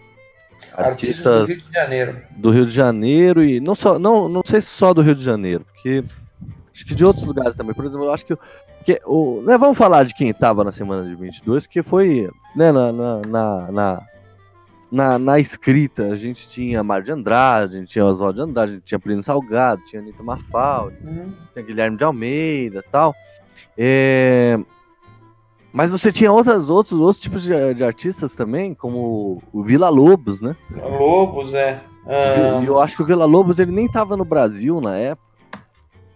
artistas 0.74 1.24
do 1.24 1.30
Rio 1.30 1.40
artistas 1.40 1.68
de 1.68 1.74
Janeiro. 1.74 2.22
do 2.36 2.50
Rio 2.50 2.66
de 2.66 2.72
Janeiro 2.72 3.44
e 3.44 3.60
não 3.60 3.74
só, 3.74 3.98
não, 3.98 4.28
não 4.28 4.42
sei 4.44 4.60
se 4.60 4.68
só 4.68 4.94
do 4.94 5.02
Rio 5.02 5.14
de 5.14 5.22
Janeiro, 5.22 5.64
porque 5.72 6.04
acho 6.74 6.86
que 6.86 6.94
de 6.94 7.04
outros 7.04 7.26
lugares 7.26 7.56
também. 7.56 7.74
Por 7.74 7.84
exemplo, 7.84 8.06
eu 8.06 8.12
acho 8.12 8.24
que, 8.24 8.36
que 8.84 9.00
o, 9.04 9.42
né, 9.42 9.56
vamos 9.58 9.76
falar 9.76 10.04
de 10.04 10.14
quem 10.14 10.30
estava 10.30 10.64
na 10.64 10.72
semana 10.72 11.08
de 11.08 11.14
22, 11.14 11.66
porque 11.66 11.82
foi, 11.82 12.30
né, 12.56 12.72
na, 12.72 12.92
na, 12.92 13.20
na, 13.70 14.02
na, 14.90 15.18
na, 15.18 15.38
escrita, 15.38 16.06
a 16.08 16.14
gente 16.14 16.48
tinha 16.48 16.82
Mário 16.82 17.04
de 17.04 17.12
Andrade, 17.12 17.76
a 17.76 17.78
gente 17.78 17.88
tinha 17.88 18.04
Oswaldo 18.04 18.36
de 18.36 18.50
Andrade, 18.50 18.72
a 18.72 18.74
gente 18.74 18.84
tinha 18.84 18.98
Plínio 18.98 19.22
Salgado, 19.22 19.82
tinha 19.84 20.00
Anitta 20.00 20.22
Mafaldi, 20.22 20.96
tinha 21.52 21.64
Guilherme 21.64 21.96
de 21.96 22.04
Almeida 22.04 22.80
e 22.86 22.90
tal. 22.90 23.14
É, 23.76 24.58
Mas 25.72 25.90
você 25.90 26.12
tinha 26.12 26.30
outras, 26.30 26.68
outros, 26.68 26.98
outros 27.00 27.20
tipos 27.20 27.42
de, 27.42 27.74
de 27.74 27.82
artistas 27.82 28.34
também, 28.34 28.74
como 28.74 29.42
o 29.52 29.62
Vila 29.62 29.88
Lobos, 29.88 30.40
né? 30.40 30.54
Lobos, 30.70 31.54
é. 31.54 31.80
Ah, 32.06 32.60
E 32.62 32.66
eu 32.66 32.78
acho 32.80 32.96
que 32.96 33.02
o 33.02 33.06
Vila 33.06 33.24
Lobos 33.24 33.58
ele 33.58 33.72
nem 33.72 33.88
tava 33.88 34.16
no 34.16 34.24
Brasil 34.24 34.80
na 34.80 34.96
época. 34.96 35.32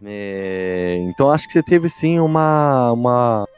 É, 0.04 0.98
então 1.08 1.30
acho 1.30 1.46
que 1.46 1.52
você 1.54 1.62
teve 1.62 1.88
sim 1.88 2.18
uma. 2.20 2.92
uma, 2.92 3.48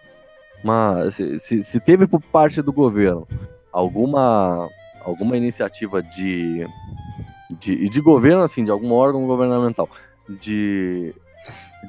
uma 0.63 1.11
se, 1.11 1.39
se- 1.41 1.65
se 1.65 1.81
teve 1.81 2.07
por 2.07 2.21
parte 2.23 2.63
do 2.63 2.73
governo 2.73 3.27
alguma, 3.73 4.69
alguma 5.05 5.37
iniciativa 5.37 6.01
de, 6.01 6.65
de, 7.59 7.89
de 7.89 8.01
governo, 8.01 8.43
assim, 8.45 8.63
de 8.65 8.71
algum 8.71 8.93
órgão 8.93 9.27
governamental, 9.27 9.89
de, 10.41 11.13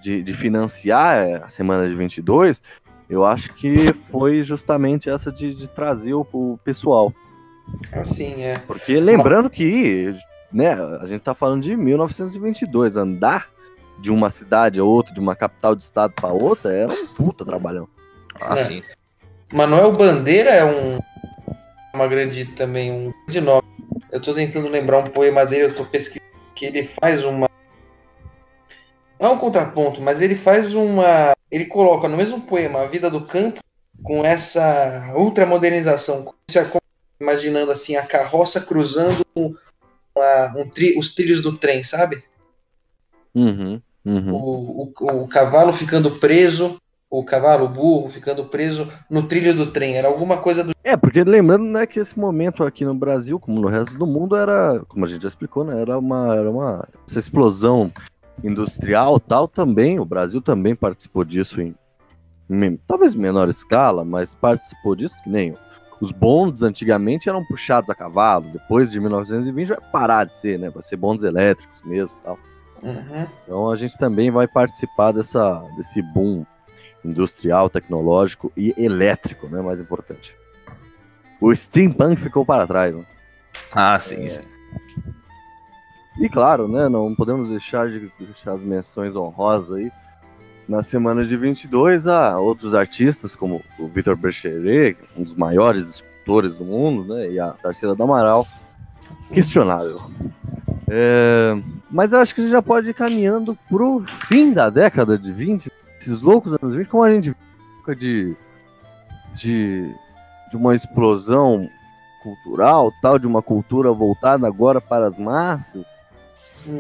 de, 0.02 0.24
de 0.24 0.34
financiar 0.34 1.44
a 1.44 1.50
semana 1.50 1.88
de 1.88 1.94
22, 1.96 2.60
eu 3.10 3.26
acho 3.26 3.54
que 3.54 3.94
foi 4.12 4.44
justamente 4.44 5.10
essa 5.10 5.32
de, 5.32 5.54
de 5.54 5.68
trazer 5.68 6.14
o, 6.14 6.26
o 6.32 6.60
pessoal. 6.64 7.12
assim, 7.92 8.44
é. 8.44 8.60
Porque 8.60 9.00
lembrando 9.00 9.50
que, 9.50 10.16
né, 10.52 10.74
a 11.02 11.06
gente 11.08 11.22
tá 11.22 11.34
falando 11.34 11.64
de 11.64 11.76
1922, 11.76 12.98
andar 12.98 13.50
de 13.98 14.12
uma 14.12 14.30
cidade 14.30 14.80
a 14.80 14.84
outra, 14.84 15.14
de 15.14 15.20
uma 15.20 15.36
capital 15.36 15.76
de 15.76 15.84
estado 15.84 16.14
para 16.14 16.30
outra, 16.30 16.72
era 16.74 16.92
um 16.92 17.08
puta 17.08 17.44
trabalhão. 17.44 17.88
Ah, 18.40 18.60
É. 18.60 18.82
Manuel 19.52 19.92
Bandeira 19.92 20.52
é 20.52 20.64
um 20.64 21.00
uma 21.94 22.08
grande 22.08 22.46
também 22.46 22.92
um 22.92 23.12
grande 23.26 23.42
nome. 23.42 23.68
Eu 24.12 24.22
tô 24.22 24.34
tentando 24.34 24.68
lembrar 24.70 25.00
um 25.00 25.08
poema 25.08 25.46
dele, 25.46 25.66
eu 25.66 25.76
tô 25.76 25.84
pesquisando 25.86 26.30
que 26.56 26.66
ele 26.66 26.84
faz 26.84 27.24
uma 27.24 27.49
é 29.20 29.28
um 29.28 29.38
contraponto, 29.38 30.02
mas 30.02 30.22
ele 30.22 30.36
faz 30.36 30.74
uma 30.74 31.34
ele 31.52 31.66
coloca 31.66 32.08
no 32.08 32.16
mesmo 32.16 32.42
poema 32.42 32.82
a 32.82 32.88
vida 32.88 33.10
do 33.10 33.22
campo 33.22 33.60
com 34.04 34.24
essa 34.24 35.12
ultramodernização, 35.16 36.24
como 36.24 36.38
se- 36.50 36.64
como- 36.66 36.80
imaginando 37.20 37.72
assim 37.72 37.96
a 37.96 38.06
carroça 38.06 38.62
cruzando 38.62 39.26
um, 39.36 39.54
uma- 40.16 40.54
um 40.58 40.70
tri- 40.70 40.98
os 40.98 41.14
trilhos 41.14 41.42
do 41.42 41.58
trem, 41.58 41.84
sabe? 41.84 42.24
Uhum, 43.36 43.82
uhum. 44.06 44.34
o, 44.34 44.94
o, 45.00 45.24
o 45.24 45.28
cavalo 45.28 45.74
ficando 45.74 46.12
preso, 46.12 46.78
o 47.10 47.24
cavalo, 47.24 47.66
o 47.66 47.70
burro 47.70 48.10
ficando 48.10 48.46
preso 48.46 48.88
no 49.10 49.24
trilho 49.24 49.54
do 49.54 49.72
trem. 49.72 49.96
Era 49.98 50.08
alguma 50.08 50.38
coisa 50.38 50.64
do. 50.64 50.72
É, 50.84 50.96
porque 50.96 51.24
lembrando, 51.24 51.66
né, 51.66 51.86
que 51.86 52.00
esse 52.00 52.18
momento 52.18 52.64
aqui 52.64 52.86
no 52.86 52.94
Brasil, 52.94 53.40
como 53.40 53.60
no 53.60 53.68
resto 53.68 53.98
do 53.98 54.06
mundo, 54.08 54.36
era, 54.36 54.82
como 54.88 55.04
a 55.06 55.08
gente 55.08 55.22
já 55.24 55.28
explicou, 55.28 55.64
né, 55.64 55.82
era 55.82 55.98
uma, 55.98 56.36
era 56.36 56.50
uma 56.50 56.88
essa 57.08 57.20
explosão 57.20 57.92
industrial 58.44 59.20
tal 59.20 59.48
também, 59.48 60.00
o 60.00 60.06
Brasil 60.06 60.42
também 60.42 60.76
participou 60.76 61.24
disso 61.24 61.62
em, 61.62 61.76
me- 62.48 62.78
talvez 62.88 63.14
em 63.16 63.20
menor 63.20 63.50
escala, 63.50 64.04
mas 64.06 64.34
participou 64.36 64.96
disso, 64.96 65.16
que 65.24 65.30
nem 65.30 65.56
os 66.02 66.12
bondes 66.12 66.64
antigamente 66.64 67.28
eram 67.28 67.44
puxados 67.46 67.90
a 67.90 67.96
cavalo, 67.96 68.50
depois 68.54 68.90
de 68.90 69.00
1920 69.00 69.68
vai 69.68 69.78
parar 69.92 70.24
de 70.26 70.36
ser, 70.36 70.58
né? 70.58 70.70
Vai 70.70 70.82
ser 70.82 70.96
bondes 70.96 71.24
elétricos 71.26 71.82
mesmo 71.84 72.18
e 72.20 72.24
tal. 72.24 72.40
Uhum. 72.82 73.28
Então 73.44 73.70
a 73.70 73.76
gente 73.76 73.98
também 73.98 74.32
vai 74.32 74.48
participar 74.48 75.12
dessa, 75.12 75.60
desse 75.76 76.02
boom 76.02 76.46
industrial, 77.04 77.70
tecnológico 77.70 78.52
e 78.56 78.74
elétrico, 78.78 79.48
né? 79.48 79.62
Mais 79.62 79.82
importante. 79.82 80.34
O 81.42 81.54
steampunk 81.54 82.16
ficou 82.18 82.46
para 82.46 82.66
trás, 82.68 82.96
né? 82.96 83.06
Ah, 83.72 84.00
sim, 84.00 84.28
sim. 84.30 84.42
E 86.20 86.28
claro, 86.28 86.68
né, 86.68 86.90
não 86.90 87.16
podemos 87.16 87.50
deixar 87.50 87.90
de 87.90 88.12
deixar 88.20 88.52
as 88.52 88.64
menções 88.64 89.16
honrosas 89.16 89.78
aí. 89.78 89.92
Na 90.68 90.84
semana 90.84 91.26
de 91.26 91.36
22, 91.36 92.06
há 92.06 92.38
outros 92.38 92.76
artistas, 92.76 93.36
como 93.36 93.64
o 93.80 93.88
Vitor 93.88 94.16
Bercheret, 94.16 94.98
um 95.18 95.24
dos 95.24 95.34
maiores 95.34 95.88
escultores 95.88 96.56
do 96.56 96.66
mundo, 96.66 97.16
né, 97.16 97.32
e 97.32 97.40
a 97.40 97.52
Tarsila 97.52 97.96
do 97.96 98.04
Amaral. 98.04 98.46
Questionável. 99.34 100.00
É, 100.88 101.56
mas 101.90 102.12
eu 102.12 102.20
acho 102.20 102.36
que 102.36 102.42
a 102.42 102.44
gente 102.44 102.52
já 102.52 102.62
pode 102.62 102.90
ir 102.90 102.94
caminhando 102.94 103.58
pro 103.70 104.04
fim 104.28 104.52
da 104.52 104.70
década 104.70 105.18
de 105.18 105.32
20, 105.32 105.72
esses 106.02 106.22
loucos 106.22 106.54
anos 106.54 106.76
20, 106.76 106.88
como 106.88 107.04
a 107.04 107.12
gente 107.12 107.30
viu 107.86 107.96
de, 107.96 108.36
de, 109.34 109.96
de 110.52 110.58
uma 110.58 110.76
explosão 110.76 111.70
cultural, 112.22 112.92
tal, 113.02 113.18
de 113.18 113.26
uma 113.26 113.42
cultura 113.42 113.92
voltada 113.92 114.46
agora 114.46 114.82
para 114.82 115.08
as 115.08 115.18
massas. 115.18 116.02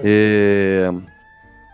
É, 0.03 0.89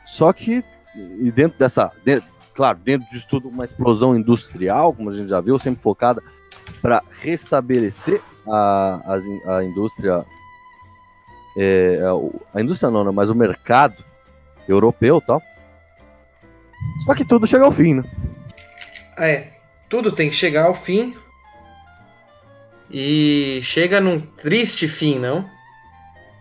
só 0.05 0.31
que, 0.33 0.63
e 0.95 1.31
dentro 1.31 1.57
dessa, 1.57 1.91
de- 2.05 2.23
claro, 2.53 2.77
dentro 2.83 3.07
disso 3.09 3.27
tudo, 3.29 3.49
uma 3.49 3.65
explosão 3.65 4.15
industrial, 4.15 4.93
como 4.93 5.09
a 5.09 5.13
gente 5.13 5.29
já 5.29 5.41
viu, 5.41 5.57
sempre 5.59 5.81
focada 5.81 6.21
para 6.81 7.01
restabelecer 7.21 8.21
a, 8.47 9.17
in- 9.25 9.41
a 9.49 9.63
indústria, 9.63 10.25
é, 11.57 12.01
a, 12.05 12.13
o- 12.15 12.41
a 12.53 12.61
indústria 12.61 12.91
não, 12.91 13.03
né, 13.03 13.11
mas 13.11 13.29
o 13.29 13.35
mercado 13.35 13.95
europeu 14.67 15.19
tal. 15.21 15.41
Só 17.05 17.13
que 17.15 17.25
tudo 17.25 17.47
chega 17.47 17.65
ao 17.65 17.71
fim, 17.71 17.95
né? 17.95 18.03
É, 19.17 19.47
tudo 19.89 20.11
tem 20.11 20.29
que 20.29 20.35
chegar 20.35 20.65
ao 20.65 20.75
fim. 20.75 21.15
E 22.91 23.59
chega 23.63 23.99
num 23.99 24.19
triste 24.21 24.87
fim, 24.87 25.17
não? 25.17 25.49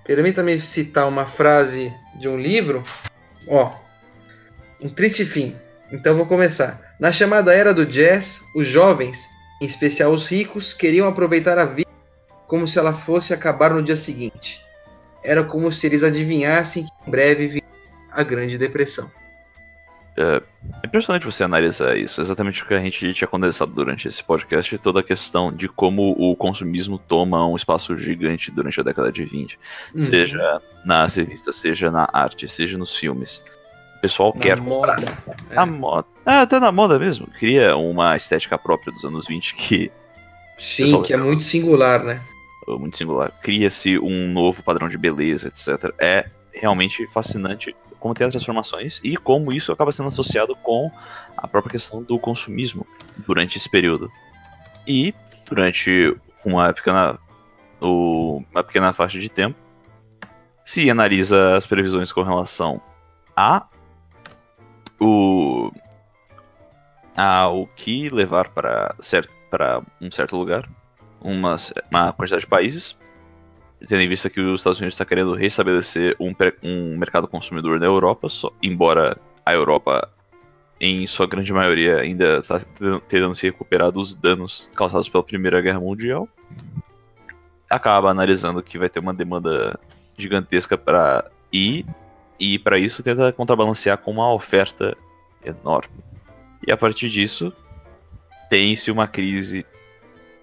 Permita-me 0.05 0.61
citar 0.61 1.09
uma 1.09 1.27
frase 1.27 1.93
de 2.19 2.29
um 2.29 2.39
livro. 2.39 2.83
Ó, 3.49 3.75
um 4.81 4.89
triste 4.89 5.25
fim. 5.25 5.57
Então 5.91 6.17
vou 6.17 6.27
começar. 6.27 6.95
Na 7.01 7.11
chamada 7.11 7.55
era 7.55 7.73
do 7.73 7.87
jazz, 7.87 8.41
os 8.55 8.67
jovens, 8.67 9.27
em 9.61 9.67
especial 9.67 10.13
os 10.13 10.27
ricos, 10.27 10.73
queriam 10.73 11.09
aproveitar 11.09 11.59
a 11.59 11.65
vida 11.65 11.91
como 12.47 12.69
se 12.69 12.79
ela 12.79 12.93
fosse 12.93 13.33
acabar 13.33 13.73
no 13.73 13.83
dia 13.83 13.97
seguinte. 13.97 14.63
Era 15.23 15.43
como 15.43 15.73
se 15.73 15.87
eles 15.87 16.03
adivinhassem 16.03 16.85
que 16.85 17.09
em 17.09 17.11
breve 17.11 17.47
viria 17.47 17.69
a 18.13 18.23
Grande 18.23 18.59
Depressão. 18.59 19.11
É 20.17 20.43
impressionante 20.85 21.27
você 21.27 21.43
analisar 21.43 21.97
isso, 21.97 22.21
exatamente 22.21 22.63
o 22.63 22.67
que 22.67 22.75
a 22.75 22.81
gente 22.81 23.13
tinha 23.13 23.27
condensado 23.27 23.73
durante 23.73 24.07
esse 24.07 24.23
podcast, 24.23 24.79
toda 24.79 25.01
a 25.01 25.03
questão 25.03 25.53
de 25.53 25.69
como 25.69 26.13
o 26.13 26.37
consumismo 26.37 26.99
toma 26.99 27.47
um 27.47 27.57
espaço 27.57 27.97
gigante 27.97 28.51
durante 28.51 28.81
a 28.81 28.85
década 28.85 29.11
de 29.11 29.25
20. 29.25 29.59
Uhum. 29.95 30.01
Seja 30.01 30.63
nas 30.85 31.17
revistas, 31.17 31.57
seja 31.57 31.91
na 31.91 32.09
arte, 32.13 32.47
seja 32.47 32.79
nos 32.79 32.97
filmes. 32.97 33.43
O 33.97 34.01
pessoal 34.01 34.33
Na 34.35 34.41
quer 34.41 34.57
moda. 34.61 34.97
É. 35.51 35.59
a 35.59 35.67
moda. 35.67 36.07
Ah, 36.25 36.43
até 36.43 36.61
na 36.61 36.71
moda 36.71 36.99
mesmo. 36.99 37.27
Cria 37.27 37.77
uma 37.77 38.17
estética 38.17 38.57
própria 38.57 38.93
dos 38.93 39.05
anos 39.05 39.27
20 39.27 39.55
que 39.55 39.91
Sim, 40.59 41.03
que 41.03 41.13
é 41.13 41.17
muito 41.17 41.43
singular, 41.43 42.05
né? 42.05 42.21
é 42.69 42.79
muito 42.79 42.97
singular. 42.97 43.33
Cria-se 43.43 43.99
um 43.99 44.33
novo 44.33 44.63
padrão 44.63 44.89
de 44.89 44.97
beleza, 44.97 45.49
etc. 45.49 45.93
É 45.99 46.27
realmente 46.53 47.07
fascinante 47.09 47.75
como 48.05 48.13
tem 48.13 48.27
as 48.27 48.35
transformações 48.35 49.01
e 49.03 49.17
como 49.17 49.51
isso 49.51 49.73
acaba 49.73 49.91
sendo 49.91 50.09
associado 50.09 50.55
com 50.57 50.91
a 51.35 51.49
própria 51.49 51.73
questão 51.73 52.03
do 52.03 52.19
consumismo 52.19 52.87
durante 53.27 53.57
esse 53.57 53.67
período. 53.67 54.13
E 54.87 55.15
durante 55.47 56.15
uma 56.45 56.71
pequena, 56.75 57.19
uma 57.81 58.63
pequena 58.63 58.93
faixa 58.93 59.19
de 59.19 59.31
tempo, 59.31 59.59
se 60.67 60.91
analisa 60.91 61.57
as 61.57 61.65
previsões 61.65 62.13
com 62.13 62.23
relação 62.23 62.79
a 63.35 63.67
o 65.01 65.73
ao 67.17 67.67
que 67.69 68.11
levar 68.11 68.51
para 68.51 68.95
certo 69.01 69.33
para 69.51 69.81
um 69.99 70.11
certo 70.11 70.37
lugar, 70.37 70.69
uma, 71.23 71.57
uma 71.91 72.13
quantidade 72.13 72.43
de 72.43 72.49
países, 72.49 72.99
tendo 73.85 74.01
em 74.01 74.09
vista 74.09 74.31
que 74.31 74.41
os 74.41 74.61
Estados 74.61 74.79
Unidos 74.79 74.95
está 74.95 75.05
querendo 75.05 75.35
restabelecer 75.35 76.17
um, 76.19 76.35
um 76.63 76.97
mercado 76.97 77.29
consumidor 77.29 77.79
na 77.79 77.87
Europa, 77.87 78.29
só, 78.29 78.51
embora 78.63 79.17
a 79.45 79.53
Europa, 79.53 80.11
em 80.81 81.07
sua 81.07 81.27
grande 81.27 81.53
maioria, 81.53 81.99
ainda 81.99 82.39
está 82.39 82.61
tentando 83.09 83.35
se 83.35 83.47
recuperar 83.47 83.91
dos 83.91 84.15
danos 84.15 84.69
causados 84.75 85.09
pela 85.09 85.23
Primeira 85.23 85.61
Guerra 85.61 85.81
Mundial, 85.81 86.29
acaba 87.69 88.11
analisando 88.11 88.63
que 88.63 88.79
vai 88.79 88.89
ter 88.89 89.01
uma 89.01 89.15
demanda 89.15 89.79
gigantesca 90.17 90.77
para 90.77 91.31
ir, 91.53 91.87
e 92.39 92.59
para 92.59 92.79
isso 92.79 93.03
tenta 93.03 93.33
contrabalancear 93.33 93.99
com 93.99 94.11
uma 94.11 94.33
oferta 94.33 94.97
enorme. 95.45 95.95
E 96.67 96.73
a 96.73 96.77
partir 96.77 97.09
disso, 97.09 97.53
tem-se 98.49 98.91
uma 98.91 99.07
crise, 99.07 99.65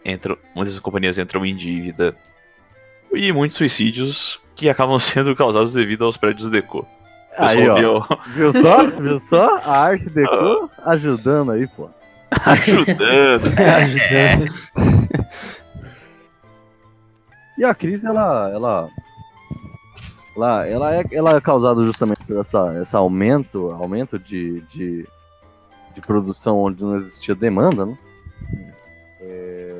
entra, 0.03 0.37
muitas 0.55 0.77
companhias 0.79 1.17
entram 1.17 1.45
em 1.45 1.55
dívida, 1.55 2.15
e 3.13 3.31
muitos 3.31 3.57
suicídios 3.57 4.39
que 4.55 4.69
acabam 4.69 4.97
sendo 4.99 5.35
causados 5.35 5.73
devido 5.73 6.05
aos 6.05 6.17
prédios 6.17 6.49
deco. 6.49 6.87
Aí, 7.37 7.67
ó. 7.67 7.75
viu 7.75 8.03
Viu 8.35 8.51
só? 8.51 8.85
Viu 8.87 9.17
só? 9.17 9.55
A 9.65 9.77
arte 9.85 10.09
deco 10.09 10.69
ajudando 10.85 11.51
aí, 11.51 11.67
pô. 11.67 11.89
ajudando. 12.31 13.47
Ajudando. 13.59 14.53
E 17.57 17.63
a 17.63 17.75
crise, 17.75 18.07
ela, 18.07 18.49
ela, 18.51 18.89
ela, 20.35 20.67
ela, 20.67 20.95
é, 20.95 21.05
ela 21.11 21.35
é 21.35 21.41
causada 21.41 21.83
justamente 21.83 22.23
por 22.25 22.37
essa, 22.37 22.81
esse 22.81 22.95
aumento, 22.95 23.69
aumento 23.71 24.17
de, 24.17 24.61
de, 24.61 25.07
de 25.93 26.01
produção 26.01 26.57
onde 26.57 26.83
não 26.83 26.95
existia 26.95 27.35
demanda, 27.35 27.85
né? 27.85 27.97
É, 29.21 29.70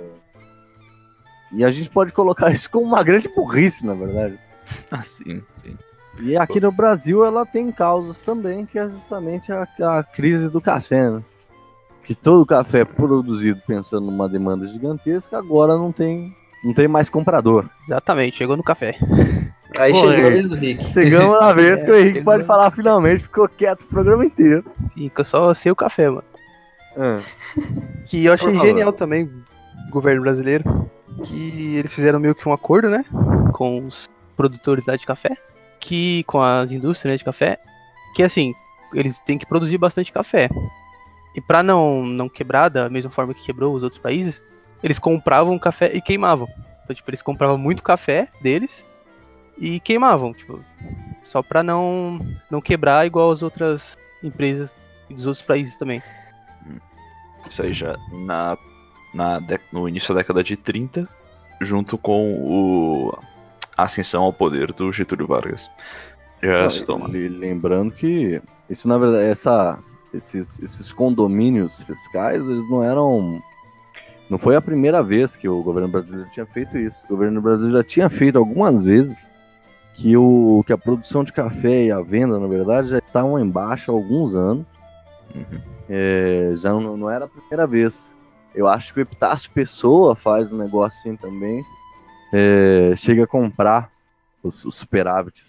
E 1.53 1.63
a 1.65 1.71
gente 1.71 1.89
pode 1.89 2.13
colocar 2.13 2.49
isso 2.51 2.69
como 2.69 2.85
uma 2.85 3.03
grande 3.03 3.27
burrice, 3.29 3.85
na 3.85 3.93
verdade. 3.93 4.37
Ah, 4.89 5.03
sim, 5.03 5.41
sim. 5.53 5.77
E 6.21 6.37
aqui 6.37 6.61
no 6.61 6.71
Brasil 6.71 7.25
ela 7.25 7.45
tem 7.45 7.69
causas 7.73 8.21
também, 8.21 8.65
que 8.65 8.79
é 8.79 8.87
justamente 8.89 9.51
a, 9.51 9.67
a 9.81 10.01
crise 10.03 10.47
do 10.47 10.61
café, 10.61 11.09
né? 11.09 11.21
Que 12.05 12.15
todo 12.15 12.45
café 12.45 12.79
é 12.81 12.85
produzido 12.85 13.61
pensando 13.67 14.05
numa 14.05 14.29
demanda 14.29 14.65
gigantesca, 14.67 15.37
agora 15.37 15.77
não 15.77 15.91
tem, 15.91 16.33
não 16.63 16.73
tem 16.73 16.87
mais 16.87 17.09
comprador. 17.09 17.69
Exatamente, 17.85 18.37
chegou 18.37 18.55
no 18.55 18.63
café. 18.63 18.97
Aí 19.77 19.91
Pô, 19.91 19.99
chegou 19.99 20.13
é. 20.13 20.27
a 20.27 20.29
vez 20.29 20.49
do 20.49 20.55
Rick. 20.55 20.85
Chegamos 20.85 21.39
na 21.39 21.51
vez 21.53 21.81
É, 21.81 21.85
que 21.85 21.91
o 21.91 21.95
Henrique 21.95 22.13
chegou. 22.19 22.33
pode 22.33 22.43
falar 22.45 22.71
finalmente, 22.71 23.23
ficou 23.23 23.49
quieto 23.49 23.81
o 23.81 23.87
programa 23.87 24.25
inteiro. 24.25 24.63
Fica 24.93 25.23
só 25.25 25.53
ser 25.53 25.71
o 25.71 25.75
café, 25.75 26.09
mano. 26.09 26.23
Ah, 26.97 27.19
Que 28.05 28.25
eu 28.25 28.33
achei 28.33 28.57
genial 28.59 28.93
também, 28.93 29.29
governo 29.89 30.21
brasileiro. 30.21 30.89
Que 31.25 31.77
eles 31.77 31.93
fizeram 31.93 32.19
meio 32.19 32.35
que 32.35 32.47
um 32.47 32.53
acordo, 32.53 32.89
né? 32.89 33.05
Com 33.53 33.85
os 33.85 34.09
produtores 34.35 34.85
lá 34.85 34.95
de 34.95 35.05
café. 35.05 35.37
Que 35.79 36.23
com 36.25 36.41
as 36.41 36.71
indústrias 36.71 37.11
né, 37.11 37.17
de 37.17 37.23
café. 37.23 37.59
Que 38.15 38.23
assim, 38.23 38.53
eles 38.93 39.17
têm 39.19 39.37
que 39.37 39.45
produzir 39.45 39.77
bastante 39.77 40.11
café. 40.11 40.49
E 41.35 41.41
pra 41.41 41.63
não, 41.63 42.05
não 42.05 42.27
quebrar 42.27 42.69
da 42.69 42.89
mesma 42.89 43.11
forma 43.11 43.33
que 43.33 43.45
quebrou 43.45 43.73
os 43.73 43.83
outros 43.83 44.01
países, 44.01 44.41
eles 44.83 44.99
compravam 44.99 45.57
café 45.57 45.91
e 45.93 46.01
queimavam. 46.01 46.47
Então, 46.83 46.95
tipo, 46.95 47.09
eles 47.09 47.21
compravam 47.21 47.57
muito 47.57 47.83
café 47.83 48.27
deles 48.41 48.85
e 49.57 49.79
queimavam, 49.79 50.33
tipo, 50.33 50.59
só 51.23 51.41
pra 51.41 51.63
não, 51.63 52.19
não 52.49 52.59
quebrar 52.59 53.05
igual 53.05 53.31
as 53.31 53.41
outras 53.41 53.97
empresas 54.23 54.73
dos 55.09 55.25
outros 55.25 55.45
países 55.45 55.77
também. 55.77 56.01
Isso 57.49 57.61
aí 57.61 57.73
já 57.73 57.95
na, 58.11 58.57
na 59.13 59.41
no 59.71 59.87
início 59.87 60.13
da 60.13 60.21
década 60.21 60.43
de 60.43 60.55
30, 60.55 61.07
junto 61.61 61.97
com 61.97 62.33
o, 62.35 63.17
a 63.77 63.83
ascensão 63.83 64.23
ao 64.23 64.33
poder 64.33 64.71
do 64.73 64.91
Getúlio 64.91 65.27
Vargas. 65.27 65.69
Já 66.41 66.69
se 66.69 66.85
toma. 66.85 67.07
le- 67.07 67.29
Lembrando 67.29 67.91
que 67.91 68.41
isso, 68.69 68.87
na 68.87 68.97
verdade, 68.97 69.27
essa, 69.27 69.77
esses, 70.13 70.59
esses 70.59 70.91
condomínios 70.91 71.83
fiscais, 71.83 72.41
eles 72.47 72.67
não 72.69 72.83
eram. 72.83 73.41
Não 74.29 74.37
foi 74.37 74.55
a 74.55 74.61
primeira 74.61 75.03
vez 75.03 75.35
que 75.35 75.47
o 75.49 75.61
governo 75.61 75.89
brasileiro 75.89 76.29
tinha 76.31 76.45
feito 76.45 76.77
isso. 76.77 77.03
O 77.05 77.09
governo 77.09 77.41
brasileiro 77.41 77.77
já 77.77 77.83
tinha 77.83 78.09
feito 78.09 78.37
algumas 78.37 78.81
vezes 78.81 79.29
que, 79.93 80.15
o, 80.15 80.63
que 80.65 80.71
a 80.71 80.77
produção 80.77 81.23
de 81.23 81.33
café 81.33 81.83
e 81.85 81.91
a 81.91 82.01
venda, 82.01 82.39
na 82.39 82.47
verdade, 82.47 82.87
já 82.89 82.97
estavam 82.99 83.37
em 83.37 83.47
baixa 83.47 83.91
há 83.91 83.95
alguns 83.95 84.33
anos. 84.33 84.65
Uhum. 85.35 85.59
É, 85.89 86.53
já 86.55 86.69
não, 86.71 86.95
não 86.95 87.09
era 87.09 87.25
a 87.25 87.27
primeira 87.27 87.67
vez. 87.67 88.10
Eu 88.53 88.67
acho 88.67 88.93
que 88.93 88.99
o 88.99 89.03
Epitácio 89.03 89.49
Pessoa 89.51 90.15
faz 90.15 90.51
um 90.51 90.57
negócio 90.57 90.99
assim 90.99 91.15
também. 91.15 91.63
É, 92.33 92.93
chega 92.95 93.23
a 93.23 93.27
comprar 93.27 93.89
os, 94.43 94.63
os 94.65 94.75
superávites 94.75 95.45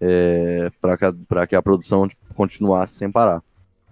é, 0.00 0.70
para 0.80 0.96
que, 0.96 1.04
a- 1.04 1.14
pra 1.28 1.46
que 1.46 1.54
a 1.56 1.62
produção 1.62 2.08
continuasse 2.34 2.94
sem 2.94 3.10
parar. 3.10 3.42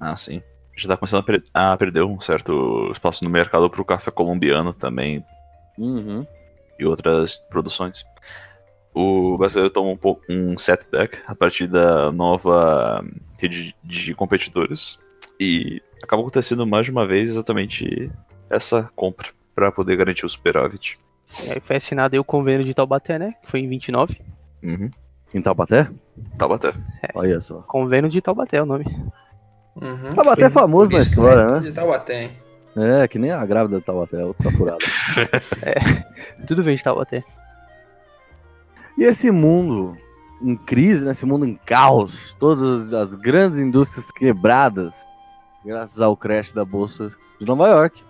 Ah, 0.00 0.16
sim. 0.16 0.42
Já 0.76 0.88
tá 0.88 0.96
começando 0.96 1.20
a, 1.20 1.22
per- 1.24 1.42
a 1.52 1.76
perder 1.76 2.04
um 2.04 2.20
certo 2.20 2.88
espaço 2.92 3.24
no 3.24 3.30
mercado 3.30 3.68
pro 3.68 3.84
café 3.84 4.10
colombiano 4.10 4.72
também 4.72 5.24
Uhum. 5.76 6.24
e 6.78 6.84
outras 6.86 7.36
produções. 7.50 8.04
O 8.94 9.36
brasileiro 9.38 9.72
tomou 9.72 9.92
um, 9.92 9.96
pouco, 9.96 10.22
um 10.30 10.56
setback 10.58 11.18
a 11.26 11.34
partir 11.34 11.66
da 11.66 12.10
nova 12.10 13.04
rede 13.36 13.74
de 13.84 14.14
competidores 14.14 14.98
e 15.38 15.80
acabou 16.02 16.24
acontecendo 16.24 16.66
mais 16.66 16.86
de 16.86 16.90
uma 16.92 17.06
vez 17.06 17.30
exatamente 17.30 18.10
essa 18.50 18.90
compra 18.94 19.28
para 19.54 19.72
poder 19.72 19.96
garantir 19.96 20.24
o 20.24 20.28
superávit. 20.28 20.98
E 21.44 21.52
aí 21.52 21.60
foi 21.60 21.76
assinado 21.76 22.14
aí 22.14 22.18
o 22.18 22.24
convênio 22.24 22.64
de 22.64 22.74
Taubaté, 22.74 23.18
né? 23.18 23.34
Que 23.42 23.50
foi 23.50 23.60
em 23.60 23.68
29. 23.68 24.20
Uhum. 24.62 24.90
Em 25.34 25.42
Taubaté? 25.42 25.88
Taubaté. 26.38 26.72
Olha 27.14 27.40
só. 27.40 27.56
Convênio 27.62 28.10
de 28.10 28.20
Taubaté 28.20 28.56
é 28.56 28.62
o 28.62 28.66
nome. 28.66 28.84
Uhum. 29.76 30.14
Taubaté 30.14 30.42
Foi 30.42 30.48
é 30.48 30.50
famoso 30.50 30.92
na 30.92 31.00
história, 31.00 31.46
né? 31.46 31.60
De 31.60 31.72
Taubaté, 31.72 32.24
hein? 32.24 32.32
É, 32.76 33.08
que 33.08 33.18
nem 33.18 33.30
a 33.30 33.44
grávida 33.44 33.78
de 33.78 33.84
Taubaté, 33.84 34.24
outra 34.24 34.50
furada. 34.52 34.78
Tudo 36.46 36.62
vem 36.62 36.76
de 36.76 36.84
Taubaté. 36.84 37.24
E 38.96 39.04
esse 39.04 39.30
mundo 39.30 39.96
em 40.40 40.56
crise, 40.56 41.04
né? 41.04 41.10
esse 41.10 41.26
mundo 41.26 41.44
em 41.44 41.54
caos, 41.54 42.34
todas 42.38 42.92
as 42.92 43.14
grandes 43.14 43.58
indústrias 43.58 44.10
quebradas, 44.10 44.94
graças 45.64 46.00
ao 46.00 46.16
crash 46.16 46.52
da 46.52 46.64
Bolsa 46.64 47.12
de 47.40 47.46
Nova 47.46 47.68
York, 47.68 48.02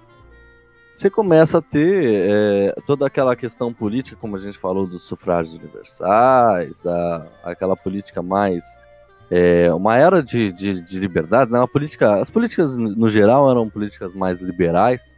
você 0.99 1.09
começa 1.09 1.59
a 1.59 1.62
ter 1.62 2.26
é, 2.28 2.74
toda 2.84 3.07
aquela 3.07 3.36
questão 3.36 3.72
política, 3.72 4.16
como 4.20 4.34
a 4.34 4.38
gente 4.40 4.59
falou, 4.59 4.84
dos 4.84 5.05
sufrágios 5.05 5.57
universais, 5.57 6.80
da, 6.80 7.24
aquela 7.44 7.76
política 7.76 8.20
mais. 8.20 8.64
é, 9.30 9.72
uma 9.72 9.96
era 9.96 10.20
de, 10.20 10.51
de, 10.51 10.80
de 10.80 10.99
liberdade, 10.99 11.53
né? 11.53 11.64
política, 11.72 12.16
as 12.16 12.28
políticas 12.28 12.76
no 12.76 13.09
geral 13.09 13.49
eram 13.49 13.70
políticas 13.70 14.12
mais 14.12 14.40
liberais, 14.40 15.14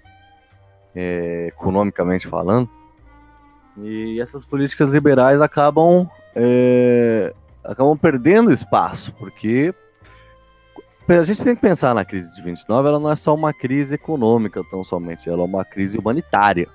é, 0.95 1.47
economicamente 1.47 2.29
falando. 2.29 2.69
E 3.79 4.21
essas 4.21 4.45
políticas 4.45 4.93
liberais 4.93 5.41
acabam, 5.41 6.07
acabam 7.65 7.97
perdendo 7.97 8.53
espaço, 8.53 9.15
porque 9.15 9.75
a 11.19 11.23
gente 11.23 11.43
tem 11.43 11.55
que 11.55 11.61
pensar 11.61 11.95
na 11.95 12.05
crise 12.05 12.35
de 12.35 12.43
29, 12.43 12.89
ela 12.89 13.01
não 13.01 13.11
é 13.11 13.17
só 13.17 13.35
uma 13.35 13.53
crise 13.53 13.95
econômica 13.95 14.63
tão 14.71 14.85
somente, 14.85 15.29
ela 15.29 15.43
é 15.43 15.45
uma 15.45 15.65
crise 15.65 15.99
humanitária. 15.99 16.69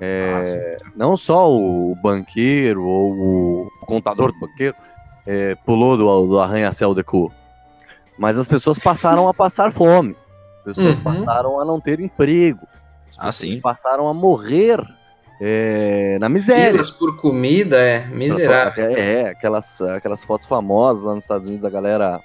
É, 0.00 0.76
não 0.96 1.16
só 1.16 1.50
o 1.50 1.94
banqueiro 2.02 2.84
ou 2.84 3.12
o 3.12 3.70
contador 3.86 4.32
do 4.32 4.40
banqueiro 4.40 4.74
é, 5.26 5.54
pulou 5.64 5.96
do, 5.96 6.26
do 6.26 6.40
arranha-céu 6.40 6.94
de 6.94 7.02
cu, 7.04 7.32
mas 8.18 8.36
as 8.36 8.48
pessoas 8.48 8.78
passaram 8.78 9.28
a 9.28 9.34
passar 9.34 9.72
fome, 9.72 10.16
as 10.58 10.64
pessoas 10.64 10.96
Uhum. 10.96 11.02
passaram 11.02 11.60
a 11.60 11.64
não 11.64 11.80
ter 11.80 12.00
emprego, 12.00 12.66
as 13.06 13.16
Ah, 13.18 13.26
pessoas 13.26 13.60
passaram 13.60 14.08
a 14.08 14.14
morrer 14.14 14.80
é, 15.40 16.18
na 16.20 16.28
miséria. 16.28 16.72
Filas 16.72 16.90
por 16.90 17.16
comida, 17.16 17.76
é 17.78 18.06
miserável. 18.06 18.90
É, 18.90 19.28
aquelas, 19.28 19.80
aquelas 19.80 20.24
fotos 20.24 20.46
famosas 20.46 21.04
lá 21.04 21.14
nos 21.14 21.24
Estados 21.24 21.46
Unidos 21.46 21.62
da 21.62 21.70
galera 21.70 22.20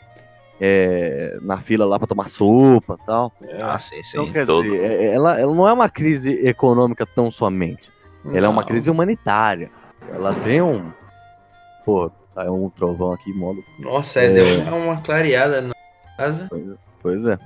é, 0.59 1.37
na 1.41 1.57
fila 1.59 1.85
lá 1.85 1.97
pra 1.97 2.07
tomar 2.07 2.27
sopa 2.27 2.97
e 3.01 3.05
tal. 3.05 3.31
Ah, 3.61 3.79
sim, 3.79 4.01
sim. 4.03 4.19
Então, 4.19 4.31
quer 4.31 4.45
todo. 4.45 4.63
dizer, 4.63 4.83
é- 4.83 5.13
ela, 5.13 5.39
ela 5.39 5.53
não 5.55 5.67
é 5.67 5.73
uma 5.73 5.89
crise 5.89 6.31
econômica 6.45 7.05
tão 7.05 7.31
somente. 7.31 7.91
Ela 8.33 8.47
é 8.47 8.49
uma 8.49 8.61
Não. 8.61 8.67
crise 8.67 8.89
humanitária. 8.91 9.71
Ela 10.13 10.33
tem 10.35 10.61
um. 10.61 10.91
Pô, 11.85 12.11
saiu 12.33 12.53
um 12.53 12.69
trovão 12.69 13.13
aqui, 13.13 13.31
modo. 13.33 13.63
Nossa, 13.79 14.19
é, 14.19 14.25
É. 14.25 14.29
deu 14.31 14.75
uma 14.75 14.97
clareada 15.01 15.61
na 15.61 15.73
casa. 16.17 16.49
Pois 17.01 17.25
é. 17.25 17.37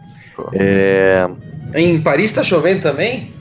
é. 0.53 1.27
Em 1.75 2.01
Paris 2.01 2.33
tá 2.33 2.43
chovendo 2.43 2.81
também? 2.81 3.31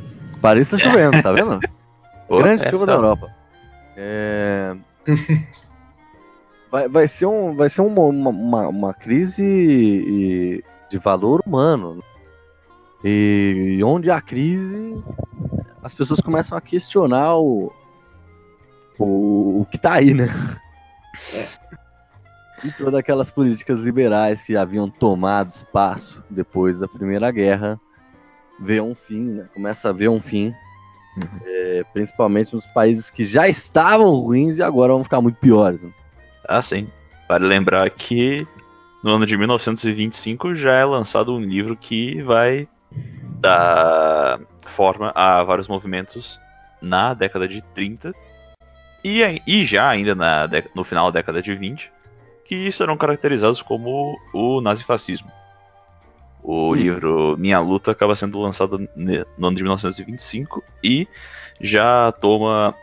Paris 0.43 0.69
tá 0.69 0.77
chovendo, 0.77 1.23
tá 1.23 1.33
vendo? 1.33 1.59
Pô, 2.29 2.39
Grande 2.39 2.65
é, 2.67 2.71
chuva 2.71 2.85
da 2.85 2.93
tá. 2.93 2.99
Europa. 2.99 3.31
É... 3.97 4.77
vai, 6.73 6.89
vai 6.89 7.07
ser, 7.07 7.27
um, 7.27 7.55
vai 7.55 7.69
ser 7.69 7.83
uma, 7.83 8.01
uma, 8.01 8.69
uma- 8.69 8.95
crise 8.95 10.65
de 10.89 10.99
valor 10.99 11.43
humano. 11.47 12.03
E, 13.05 13.79
onde 13.85 14.11
há 14.11 14.21
crise, 14.21 14.97
as 15.83 15.95
pessoas 15.95 16.21
começam 16.21 16.57
a 16.57 16.61
questionar 16.61 17.37
o, 17.37 17.71
o, 18.99 19.61
o 19.61 19.67
que 19.71 19.77
tá 19.77 19.95
aí, 19.95 20.15
né? 20.15 20.29
E 22.65 22.71
todas 22.71 22.95
aquelas 22.95 23.31
políticas 23.31 23.81
liberais 23.81 24.41
que 24.41 24.57
haviam 24.57 24.89
tomado 24.89 25.51
espaço 25.51 26.25
depois 26.31 26.79
da 26.79 26.89
Primeira 26.89 27.31
Guerra 27.31 27.79
vê 28.59 28.81
um 28.81 28.95
fim, 28.95 29.33
né? 29.33 29.49
Começa 29.53 29.89
a 29.89 29.93
ver 29.93 30.09
um 30.09 30.21
fim 30.21 30.55
é, 31.45 31.85
principalmente 31.93 32.55
nos 32.55 32.67
países 32.69 33.11
que 33.11 33.25
já 33.25 33.49
estavam 33.49 34.15
ruins 34.15 34.57
e 34.59 34.63
agora 34.63 34.93
vão 34.93 35.05
ficar 35.05 35.21
muito 35.21 35.37
piores. 35.39 35.83
né? 35.83 35.93
Ah, 36.49 36.63
sim. 36.63 36.89
Vale 37.29 37.47
lembrar 37.47 37.89
que 37.91 38.47
no 39.03 39.13
ano 39.15 39.27
de 39.27 39.37
1925 39.37 40.55
já 40.55 40.75
é 40.75 40.85
lançado 40.85 41.35
um 41.35 41.41
livro 41.41 41.77
que 41.77 42.21
vai 42.23 42.69
dar 43.41 44.39
forma 44.69 45.13
a 45.15 45.43
vários 45.43 45.67
movimentos 45.69 46.39
na 46.81 47.15
década 47.15 47.49
de 47.49 47.63
30 47.75 48.13
e, 49.05 49.43
e 49.47 49.65
já 49.65 49.89
ainda 49.89 50.15
na, 50.15 50.49
no 50.75 50.85
final 50.85 51.11
da 51.11 51.19
década 51.21 51.43
de 51.43 51.55
20 51.55 51.91
que 52.45 52.71
serão 52.71 52.97
caracterizados 52.97 53.63
como 53.63 54.17
o 54.33 54.61
nazifascismo. 54.61 55.31
O 56.43 56.71
Hum. 56.71 56.75
livro 56.75 57.37
Minha 57.39 57.61
Luta 57.61 57.93
acaba 57.93 58.17
sendo 58.17 58.41
lançado 58.41 58.79
no 58.97 59.47
ano 59.47 59.57
de 59.57 59.63
1925 59.63 60.63
e 60.83 61.07
já 61.61 62.11
toma 62.13 62.75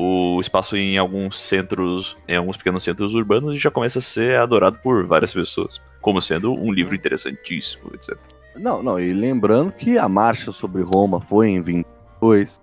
o 0.00 0.40
espaço 0.40 0.76
em 0.76 0.96
alguns 0.96 1.38
centros, 1.38 2.16
em 2.26 2.34
alguns 2.34 2.56
pequenos 2.56 2.82
centros 2.82 3.14
urbanos 3.14 3.60
já 3.60 3.70
começa 3.70 3.98
a 3.98 4.02
ser 4.02 4.38
adorado 4.38 4.78
por 4.82 5.06
várias 5.06 5.34
pessoas, 5.34 5.78
como 6.00 6.22
sendo 6.22 6.54
um 6.54 6.72
livro 6.72 6.94
interessantíssimo, 6.94 7.90
etc. 7.94 8.16
Não, 8.56 8.82
não, 8.82 8.98
e 8.98 9.12
lembrando 9.12 9.72
que 9.72 9.98
a 9.98 10.08
marcha 10.08 10.52
sobre 10.52 10.82
Roma 10.82 11.20
foi 11.20 11.48
em 11.48 11.60
22, 11.60 12.62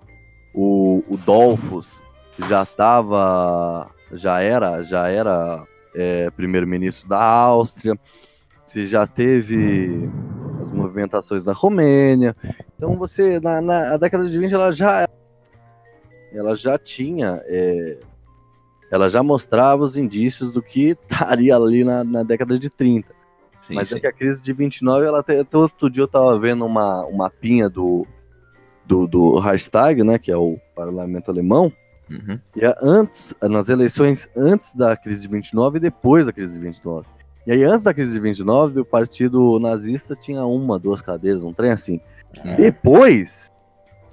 o, 0.51 1.03
o 1.07 1.15
Dolfos 1.17 2.01
já 2.49 2.63
estava, 2.63 3.87
já 4.11 4.41
era, 4.41 4.81
já 4.81 5.07
era 5.07 5.63
é, 5.95 6.31
primeiro-ministro 6.31 7.07
da 7.07 7.21
Áustria, 7.21 7.97
se 8.65 8.85
já 8.87 9.05
teve 9.05 10.09
as 10.59 10.71
movimentações 10.71 11.45
da 11.45 11.53
Romênia, 11.53 12.35
então 12.75 12.97
você, 12.97 13.39
na, 13.39 13.61
na 13.61 13.97
década 13.97 14.27
de 14.27 14.39
20 14.39 14.53
ela 14.53 14.71
já 14.71 15.07
ela 16.37 16.55
já 16.55 16.77
tinha 16.77 17.41
é, 17.45 17.97
ela 18.91 19.09
já 19.09 19.21
mostrava 19.21 19.83
os 19.83 19.97
indícios 19.97 20.51
do 20.53 20.61
que 20.61 20.97
estaria 21.09 21.55
ali 21.55 21.83
na, 21.83 22.03
na 22.03 22.23
década 22.23 22.57
de 22.57 22.69
30. 22.69 23.15
Sim, 23.61 23.75
Mas 23.75 23.89
sim. 23.89 23.97
é 23.97 23.99
que 23.99 24.07
a 24.07 24.13
crise 24.13 24.41
de 24.41 24.53
29, 24.53 25.05
ela 25.05 25.19
até, 25.19 25.45
outro 25.53 25.89
dia 25.89 26.03
eu 26.03 26.07
tava 26.07 26.39
vendo 26.39 26.65
uma, 26.65 27.03
uma 27.05 27.25
mapinha 27.25 27.69
do, 27.69 28.07
do, 28.85 29.05
do 29.07 29.39
Reichstag, 29.39 30.03
né, 30.03 30.17
que 30.17 30.31
é 30.31 30.37
o 30.37 30.57
parlamento 30.75 31.29
alemão, 31.29 31.71
Uhum. 32.09 32.39
e 32.55 32.63
é 32.63 32.73
antes, 32.81 33.35
nas 33.41 33.67
eleições 33.67 34.29
antes 34.33 34.73
da 34.73 34.95
crise 34.95 35.23
de 35.23 35.27
29 35.27 35.75
e 35.75 35.81
depois 35.81 36.25
da 36.25 36.31
crise 36.31 36.53
de 36.53 36.59
29. 36.59 37.05
E 37.45 37.51
aí, 37.51 37.63
antes 37.63 37.83
da 37.83 37.93
crise 37.93 38.11
de 38.13 38.19
29, 38.19 38.81
o 38.81 38.85
partido 38.85 39.59
nazista 39.59 40.15
tinha 40.15 40.45
uma, 40.45 40.77
duas 40.77 41.01
cadeiras, 41.01 41.43
um 41.43 41.53
trem 41.53 41.71
assim. 41.71 42.01
Depois, 42.57 43.51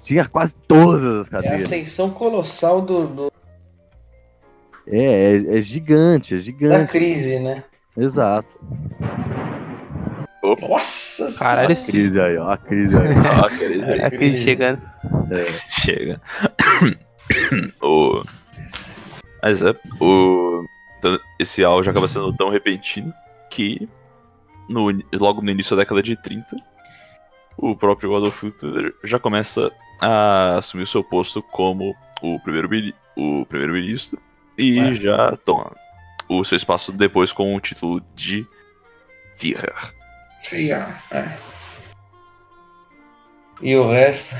tinha 0.05 0.25
quase 0.27 0.53
todas 0.67 1.03
as 1.03 1.27
É 1.27 1.29
a 1.29 1.31
cadeiras. 1.41 1.63
ascensão 1.65 2.09
colossal 2.11 2.81
do, 2.81 3.07
do- 3.07 3.31
É, 4.87 5.35
é, 5.35 5.57
é 5.57 5.61
gigante, 5.61 6.33
é 6.35 6.37
da 6.37 6.43
gigante. 6.43 6.91
crise, 6.91 7.39
né? 7.39 7.63
Exato. 7.97 8.47
Nossa 10.61 11.33
Caralho, 11.39 11.71
A 11.73 11.75
crise 11.85 12.21
aí, 12.21 12.37
ó, 12.37 12.49
a 12.51 12.57
crise 12.57 12.95
aí. 12.95 13.07
Ah, 13.17 13.49
querido, 13.49 13.83
É 13.85 14.05
a 14.05 14.11
crise 14.11 14.43
chegando. 14.43 14.81
Chega. 15.67 16.21
o... 17.81 18.23
Mas 19.41 19.63
é, 19.63 19.73
o... 19.99 20.63
esse 21.39 21.63
auge 21.63 21.89
acaba 21.89 22.07
sendo 22.07 22.31
tão 22.35 22.49
repentino 22.51 23.11
que 23.49 23.89
no, 24.69 24.87
logo 25.13 25.41
no 25.41 25.49
início 25.49 25.75
da 25.75 25.81
década 25.81 26.03
de 26.03 26.15
30, 26.15 26.55
o 27.57 27.75
próprio 27.75 28.15
Adolf 28.15 28.43
Hitler 28.43 28.93
já 29.03 29.17
começa 29.19 29.71
a 30.01 30.57
assumir 30.57 30.83
o 30.83 30.87
seu 30.87 31.03
posto 31.03 31.41
como 31.41 31.95
o 32.21 32.39
primeiro 32.39 32.69
o 33.15 33.45
primeiro-ministro 33.45 34.19
e 34.57 34.79
Ué. 34.79 34.95
já 34.95 35.35
toma 35.45 35.71
o 36.27 36.43
seu 36.43 36.57
espaço 36.57 36.91
depois 36.91 37.31
com 37.31 37.55
o 37.55 37.59
título 37.59 38.01
de 38.15 38.45
Führer. 39.35 39.93
Sim, 40.41 40.71
ah, 40.71 40.99
é. 41.11 41.37
E 43.61 43.75
o 43.75 43.89
resto. 43.89 44.35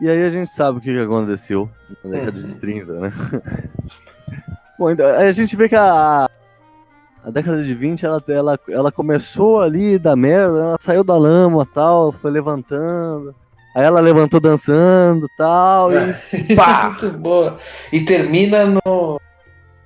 E 0.00 0.08
aí 0.08 0.24
a 0.24 0.30
gente 0.30 0.50
sabe 0.50 0.78
o 0.78 0.80
que 0.80 0.92
que 0.92 1.00
aconteceu 1.00 1.68
na 2.04 2.10
década 2.10 2.38
Uhum. 2.38 2.46
de 2.48 2.56
30, 2.56 2.92
né? 2.92 3.12
Bom, 4.78 4.90
então, 4.90 5.06
a 5.06 5.32
gente 5.32 5.56
vê 5.56 5.68
que 5.68 5.74
a, 5.74 6.30
a 7.24 7.30
década 7.30 7.64
de 7.64 7.74
20 7.74 8.06
ela, 8.06 8.22
ela, 8.28 8.60
ela 8.68 8.92
começou 8.92 9.60
ali 9.60 9.98
da 9.98 10.14
merda, 10.14 10.60
ela 10.60 10.76
saiu 10.78 11.02
da 11.02 11.16
lama 11.16 11.66
tal, 11.66 12.12
foi 12.12 12.30
levantando. 12.30 13.34
Aí 13.78 13.84
ela 13.84 14.00
levantou 14.00 14.40
dançando 14.40 15.28
tal, 15.36 15.92
É. 15.92 16.20
e 16.32 16.50
pá! 16.56 16.88
Muito 16.88 17.16
boa. 17.16 17.58
E 17.92 18.00
termina 18.04 18.64
no. 18.66 19.20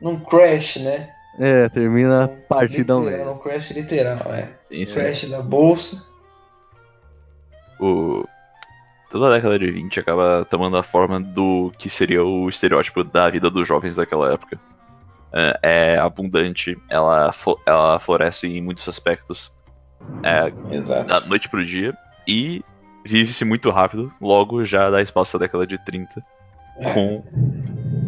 num 0.00 0.18
crash, 0.18 0.76
né? 0.76 1.10
É, 1.38 1.68
termina 1.68 2.26
partidão 2.48 3.04
literal, 3.04 3.26
num 3.34 3.38
crash 3.38 3.70
literal, 3.72 4.16
é. 4.32 4.48
Sim, 4.64 4.86
sim. 4.86 4.94
Crash 4.94 5.24
da 5.28 5.42
bolsa. 5.42 6.06
o, 7.78 8.24
toda 9.10 9.26
a 9.28 9.34
década 9.34 9.58
de 9.58 9.70
20 9.70 10.00
acaba 10.00 10.46
tomando 10.48 10.78
a 10.78 10.82
forma 10.82 11.20
do 11.20 11.70
que 11.76 11.90
seria 11.90 12.24
o 12.24 12.48
estereótipo 12.48 13.04
da 13.04 13.28
vida 13.28 13.50
dos 13.50 13.68
jovens 13.68 13.94
daquela 13.94 14.32
época. 14.32 14.58
É, 15.34 15.58
é 15.62 15.98
abundante, 15.98 16.78
ela, 16.88 17.30
ela 17.66 17.98
floresce 17.98 18.46
em 18.46 18.62
muitos 18.62 18.88
aspectos 18.88 19.52
é, 20.22 20.74
Exato. 20.74 21.08
da 21.08 21.20
noite 21.20 21.50
pro 21.50 21.62
dia 21.62 21.94
e 22.26 22.64
vive-se 23.04 23.44
muito 23.44 23.70
rápido, 23.70 24.12
logo 24.20 24.64
já 24.64 24.90
dá 24.90 25.02
espaço 25.02 25.36
à 25.36 25.40
década 25.40 25.66
de 25.66 25.78
30 25.84 26.22
É. 26.78 26.92
com 26.94 27.22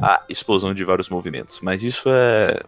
a 0.01 0.23
explosão 0.29 0.73
de 0.75 0.85
vários 0.85 1.09
movimentos. 1.09 1.59
Mas 1.63 1.83
isso 1.83 2.09
é. 2.09 2.61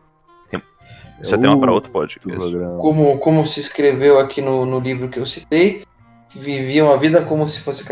Isso 1.23 1.35
é 1.35 1.39
tema 1.39 1.59
para 1.59 1.73
outro 1.73 1.91
podcast. 1.91 2.39
Como, 2.79 3.19
como 3.19 3.47
se 3.47 3.59
escreveu 3.59 4.19
aqui 4.19 4.43
no, 4.43 4.67
no 4.67 4.79
livro 4.79 5.09
que 5.09 5.19
eu 5.19 5.25
citei, 5.25 5.87
viviam 6.35 6.93
a 6.93 6.97
vida 6.99 7.23
como 7.23 7.49
se 7.49 7.59
fosse. 7.61 7.91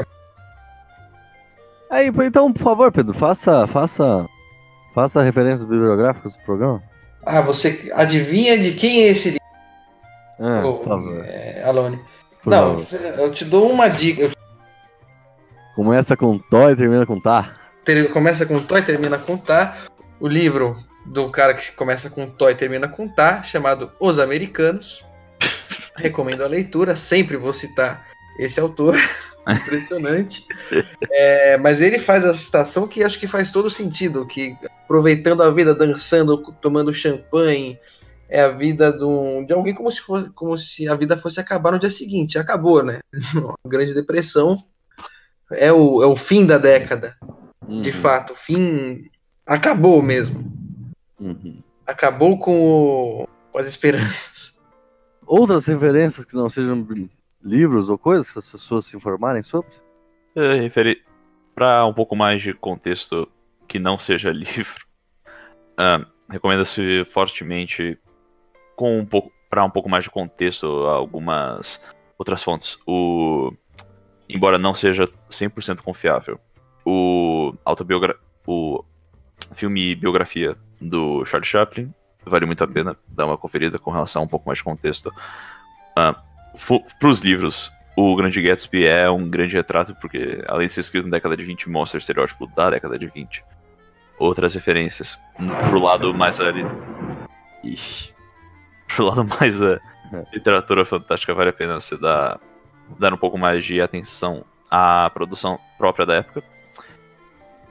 Aí, 1.91 2.09
então, 2.09 2.53
por 2.53 2.61
favor, 2.63 2.93
Pedro, 2.93 3.15
faça, 3.15 3.67
faça, 3.67 4.27
faça 4.95 5.23
referências 5.23 5.63
bibliográficas 5.65 6.35
do 6.35 6.43
programa. 6.43 6.83
Ah, 7.25 7.41
você 7.41 7.91
adivinha 7.95 8.59
de 8.59 8.73
quem 8.73 9.05
é 9.05 9.07
esse 9.09 9.31
livro, 9.31 9.45
Ah, 10.41 10.61
por 10.63 10.85
favor. 10.85 11.25
é, 11.25 11.63
Alone? 11.65 11.99
Não, 12.51 12.83
eu 13.19 13.31
te 13.31 13.45
dou 13.45 13.71
uma 13.71 13.89
dica. 13.89 14.31
Começa 15.75 16.17
com 16.17 16.39
Tó 16.39 16.71
e 16.71 16.77
termina 16.77 17.05
com 17.05 17.21
Tá. 17.21 17.55
começa 18.13 18.47
com 18.47 18.61
Tó 18.61 18.79
e 18.79 18.83
termina 18.83 19.19
com 19.19 19.37
Tá. 19.37 19.77
O 20.21 20.29
livro 20.29 20.77
do 21.07 21.31
cara 21.31 21.55
que 21.55 21.73
começa 21.73 22.09
com 22.09 22.27
Tó 22.27 22.49
e 22.49 22.55
termina 22.55 22.89
com 22.89 23.09
Tá, 23.09 23.43
chamado 23.43 23.91
Os 23.99 24.19
Americanos. 24.19 25.05
Recomendo 25.97 26.45
a 26.45 26.49
leitura, 26.49 26.95
sempre 26.95 27.37
vou 27.37 27.53
citar 27.53 28.07
esse 28.39 28.61
autor. 28.61 28.97
Impressionante. 29.47 30.47
É, 31.11 31.57
mas 31.59 31.83
ele 31.83 31.99
faz 31.99 32.25
a 32.25 32.33
citação 32.35 32.89
que 32.89 33.03
acho 33.05 33.19
que 33.19 33.27
faz 33.27 33.51
todo 33.51 33.69
sentido, 33.69 34.27
que 34.27 34.57
aproveitando 34.85 35.43
a 35.43 35.51
vida, 35.51 35.75
dançando, 35.75 36.39
tomando 36.63 36.95
champanhe, 36.95 37.79
é 38.35 38.41
a 38.43 38.49
vida 38.49 38.93
de, 38.93 39.05
um- 39.05 39.47
de 39.47 39.53
alguém 39.53 39.73
como 39.73 39.89
se, 39.89 40.01
fosse, 40.01 40.29
como 40.31 40.59
se 40.59 40.89
a 40.89 40.95
vida 40.97 41.17
fosse 41.17 41.39
acabar 41.39 41.71
no 41.71 41.79
dia 41.79 41.89
seguinte. 41.91 42.37
Acabou, 42.37 42.83
né? 42.83 42.99
A 43.65 43.69
Grande 43.69 43.95
Depressão 43.95 44.59
é 45.53 45.73
o, 45.73 46.03
é 46.03 46.07
o 46.07 46.17
fim 46.17 46.45
da 46.45 46.59
década. 46.59 47.17
De 47.63 47.91
Uhum, 47.91 47.93
fato, 47.93 48.33
o 48.33 48.37
fim 48.37 49.09
acabou 49.47 50.03
mesmo. 50.03 50.53
uhum. 51.21 51.63
Acabou 51.87 52.39
com, 52.39 53.23
o- 53.23 53.29
com 53.53 53.59
as 53.59 53.69
esperanças. 53.69 54.53
Outras 55.25 55.65
referências 55.67 56.25
que 56.25 56.35
não 56.35 56.51
sejam 56.51 56.87
livros 57.43 57.89
ou 57.89 57.97
coisas 57.97 58.31
que 58.33 58.39
as 58.39 58.47
pessoas 58.51 58.85
se 58.87 58.97
informarem 58.97 59.43
sobre? 59.43 59.71
É, 60.35 60.57
referi... 60.61 61.03
Para 61.55 61.87
um 61.87 61.95
pouco 61.95 62.17
mais 62.17 62.43
de 62.43 62.53
contexto 62.53 63.29
que 63.69 63.79
não 63.79 63.97
seja 63.97 64.31
livro, 64.35 64.85
ah, 65.79 66.05
recomenda-se 66.29 67.05
fortemente 67.05 67.97
com 68.77 68.99
um 68.99 69.05
pouco 69.07 69.33
para 69.49 69.65
um 69.65 69.71
pouco 69.71 69.89
mais 69.89 70.05
de 70.05 70.11
contexto 70.11 70.67
algumas 70.87 71.81
outras 72.19 72.43
fontes. 72.43 72.79
O 72.87 73.53
embora 74.29 74.59
não 74.59 74.75
seja 74.75 75.09
100% 75.31 75.81
confiável, 75.83 76.41
o 76.85 77.55
autobiogra... 77.65 78.17
o 78.47 78.83
filme 79.55 79.95
biografia 79.95 80.57
do 80.81 81.25
Charlie 81.27 81.47
Chaplin 81.49 81.93
vale 82.25 82.47
muito 82.47 82.65
a 82.65 82.67
pena 82.67 82.97
dar 83.07 83.27
uma 83.27 83.37
conferida 83.37 83.79
com 83.79 83.91
relação 83.91 84.23
a 84.23 84.25
um 84.25 84.29
pouco 84.29 84.47
mais 84.49 84.59
de 84.59 84.65
contexto. 84.65 85.13
Para 85.95 87.09
os 87.09 87.21
livros, 87.21 87.71
o 87.97 88.17
Grande 88.17 88.41
Gatsby 88.41 88.87
é 88.87 89.11
um 89.11 89.29
grande 89.29 89.55
retrato, 89.57 89.95
porque 89.97 90.43
além 90.49 90.67
de 90.69 90.73
ser 90.73 90.81
escrito 90.81 91.05
na 91.07 91.17
década 91.17 91.37
de 91.37 91.45
20, 91.45 91.69
mostra 91.69 91.99
o 91.99 92.01
estereótipo 92.01 92.47
da 92.47 92.71
década 92.71 92.99
de 92.99 93.07
20. 93.07 93.45
Outras 94.19 94.55
referências. 94.55 95.19
Pro 95.69 95.81
lado 95.81 96.15
mais 96.15 96.39
da. 96.39 96.51
li- 96.51 96.65
Ixi. 97.63 98.14
Pro 98.95 99.05
lado 99.07 99.25
mais 99.25 99.59
da 99.59 99.81
literatura 100.33 100.85
fantástica, 100.85 101.35
vale 101.35 101.51
a 101.51 101.53
pena 101.53 101.81
você 101.81 101.97
dar, 101.97 102.39
dar 102.99 103.13
um 103.13 103.17
pouco 103.17 103.37
mais 103.39 103.65
de 103.65 103.81
atenção 103.81 104.45
à 104.71 105.11
produção 105.13 105.59
própria 105.79 106.07
da 106.07 106.15
época. 106.17 106.43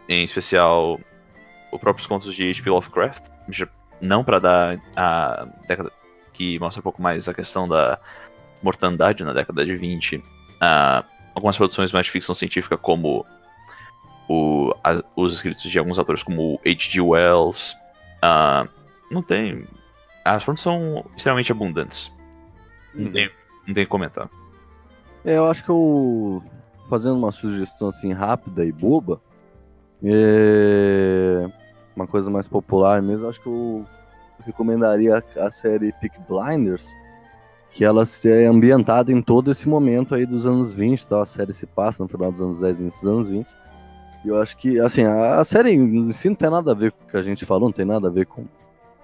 Em 0.09 0.23
especial, 0.23 0.99
os 1.71 1.79
próprios 1.79 2.07
contos 2.07 2.33
de 2.35 2.49
H.P. 2.49 2.69
Lovecraft. 2.69 3.27
Não 4.01 4.23
para 4.23 4.39
dar 4.39 4.79
a 4.95 5.47
década. 5.67 5.91
que 6.33 6.57
mostra 6.59 6.79
um 6.81 6.83
pouco 6.83 7.01
mais 7.01 7.29
a 7.29 7.33
questão 7.33 7.67
da 7.69 7.99
mortandade 8.61 9.23
na 9.23 9.33
década 9.33 9.63
de 9.65 9.75
20. 9.77 10.21
Ah, 10.59 11.03
algumas 11.35 11.55
produções 11.55 11.91
mais 11.91 12.07
de 12.07 12.11
ficção 12.11 12.33
científica, 12.35 12.75
como 12.77 13.25
o- 14.27 14.73
as- 14.83 15.03
os 15.15 15.33
escritos 15.35 15.61
de 15.63 15.77
alguns 15.79 15.97
autores, 15.99 16.23
como 16.23 16.59
H.G. 16.65 16.99
Wells. 17.01 17.75
Ah, 18.21 18.67
não 19.11 19.21
tem. 19.21 19.65
As 20.23 20.43
fontes 20.43 20.63
são 20.63 21.05
extremamente 21.15 21.51
abundantes. 21.51 22.11
Não 22.93 23.11
tem, 23.11 23.29
não 23.67 23.73
tem 23.73 23.83
o 23.83 23.85
que 23.85 23.91
comentar. 23.91 24.29
É, 25.25 25.37
eu 25.37 25.47
acho 25.47 25.63
que 25.63 25.69
eu. 25.69 26.43
Fazendo 26.89 27.15
uma 27.15 27.31
sugestão 27.31 27.87
assim 27.87 28.11
rápida 28.11 28.65
e 28.65 28.71
boba. 28.71 29.21
É, 30.03 31.49
uma 31.95 32.05
coisa 32.05 32.29
mais 32.29 32.47
popular 32.47 33.01
mesmo, 33.01 33.27
acho 33.27 33.41
que 33.41 33.47
eu 33.47 33.85
recomendaria 34.45 35.17
a, 35.17 35.45
a 35.45 35.51
série 35.51 35.93
Peak 35.93 36.17
Blinders. 36.27 36.89
Que 37.71 37.83
ela 37.83 38.03
é 38.25 38.45
ambientada 38.45 39.11
em 39.11 39.21
todo 39.21 39.49
esse 39.49 39.67
momento 39.67 40.13
aí 40.13 40.25
dos 40.25 40.45
anos 40.45 40.73
20, 40.73 41.07
tá? 41.07 41.21
A 41.21 41.25
série 41.25 41.53
se 41.53 41.65
passa 41.65 42.03
no 42.03 42.09
final 42.09 42.31
dos 42.31 42.41
anos 42.41 42.59
10 42.59 42.79
e 42.79 42.83
dos 42.83 43.07
anos 43.07 43.29
20. 43.29 43.47
E 44.23 44.27
eu 44.27 44.39
acho 44.39 44.55
que, 44.57 44.79
assim, 44.79 45.03
a, 45.03 45.39
a 45.39 45.43
série 45.43 45.71
em 45.71 46.11
si 46.11 46.29
não 46.29 46.35
tem 46.35 46.49
nada 46.49 46.71
a 46.71 46.75
ver 46.75 46.91
com 46.91 47.03
o 47.03 47.07
que 47.07 47.17
a 47.17 47.21
gente 47.21 47.45
falou, 47.45 47.69
não 47.69 47.73
tem 47.73 47.85
nada 47.85 48.07
a 48.07 48.11
ver 48.11 48.27
com 48.27 48.45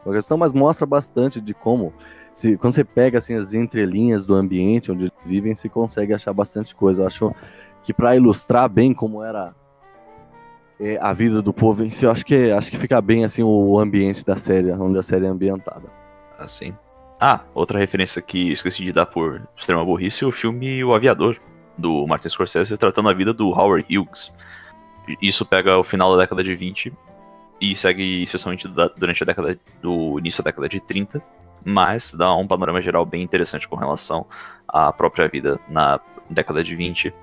com 0.03 0.11
a 0.11 0.13
questão, 0.13 0.37
mas 0.37 0.53
mostra 0.53 0.85
bastante 0.85 1.41
de 1.41 1.53
como 1.53 1.93
se, 2.33 2.55
quando 2.57 2.73
você 2.73 2.83
pega 2.83 3.17
assim 3.17 3.35
as 3.35 3.53
entrelinhas 3.53 4.25
do 4.25 4.33
ambiente 4.33 4.91
onde 4.91 5.03
eles 5.03 5.13
vivem, 5.25 5.55
você 5.55 5.67
consegue 5.67 6.13
achar 6.13 6.31
bastante 6.31 6.73
coisa. 6.73 7.01
Eu 7.01 7.07
acho 7.07 7.35
que 7.83 7.93
para 7.93 8.15
ilustrar 8.15 8.69
bem 8.69 8.93
como 8.93 9.23
era 9.23 9.53
é, 10.79 10.97
a 11.01 11.11
vida 11.11 11.41
do 11.41 11.51
povo 11.51 11.83
em 11.83 11.89
si, 11.89 12.05
eu 12.05 12.11
acho 12.11 12.25
que 12.25 12.51
acho 12.51 12.71
que 12.71 12.77
fica 12.77 13.01
bem 13.01 13.25
assim 13.25 13.43
o 13.43 13.77
ambiente 13.77 14.23
da 14.23 14.37
série, 14.37 14.71
onde 14.71 14.97
a 14.97 15.03
série 15.03 15.25
é 15.25 15.29
ambientada. 15.29 15.89
Assim. 16.37 16.73
Ah, 17.19 17.41
outra 17.53 17.77
referência 17.77 18.21
que 18.21 18.53
esqueci 18.53 18.85
de 18.85 18.93
dar 18.93 19.05
por 19.05 19.45
extrema 19.57 19.83
burrice, 19.83 20.23
o 20.23 20.31
filme 20.31 20.81
O 20.81 20.93
Aviador, 20.93 21.37
do 21.77 22.07
Martin 22.07 22.29
Scorsese, 22.29 22.77
tratando 22.77 23.09
a 23.09 23.13
vida 23.13 23.33
do 23.33 23.49
Howard 23.49 23.85
Hughes. 23.93 24.31
Isso 25.21 25.45
pega 25.45 25.77
o 25.77 25.83
final 25.83 26.15
da 26.15 26.21
década 26.21 26.41
de 26.41 26.55
20 26.55 26.93
e 27.61 27.75
segue 27.75 28.23
especialmente 28.23 28.67
durante 28.67 29.23
a 29.23 29.25
década 29.25 29.59
do 29.81 30.17
início 30.19 30.43
da 30.43 30.49
década 30.49 30.69
de 30.69 30.79
30, 30.79 31.21
mas 31.65 32.13
dá 32.13 32.33
um 32.35 32.47
panorama 32.47 32.81
geral 32.81 33.05
bem 33.05 33.21
interessante 33.21 33.67
com 33.67 33.75
relação 33.75 34.25
à 34.67 34.91
própria 34.93 35.27
vida 35.27 35.59
na 35.67 35.99
década 36.29 36.63
de 36.63 36.75
20 36.75 37.13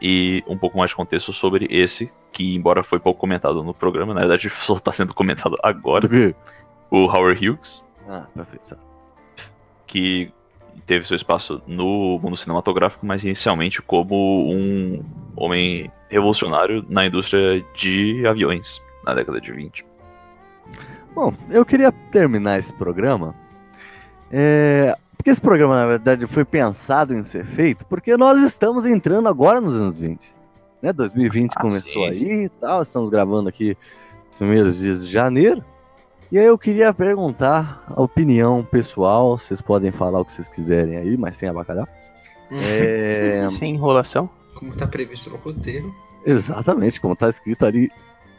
e 0.00 0.42
um 0.46 0.56
pouco 0.56 0.76
mais 0.78 0.90
de 0.90 0.96
contexto 0.96 1.32
sobre 1.32 1.66
esse, 1.70 2.12
que 2.32 2.54
embora 2.54 2.82
foi 2.82 2.98
pouco 2.98 3.20
comentado 3.20 3.62
no 3.62 3.72
programa, 3.74 4.14
na 4.14 4.20
verdade 4.20 4.50
só 4.60 4.76
está 4.76 4.92
sendo 4.92 5.14
comentado 5.14 5.56
agora, 5.62 6.08
o 6.90 7.06
Howard 7.06 7.48
Hughes, 7.48 7.84
Ah, 8.08 8.26
perfeito. 8.34 8.76
que 9.86 10.32
teve 10.86 11.06
seu 11.06 11.16
espaço 11.16 11.62
no 11.66 12.18
mundo 12.22 12.36
cinematográfico, 12.36 13.04
mas 13.06 13.22
inicialmente 13.22 13.80
como 13.82 14.50
um 14.52 15.02
homem 15.36 15.90
revolucionário 16.08 16.84
na 16.88 17.06
indústria 17.06 17.64
de 17.76 18.26
aviões 18.26 18.80
na 19.04 19.14
década 19.14 19.40
de 19.40 19.52
20. 19.52 19.84
Bom, 21.14 21.34
eu 21.50 21.64
queria 21.64 21.92
terminar 22.10 22.58
esse 22.58 22.72
programa. 22.72 23.34
é, 24.30 24.96
porque 25.16 25.30
esse 25.30 25.40
programa, 25.40 25.76
na 25.76 25.86
verdade, 25.86 26.26
foi 26.26 26.44
pensado 26.44 27.14
em 27.14 27.22
ser 27.22 27.44
feito 27.44 27.84
porque 27.86 28.16
nós 28.16 28.42
estamos 28.42 28.84
entrando 28.86 29.28
agora 29.28 29.60
nos 29.60 29.74
anos 29.74 29.98
20. 29.98 30.34
Né? 30.80 30.92
2020 30.92 31.52
Ah, 31.54 31.60
começou 31.60 31.92
sim, 31.92 32.04
aí 32.06 32.44
e 32.44 32.48
tal, 32.48 32.82
estamos 32.82 33.08
gravando 33.08 33.48
aqui 33.48 33.76
os 34.30 34.36
primeiros 34.36 34.78
dias 34.78 35.04
de 35.06 35.12
janeiro. 35.12 35.62
E 36.30 36.38
aí 36.38 36.46
eu 36.46 36.56
queria 36.58 36.92
perguntar 36.94 37.84
a 37.88 38.00
opinião 38.02 38.64
pessoal, 38.64 39.36
vocês 39.38 39.60
podem 39.60 39.92
falar 39.92 40.18
o 40.18 40.24
que 40.24 40.32
vocês 40.32 40.48
quiserem 40.48 40.96
aí, 40.96 41.16
mas 41.16 41.36
sem 41.36 41.48
abacalhar. 41.48 41.86
É... 42.50 43.48
Sem 43.58 43.74
enrolação. 43.76 44.28
Como 44.56 44.74
tá 44.76 44.86
previsto 44.86 45.30
no 45.30 45.36
roteiro. 45.36 45.90
Exatamente, 46.26 47.00
como 47.00 47.16
tá 47.16 47.30
escrito 47.30 47.64
ali 47.64 47.90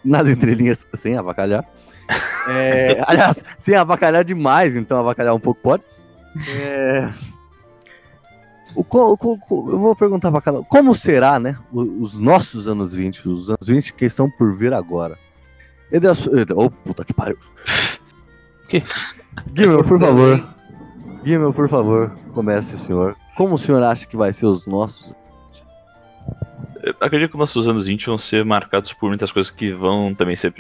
nas 0.04 0.28
entrelinhas, 0.28 0.86
sem 0.94 1.18
avacalhar. 1.18 1.66
É, 2.50 3.02
aliás, 3.08 3.42
sem 3.58 3.74
avacalhar 3.74 4.26
demais, 4.26 4.76
então 4.76 5.00
avacalhar 5.00 5.34
um 5.34 5.40
pouco 5.40 5.62
pode. 5.62 5.84
É, 6.60 7.10
o 8.76 8.82
o 8.82 8.86
co- 8.86 9.70
eu 9.72 9.80
vou 9.80 9.96
perguntar 9.96 10.30
pra 10.30 10.42
cada 10.42 10.62
como 10.64 10.94
será, 10.94 11.40
né, 11.40 11.58
o- 11.72 12.02
os 12.02 12.20
nossos 12.20 12.68
anos 12.68 12.94
20, 12.94 13.30
os 13.30 13.50
anos 13.50 13.66
20 13.66 13.94
que 13.94 14.04
estão 14.04 14.30
por 14.30 14.54
vir 14.58 14.74
agora. 14.74 15.18
Ederson, 15.90 16.32
Eder- 16.36 16.58
oh, 16.58 16.70
puta 16.70 17.06
que 17.06 17.14
pariu. 17.14 17.38
Que? 18.68 18.84
Guilherme, 19.54 19.84
por 19.84 20.00
favor, 20.00 20.50
Guilherme, 21.24 21.54
por 21.54 21.70
favor, 21.70 22.12
comece 22.34 22.76
o 22.76 22.78
senhor. 22.80 23.16
Como 23.38 23.56
o 23.56 23.58
senhor 23.58 23.82
acha 23.84 24.06
que 24.06 24.18
vai 24.18 24.34
ser 24.34 24.48
os 24.48 24.68
nossos? 24.68 25.14
Eu 26.84 26.94
acredito 27.00 27.32
que 27.32 27.38
nossos 27.38 27.68
anos 27.68 27.86
20 27.86 28.08
vão 28.08 28.20
ser 28.20 28.44
marcados 28.44 28.92
por 28.92 29.08
muitas 29.08 29.32
coisas 29.32 29.50
que 29.50 29.72
vão 29.72 30.14
também 30.14 30.36
ser 30.36 30.54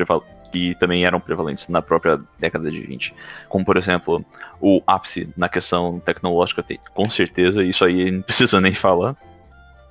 que 0.51 0.75
também 0.75 1.03
eram 1.03 1.19
prevalentes 1.19 1.67
na 1.67 1.81
própria 1.81 2.21
década 2.39 2.71
de 2.71 2.79
20. 2.79 3.13
Como, 3.49 3.65
por 3.65 3.75
exemplo, 3.75 4.23
o 4.61 4.81
ápice 4.87 5.27
na 5.35 5.49
questão 5.49 5.99
tecnológica, 5.99 6.63
com 6.93 7.09
certeza, 7.09 7.63
isso 7.63 7.83
aí 7.83 8.09
não 8.09 8.21
precisa 8.21 8.61
nem 8.61 8.73
falar 8.73 9.17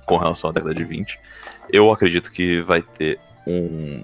com 0.05 0.17
relação 0.17 0.49
à 0.49 0.53
década 0.53 0.73
de 0.73 0.83
20. 0.83 1.19
Eu 1.69 1.91
acredito 1.91 2.31
que 2.31 2.61
vai 2.61 2.81
ter 2.81 3.19
um, 3.45 4.03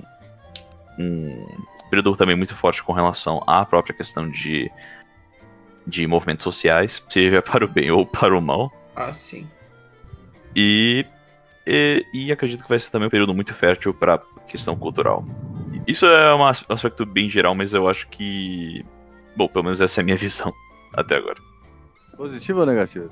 um 1.00 1.48
período 1.90 2.16
também 2.16 2.36
muito 2.36 2.56
forte 2.56 2.84
com 2.84 2.94
relação 2.94 3.42
à 3.48 3.66
própria 3.66 3.96
questão 3.96 4.30
de, 4.30 4.70
de 5.88 6.06
movimentos 6.06 6.44
sociais, 6.44 7.04
seja 7.10 7.42
para 7.44 7.66
o 7.66 7.68
bem 7.68 7.90
ou 7.90 8.06
para 8.06 8.38
o 8.38 8.42
mal. 8.42 8.72
Ah, 8.96 9.14
sim. 9.14 9.50
E, 10.56 11.06
e, 11.66 12.06
e 12.14 12.32
acredito 12.32 12.64
que 12.64 12.70
vai 12.70 12.80
ser 12.80 12.90
também 12.92 13.08
um 13.08 13.12
período 13.12 13.34
muito 13.34 13.54
fértil 13.54 13.94
para 13.94 14.20
questão 14.48 14.76
cultural. 14.76 15.24
Isso 15.88 16.06
é 16.06 16.36
um 16.36 16.46
as- 16.46 16.64
aspecto 16.70 17.06
bem 17.06 17.30
geral, 17.30 17.56
mas 17.56 17.74
eu 17.74 17.88
acho 17.88 18.08
que. 18.10 18.86
Bom, 19.36 19.48
pelo 19.48 19.64
menos 19.66 19.80
essa 19.82 20.00
é 20.00 20.02
a 20.02 20.06
minha 20.06 20.18
visão 20.18 20.52
até 20.94 21.16
agora. 21.16 21.38
Positivo 22.18 22.60
ou 22.62 22.66
negativo? 22.66 23.10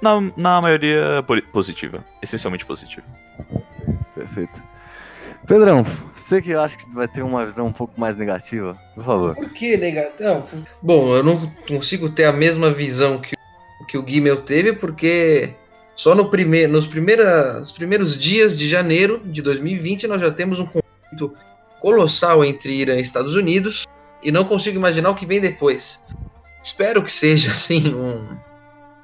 Na, 0.00 0.20
na 0.36 0.60
maioria 0.60 1.22
po- 1.26 1.42
positiva. 1.52 2.04
Essencialmente 2.22 2.64
positiva. 2.64 3.06
Perfeito. 4.14 4.62
Pedrão, 5.46 5.82
você 6.14 6.42
que 6.42 6.52
acha 6.54 6.76
que 6.76 6.88
vai 6.94 7.08
ter 7.08 7.22
uma 7.22 7.46
visão 7.46 7.66
um 7.66 7.72
pouco 7.72 7.98
mais 8.00 8.16
negativa, 8.16 8.78
por 8.94 9.04
favor. 9.04 9.34
Por 9.34 9.50
que 9.50 9.76
negativo? 9.76 10.44
Bom, 10.82 11.14
eu 11.16 11.22
não 11.22 11.46
consigo 11.66 12.10
ter 12.10 12.24
a 12.24 12.32
mesma 12.32 12.70
visão 12.70 13.18
que, 13.18 13.34
o- 13.80 13.86
que 13.86 13.98
o 13.98 14.06
Gimel 14.06 14.38
teve, 14.38 14.72
porque 14.74 15.54
só 15.98 16.14
no 16.14 16.30
nos 16.70 16.86
primeiros 17.72 18.16
dias 18.16 18.56
de 18.56 18.68
janeiro 18.68 19.20
de 19.24 19.42
2020 19.42 20.06
nós 20.06 20.20
já 20.20 20.30
temos 20.30 20.60
um 20.60 20.64
conflito 20.64 21.36
colossal 21.80 22.44
entre 22.44 22.72
Irã 22.72 22.94
e 22.94 23.00
Estados 23.00 23.34
Unidos 23.34 23.84
e 24.22 24.30
não 24.30 24.44
consigo 24.44 24.76
imaginar 24.76 25.10
o 25.10 25.16
que 25.16 25.26
vem 25.26 25.40
depois. 25.40 26.06
Espero 26.62 27.02
que 27.02 27.10
seja 27.10 27.50
assim 27.50 27.92
um 27.92 28.38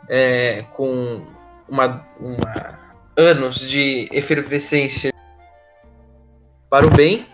é, 0.09 0.63
com 0.75 1.27
uma, 1.69 2.07
uma 2.21 2.79
anos 3.17 3.59
de 3.59 4.09
efervescência 4.13 5.13
para 6.71 6.87
o 6.87 6.91
bem, 6.91 7.27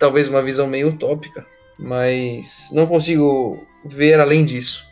talvez 0.00 0.28
uma 0.28 0.42
visão 0.42 0.66
meio 0.66 0.88
utópica, 0.88 1.46
mas 1.78 2.70
não 2.72 2.88
consigo 2.88 3.64
ver 3.84 4.18
além 4.18 4.44
disso. 4.44 4.84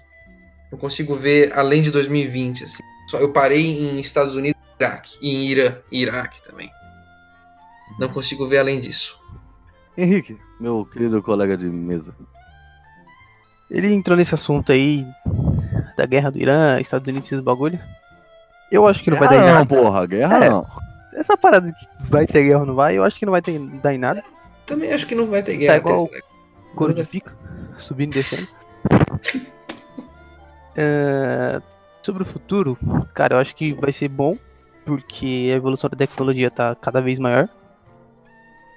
Não 0.70 0.78
consigo 0.78 1.16
ver 1.16 1.52
além 1.58 1.82
de 1.82 1.90
2020. 1.90 2.62
Assim. 2.62 2.91
Só 3.08 3.18
eu 3.18 3.32
parei 3.32 3.78
em 3.78 4.00
Estados 4.00 4.34
Unidos 4.34 4.60
e 4.78 4.82
Iraque, 4.84 5.18
e 5.20 5.30
em 5.34 5.46
Irã, 5.48 5.76
e 5.90 6.02
Iraque 6.02 6.42
também. 6.42 6.70
Não 7.98 8.08
consigo 8.08 8.46
ver 8.48 8.58
além 8.58 8.80
disso. 8.80 9.20
Henrique, 9.96 10.38
meu 10.58 10.86
querido 10.86 11.22
colega 11.22 11.56
de 11.56 11.66
mesa. 11.66 12.14
Ele 13.70 13.92
entrou 13.92 14.16
nesse 14.16 14.34
assunto 14.34 14.72
aí 14.72 15.06
da 15.96 16.06
guerra 16.06 16.30
do 16.30 16.38
Irã, 16.38 16.80
Estados 16.80 17.06
Unidos 17.08 17.30
e 17.30 17.34
esses 17.34 17.44
bagulho. 17.44 17.78
Eu 18.70 18.86
acho 18.86 19.02
que 19.02 19.10
não 19.10 19.18
vai 19.18 19.28
dar 19.28 19.34
em 19.36 19.38
Guerra 19.40 19.52
não, 19.52 19.58
nada. 19.58 19.74
porra, 19.74 20.06
guerra 20.06 20.44
É. 20.44 20.50
não. 20.50 20.66
Essa 21.14 21.36
parada 21.36 21.70
que 21.70 21.86
vai 22.10 22.26
ter 22.26 22.42
guerra 22.44 22.60
ou 22.60 22.66
não 22.66 22.74
vai, 22.74 22.96
eu 22.96 23.04
acho 23.04 23.18
que 23.18 23.26
não 23.26 23.30
vai 23.32 23.42
ter, 23.42 23.58
dar 23.58 23.92
em 23.94 23.98
nada. 23.98 24.24
Também 24.64 24.90
acho 24.92 25.06
que 25.06 25.14
não 25.14 25.26
vai 25.26 25.42
ter 25.42 25.56
guerra. 25.58 25.74
Tá 25.80 25.90
igual- 25.90 26.08
Couro 26.74 26.94
de 26.94 27.04
pica, 27.04 27.36
subindo 27.78 28.12
e 28.12 28.14
descendo. 28.14 28.48
É, 30.74 31.60
sobre 32.02 32.22
o 32.22 32.26
futuro, 32.26 32.78
cara, 33.14 33.34
eu 33.36 33.38
acho 33.38 33.54
que 33.54 33.72
vai 33.72 33.92
ser 33.92 34.08
bom, 34.08 34.36
porque 34.84 35.50
a 35.52 35.56
evolução 35.56 35.88
da 35.88 35.96
tecnologia 35.96 36.50
tá 36.50 36.74
cada 36.74 37.00
vez 37.00 37.18
maior. 37.18 37.48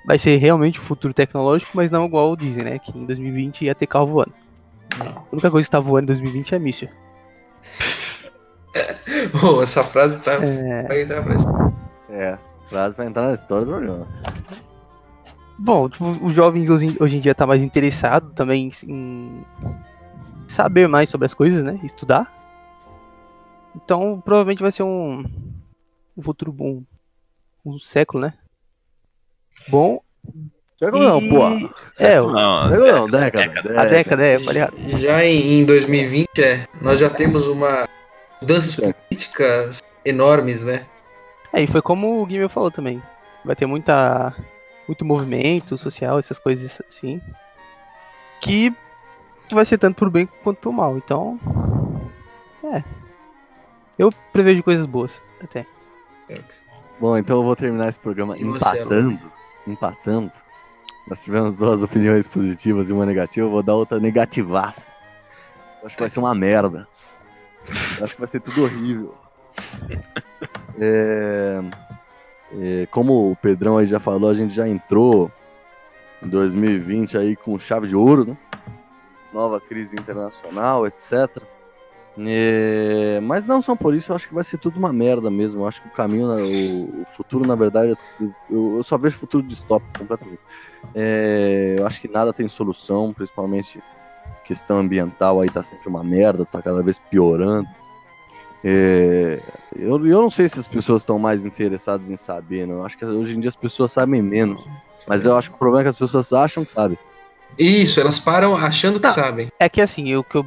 Vai 0.06 0.20
ser 0.20 0.38
realmente 0.38 0.80
o 0.80 0.84
futuro 0.84 1.14
tecnológico, 1.14 1.72
mas 1.76 1.90
não 1.90 2.06
igual 2.06 2.36
dizem, 2.36 2.64
né? 2.64 2.80
Que 2.80 2.96
em 2.96 3.06
2020 3.06 3.66
ia 3.66 3.74
ter 3.74 3.88
carro 3.88 4.08
voando. 4.08 4.34
Não. 4.98 5.08
A 5.08 5.26
única 5.32 5.50
coisa 5.50 5.66
que 5.68 5.72
tá 5.72 5.80
voando 5.80 6.04
em 6.04 6.16
2020 6.16 6.56
é 6.56 6.60
míssil. 6.60 6.90
Oh, 9.42 9.62
essa 9.62 9.82
frase 9.84 10.20
tá. 10.20 10.34
É, 10.34 10.84
Vai 10.84 11.02
entrar 11.04 11.24
pra 11.24 11.36
É, 12.10 12.38
frase 12.68 12.94
pra 12.94 13.06
entrar 13.06 13.28
na 13.28 13.34
história 13.34 13.66
do 13.66 13.72
programa. 13.72 14.06
Bom, 15.58 15.88
tipo, 15.88 16.06
os 16.22 16.36
jovens 16.36 16.70
hoje, 16.70 16.98
hoje 17.00 17.16
em 17.16 17.22
dia 17.22 17.34
tá 17.34 17.48
mais 17.48 17.64
interessado 17.64 18.34
também 18.34 18.70
em 18.86 19.46
saber 20.48 20.90
mais 20.90 21.10
sobre 21.10 21.26
as 21.26 21.34
coisas, 21.34 21.64
né? 21.64 21.80
Estudar. 21.84 22.30
Então, 23.76 24.22
provavelmente 24.24 24.62
vai 24.62 24.72
ser 24.72 24.84
um, 24.84 25.24
um 26.18 26.22
futuro 26.22 26.52
bom. 26.52 26.84
Um 27.66 27.78
século, 27.80 28.22
né? 28.22 28.34
Bom. 29.68 30.00
Século 30.78 31.04
não, 31.04 31.22
e- 31.22 31.30
porra. 31.30 31.70
É, 32.00 32.22
o- 32.22 32.32
Não, 32.32 32.70
Século 32.70 32.92
não, 32.92 33.10
década. 33.10 33.82
a 33.82 33.86
década, 33.86 34.26
é, 34.26 34.34
errado. 34.36 34.74
Já 35.00 35.24
em, 35.24 35.60
em 35.62 35.66
2020, 35.66 36.28
é, 36.40 36.68
nós 36.82 37.00
já 37.00 37.10
temos 37.10 37.48
uma 37.48 37.88
mudanças 38.42 38.76
políticas 38.76 39.80
enormes, 40.04 40.64
né? 40.64 40.86
É, 41.54 41.64
e 41.64 41.68
foi 41.68 41.82
como 41.82 42.22
o 42.22 42.26
Guimel 42.26 42.50
falou 42.50 42.70
também. 42.70 43.02
Vai 43.44 43.56
ter 43.56 43.66
muita, 43.66 44.36
muito 44.88 45.06
movimento 45.06 45.78
social, 45.78 46.20
essas 46.20 46.38
coisas 46.38 46.80
assim. 46.88 47.22
Que 48.42 48.74
vai 49.52 49.66
ser 49.66 49.78
tanto 49.78 49.96
pro 49.96 50.12
bem 50.12 50.28
quanto 50.44 50.60
pro 50.60 50.74
mal. 50.74 50.98
Então. 50.98 51.40
É. 52.74 52.84
Eu 53.98 54.10
prevejo 54.32 54.64
coisas 54.64 54.86
boas, 54.86 55.12
até. 55.42 55.66
Bom, 57.00 57.18
então 57.18 57.38
eu 57.38 57.44
vou 57.44 57.56
terminar 57.56 57.90
esse 57.90 58.00
programa 58.00 58.38
E 58.38 58.44
você, 58.44 58.58
empatando. 58.58 59.32
Empatando. 59.68 60.32
Nós 61.08 61.24
tivemos 61.24 61.58
duas 61.58 61.84
opiniões 61.84 62.28
positivas 62.28 62.90
e 62.90 62.94
uma 62.94 63.06
negativa. 63.06 63.46
Eu 63.46 63.52
vou 63.52 63.64
dar 63.64 63.76
outra 63.76 64.00
negativaça. 64.00 64.86
Eu 65.82 65.88
acho 65.88 65.96
que 65.96 66.02
vai 66.02 66.10
ser 66.10 66.20
uma 66.20 66.34
merda. 66.34 66.88
Eu 67.98 68.06
acho 68.06 68.16
que 68.16 68.22
vai 68.22 68.28
ser 68.28 68.40
tudo 68.42 68.64
horrível. 68.64 69.16
É, 70.78 71.62
é, 72.60 72.86
como 72.88 73.32
o 73.32 73.36
Pedrão 73.38 73.78
aí 73.78 73.86
já 73.86 73.98
falou, 73.98 74.30
a 74.30 74.34
gente 74.34 74.54
já 74.54 74.68
entrou 74.68 75.32
em 76.22 76.28
2020 76.28 77.18
aí 77.18 77.34
com 77.34 77.58
chave 77.58 77.88
de 77.88 77.96
ouro, 77.96 78.26
né? 78.26 78.38
Nova 79.32 79.62
crise 79.62 79.96
internacional, 79.96 80.86
etc. 80.86 81.42
É, 82.18 83.20
mas 83.22 83.46
não 83.46 83.62
só 83.62 83.76
por 83.76 83.94
isso, 83.94 84.12
eu 84.12 84.16
acho 84.16 84.28
que 84.28 84.34
vai 84.34 84.44
ser 84.44 84.58
tudo 84.58 84.78
uma 84.78 84.94
merda 84.94 85.30
mesmo. 85.30 85.62
Eu 85.64 85.68
acho 85.68 85.82
que 85.82 85.88
o 85.88 85.92
caminho, 85.92 86.34
né, 86.34 86.42
o, 86.42 87.02
o 87.02 87.06
futuro, 87.06 87.46
na 87.46 87.56
verdade, 87.56 87.96
eu, 88.50 88.78
eu 88.78 88.84
só 88.84 88.98
vejo 88.98 89.18
futuro 89.18 89.44
distópico 89.44 90.00
completamente. 90.00 90.40
É, 90.94 91.76
eu 91.80 91.86
acho 91.86 92.00
que 92.00 92.08
nada 92.08 92.32
tem 92.32 92.48
solução, 92.48 93.12
principalmente 93.14 93.82
questão 94.46 94.78
ambiental 94.78 95.42
aí 95.42 95.50
tá 95.50 95.64
sempre 95.64 95.90
uma 95.90 96.04
merda, 96.04 96.46
tá 96.46 96.62
cada 96.62 96.82
vez 96.84 97.00
piorando. 97.00 97.68
É, 98.64 99.40
eu, 99.76 100.06
eu 100.08 100.22
não 100.22 100.30
sei 100.30 100.48
se 100.48 100.58
as 100.60 100.68
pessoas 100.68 101.02
estão 101.02 101.20
mais 101.20 101.46
interessadas 101.46 102.10
em 102.10 102.16
saber, 102.18 102.66
não. 102.68 102.76
Eu 102.76 102.86
acho 102.86 102.98
que 102.98 103.06
hoje 103.06 103.36
em 103.36 103.40
dia 103.40 103.50
as 103.50 103.56
pessoas 103.56 103.92
sabem 103.92 104.22
menos. 104.22 104.64
Mas 105.08 105.24
eu 105.26 105.36
acho 105.36 105.50
que 105.50 105.56
o 105.56 105.60
problema 105.60 105.82
é 105.82 105.84
que 105.84 105.90
as 105.90 106.00
pessoas 106.00 106.32
acham 106.34 106.66
que 106.66 106.72
sabem. 106.72 106.98
Isso, 107.60 108.00
elas 108.00 108.18
param 108.20 108.56
achando 108.56 108.96
que 109.00 109.08
Tá. 109.08 109.14
sabem. 109.14 109.50
É 109.60 109.70
que 109.70 109.82
assim, 109.82 110.16
o 110.16 110.24
que 110.24 110.36
eu 110.38 110.46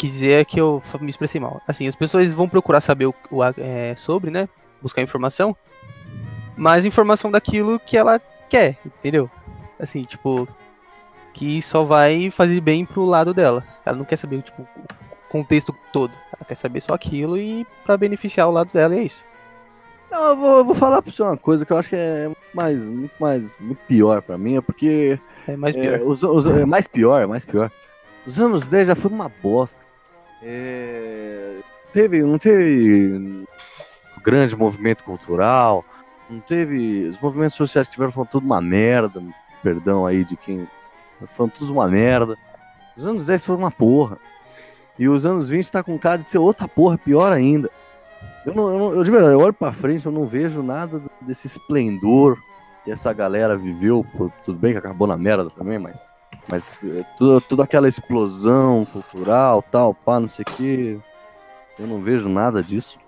quis 0.00 0.12
dizer 0.12 0.40
é 0.40 0.44
que 0.44 0.58
eu 0.60 0.82
me 1.00 1.10
expressei 1.10 1.38
mal. 1.40 1.60
Assim, 1.68 1.86
as 1.86 1.94
pessoas 1.94 2.32
vão 2.32 2.48
procurar 2.48 2.80
saber 2.80 3.06
o, 3.06 3.14
o 3.30 3.44
é, 3.44 3.94
sobre, 3.96 4.30
né? 4.30 4.48
Buscar 4.80 5.02
informação. 5.02 5.54
Mas 6.56 6.84
informação 6.86 7.30
daquilo 7.30 7.78
que 7.78 7.96
ela 7.96 8.20
quer, 8.48 8.78
entendeu? 8.84 9.30
Assim, 9.78 10.04
tipo. 10.04 10.48
Que 11.32 11.62
só 11.62 11.84
vai 11.84 12.30
fazer 12.30 12.60
bem 12.60 12.84
pro 12.84 13.04
lado 13.04 13.32
dela. 13.32 13.62
Ela 13.86 13.96
não 13.96 14.04
quer 14.04 14.16
saber, 14.16 14.42
tipo, 14.42 14.62
o 14.62 14.66
contexto 15.28 15.74
todo. 15.92 16.12
Ela 16.36 16.44
quer 16.46 16.56
saber 16.56 16.80
só 16.80 16.92
aquilo 16.94 17.38
e 17.38 17.64
pra 17.84 17.96
beneficiar 17.96 18.48
o 18.48 18.52
lado 18.52 18.72
dela, 18.72 18.94
e 18.96 18.98
é 18.98 19.02
isso. 19.04 19.24
Não, 20.10 20.24
eu 20.24 20.36
vou, 20.36 20.58
eu 20.58 20.64
vou 20.64 20.74
falar 20.74 21.00
pra 21.00 21.12
você 21.12 21.22
uma 21.22 21.36
coisa 21.36 21.64
que 21.64 21.72
eu 21.72 21.78
acho 21.78 21.88
que 21.90 21.94
é 21.96 22.28
mais, 22.52 22.84
muito 22.88 23.12
mais, 23.20 23.56
muito 23.60 23.78
pior 23.86 24.20
pra 24.22 24.36
mim, 24.36 24.56
é 24.56 24.60
porque 24.60 25.20
É 25.46 25.56
mais 25.56 25.76
é, 25.76 25.80
pior. 25.98 26.08
os, 26.08 26.22
os- 26.24 26.46
é 26.46 26.66
mais 26.66 26.88
pior, 26.88 27.28
mais 27.28 27.44
pior. 27.44 27.70
Os 28.26 28.38
anos 28.40 28.64
10 28.68 28.88
já 28.88 28.94
foi 28.96 29.10
uma 29.10 29.30
bosta. 29.40 29.78
É, 30.42 31.56
teve, 31.92 32.22
não 32.22 32.38
teve 32.38 33.44
grande 34.22 34.56
movimento 34.56 35.04
cultural, 35.04 35.84
não 36.28 36.40
teve. 36.40 37.08
Os 37.08 37.18
movimentos 37.20 37.54
sociais 37.56 37.86
que 37.86 37.94
tiveram 37.94 38.12
foram 38.12 38.26
tudo 38.26 38.44
uma 38.44 38.60
merda. 38.60 39.22
Perdão 39.62 40.06
aí 40.06 40.24
de 40.24 40.36
quem. 40.36 40.66
Foram 41.34 41.50
tudo 41.50 41.72
uma 41.72 41.86
merda. 41.88 42.36
Os 42.96 43.06
anos 43.06 43.26
10 43.26 43.44
foram 43.44 43.60
uma 43.60 43.70
porra. 43.70 44.18
E 44.98 45.08
os 45.08 45.24
anos 45.24 45.48
20 45.48 45.70
tá 45.70 45.82
com 45.82 45.98
cara 45.98 46.18
de 46.18 46.28
ser 46.28 46.38
outra 46.38 46.66
porra, 46.68 46.98
pior 46.98 47.32
ainda. 47.32 47.70
Eu, 48.44 48.54
não, 48.54 48.68
eu, 48.70 48.78
não- 48.78 48.92
eu 48.94 49.04
de 49.04 49.10
verdade, 49.10 49.32
eu 49.34 49.40
olho 49.40 49.52
pra 49.52 49.72
frente, 49.72 50.04
eu 50.06 50.12
não 50.12 50.26
vejo 50.26 50.62
nada 50.62 51.00
desse 51.20 51.46
esplendor 51.46 52.38
que 52.84 52.90
essa 52.90 53.12
galera 53.12 53.56
viveu. 53.56 54.04
por- 54.16 54.30
tudo 54.44 54.58
bem 54.58 54.72
que 54.72 54.78
acabou 54.78 55.06
na 55.06 55.16
merda 55.16 55.48
também, 55.50 55.78
mas. 55.78 56.00
Mas 56.48 56.82
é, 56.84 57.04
tudo, 57.18 57.40
toda 57.40 57.64
aquela 57.64 57.88
explosão 57.88 58.84
cultural, 58.84 59.62
tal, 59.62 59.94
pá, 59.94 60.18
não 60.18 60.28
sei 60.28 60.44
o 60.48 60.52
que. 60.56 60.98
Eu 61.78 61.86
não 61.86 62.00
vejo 62.00 62.28
nada 62.28 62.62
disso. 62.62 62.98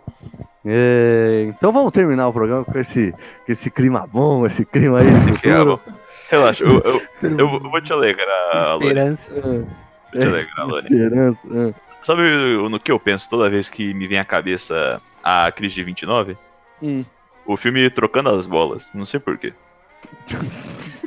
É, 0.64 1.46
então 1.48 1.72
vamos 1.72 1.92
terminar 1.92 2.28
o 2.28 2.32
programa 2.32 2.64
com 2.64 2.78
esse, 2.78 3.12
com 3.12 3.52
esse 3.52 3.70
clima 3.70 4.06
bom, 4.06 4.46
esse 4.46 4.64
clima 4.64 5.00
aí. 5.00 5.10
de 5.10 5.38
Que 5.40 5.48
é. 5.48 5.78
Relaxa, 6.30 6.64
eu, 6.64 6.80
eu, 6.80 7.02
eu 7.38 7.60
vou 7.60 7.80
te 7.80 7.92
alegrar, 7.92 8.74
Lone. 8.74 8.86
Esperança. 8.86 9.30
Vou 9.30 9.66
te 10.12 10.24
alegrar, 10.24 10.66
Lone. 10.66 10.84
Esperança. 10.84 11.48
é. 11.52 11.92
Sabe 12.02 12.22
no 12.68 12.80
que 12.80 12.90
eu 12.90 12.98
penso 12.98 13.30
toda 13.30 13.48
vez 13.48 13.68
que 13.68 13.94
me 13.94 14.08
vem 14.08 14.18
à 14.18 14.24
cabeça 14.24 15.00
a 15.22 15.52
crise 15.52 15.76
de 15.76 15.84
29? 15.84 16.36
Hum. 16.82 17.04
O 17.46 17.56
filme 17.56 17.88
Trocando 17.90 18.30
as 18.30 18.46
Bolas. 18.46 18.90
Não 18.92 19.06
sei 19.06 19.20
porquê. 19.20 19.52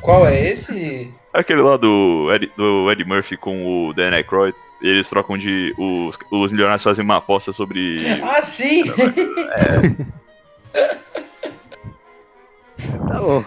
Qual 0.00 0.26
é 0.26 0.48
esse? 0.50 1.12
Aquele 1.32 1.60
lá 1.62 1.76
do 1.76 2.30
Eddie, 2.32 2.50
do 2.56 2.90
Eddie 2.90 3.04
Murphy 3.04 3.36
com 3.36 3.88
o 3.88 3.92
Dan 3.94 4.10
Aykroyd. 4.12 4.56
Eles 4.82 5.08
trocam 5.08 5.36
de. 5.36 5.74
Os, 5.78 6.18
os 6.30 6.50
milionários 6.50 6.82
fazem 6.82 7.04
uma 7.04 7.16
aposta 7.16 7.52
sobre. 7.52 7.96
Ah, 8.22 8.40
sim! 8.42 8.82
Tá 13.08 13.20
bom. 13.20 13.44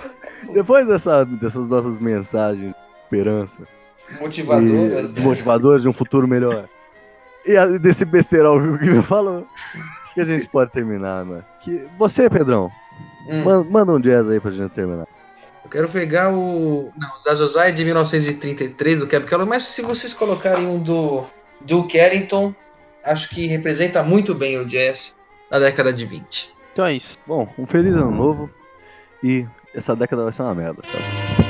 Depois 0.53 0.85
dessa, 0.87 1.25
dessas 1.25 1.69
nossas 1.69 1.99
mensagens 1.99 2.73
de 2.73 2.79
esperança 3.03 3.59
Motivadoras. 4.19 5.09
e 5.09 5.13
de 5.13 5.21
motivadores 5.21 5.81
de 5.81 5.89
um 5.89 5.93
futuro 5.93 6.27
melhor. 6.27 6.65
E 7.45 7.57
a- 7.57 7.65
desse 7.65 8.05
besteirão 8.05 8.61
que 8.61 8.67
o 8.67 8.77
Guilherme 8.77 9.03
falou. 9.03 9.47
Acho 10.03 10.13
que 10.13 10.21
a 10.21 10.25
gente 10.25 10.47
pode 10.47 10.71
terminar, 10.71 11.25
né? 11.25 11.41
Que, 11.61 11.85
você, 11.97 12.29
Pedrão, 12.29 12.69
Hum, 13.27 13.43
man- 13.43 13.63
manda 13.69 13.91
um 13.93 13.99
jazz 13.99 14.27
aí 14.29 14.39
pra 14.39 14.51
gente 14.51 14.71
terminar. 14.71 15.07
Quero 15.73 15.89
pegar 15.89 16.31
o. 16.31 16.93
Não, 16.95 17.09
o 17.17 17.21
Zazozai 17.23 17.73
de 17.73 17.83
1933 17.83 18.99
do 18.99 19.07
Cap 19.07 19.25
Kellogg, 19.25 19.49
mas 19.49 19.63
se 19.63 19.81
vocês 19.81 20.13
colocarem 20.13 20.67
um 20.67 20.81
do 20.81 21.25
Duke 21.61 21.97
Ellington, 21.97 22.53
acho 23.03 23.27
que 23.29 23.47
representa 23.47 24.03
muito 24.03 24.35
bem 24.35 24.57
o 24.59 24.65
jazz 24.65 25.17
da 25.49 25.57
década 25.57 25.91
de 25.91 26.05
20. 26.05 26.53
Então 26.71 26.85
é 26.85 26.93
isso. 26.93 27.17
Bom, 27.25 27.51
um 27.57 27.65
feliz 27.65 27.93
ano 27.95 28.11
novo 28.11 28.49
e 29.23 29.45
essa 29.73 29.95
década 29.95 30.23
vai 30.23 30.31
ser 30.31 30.43
uma 30.43 30.55
merda, 30.55 30.81
tá? 30.83 31.42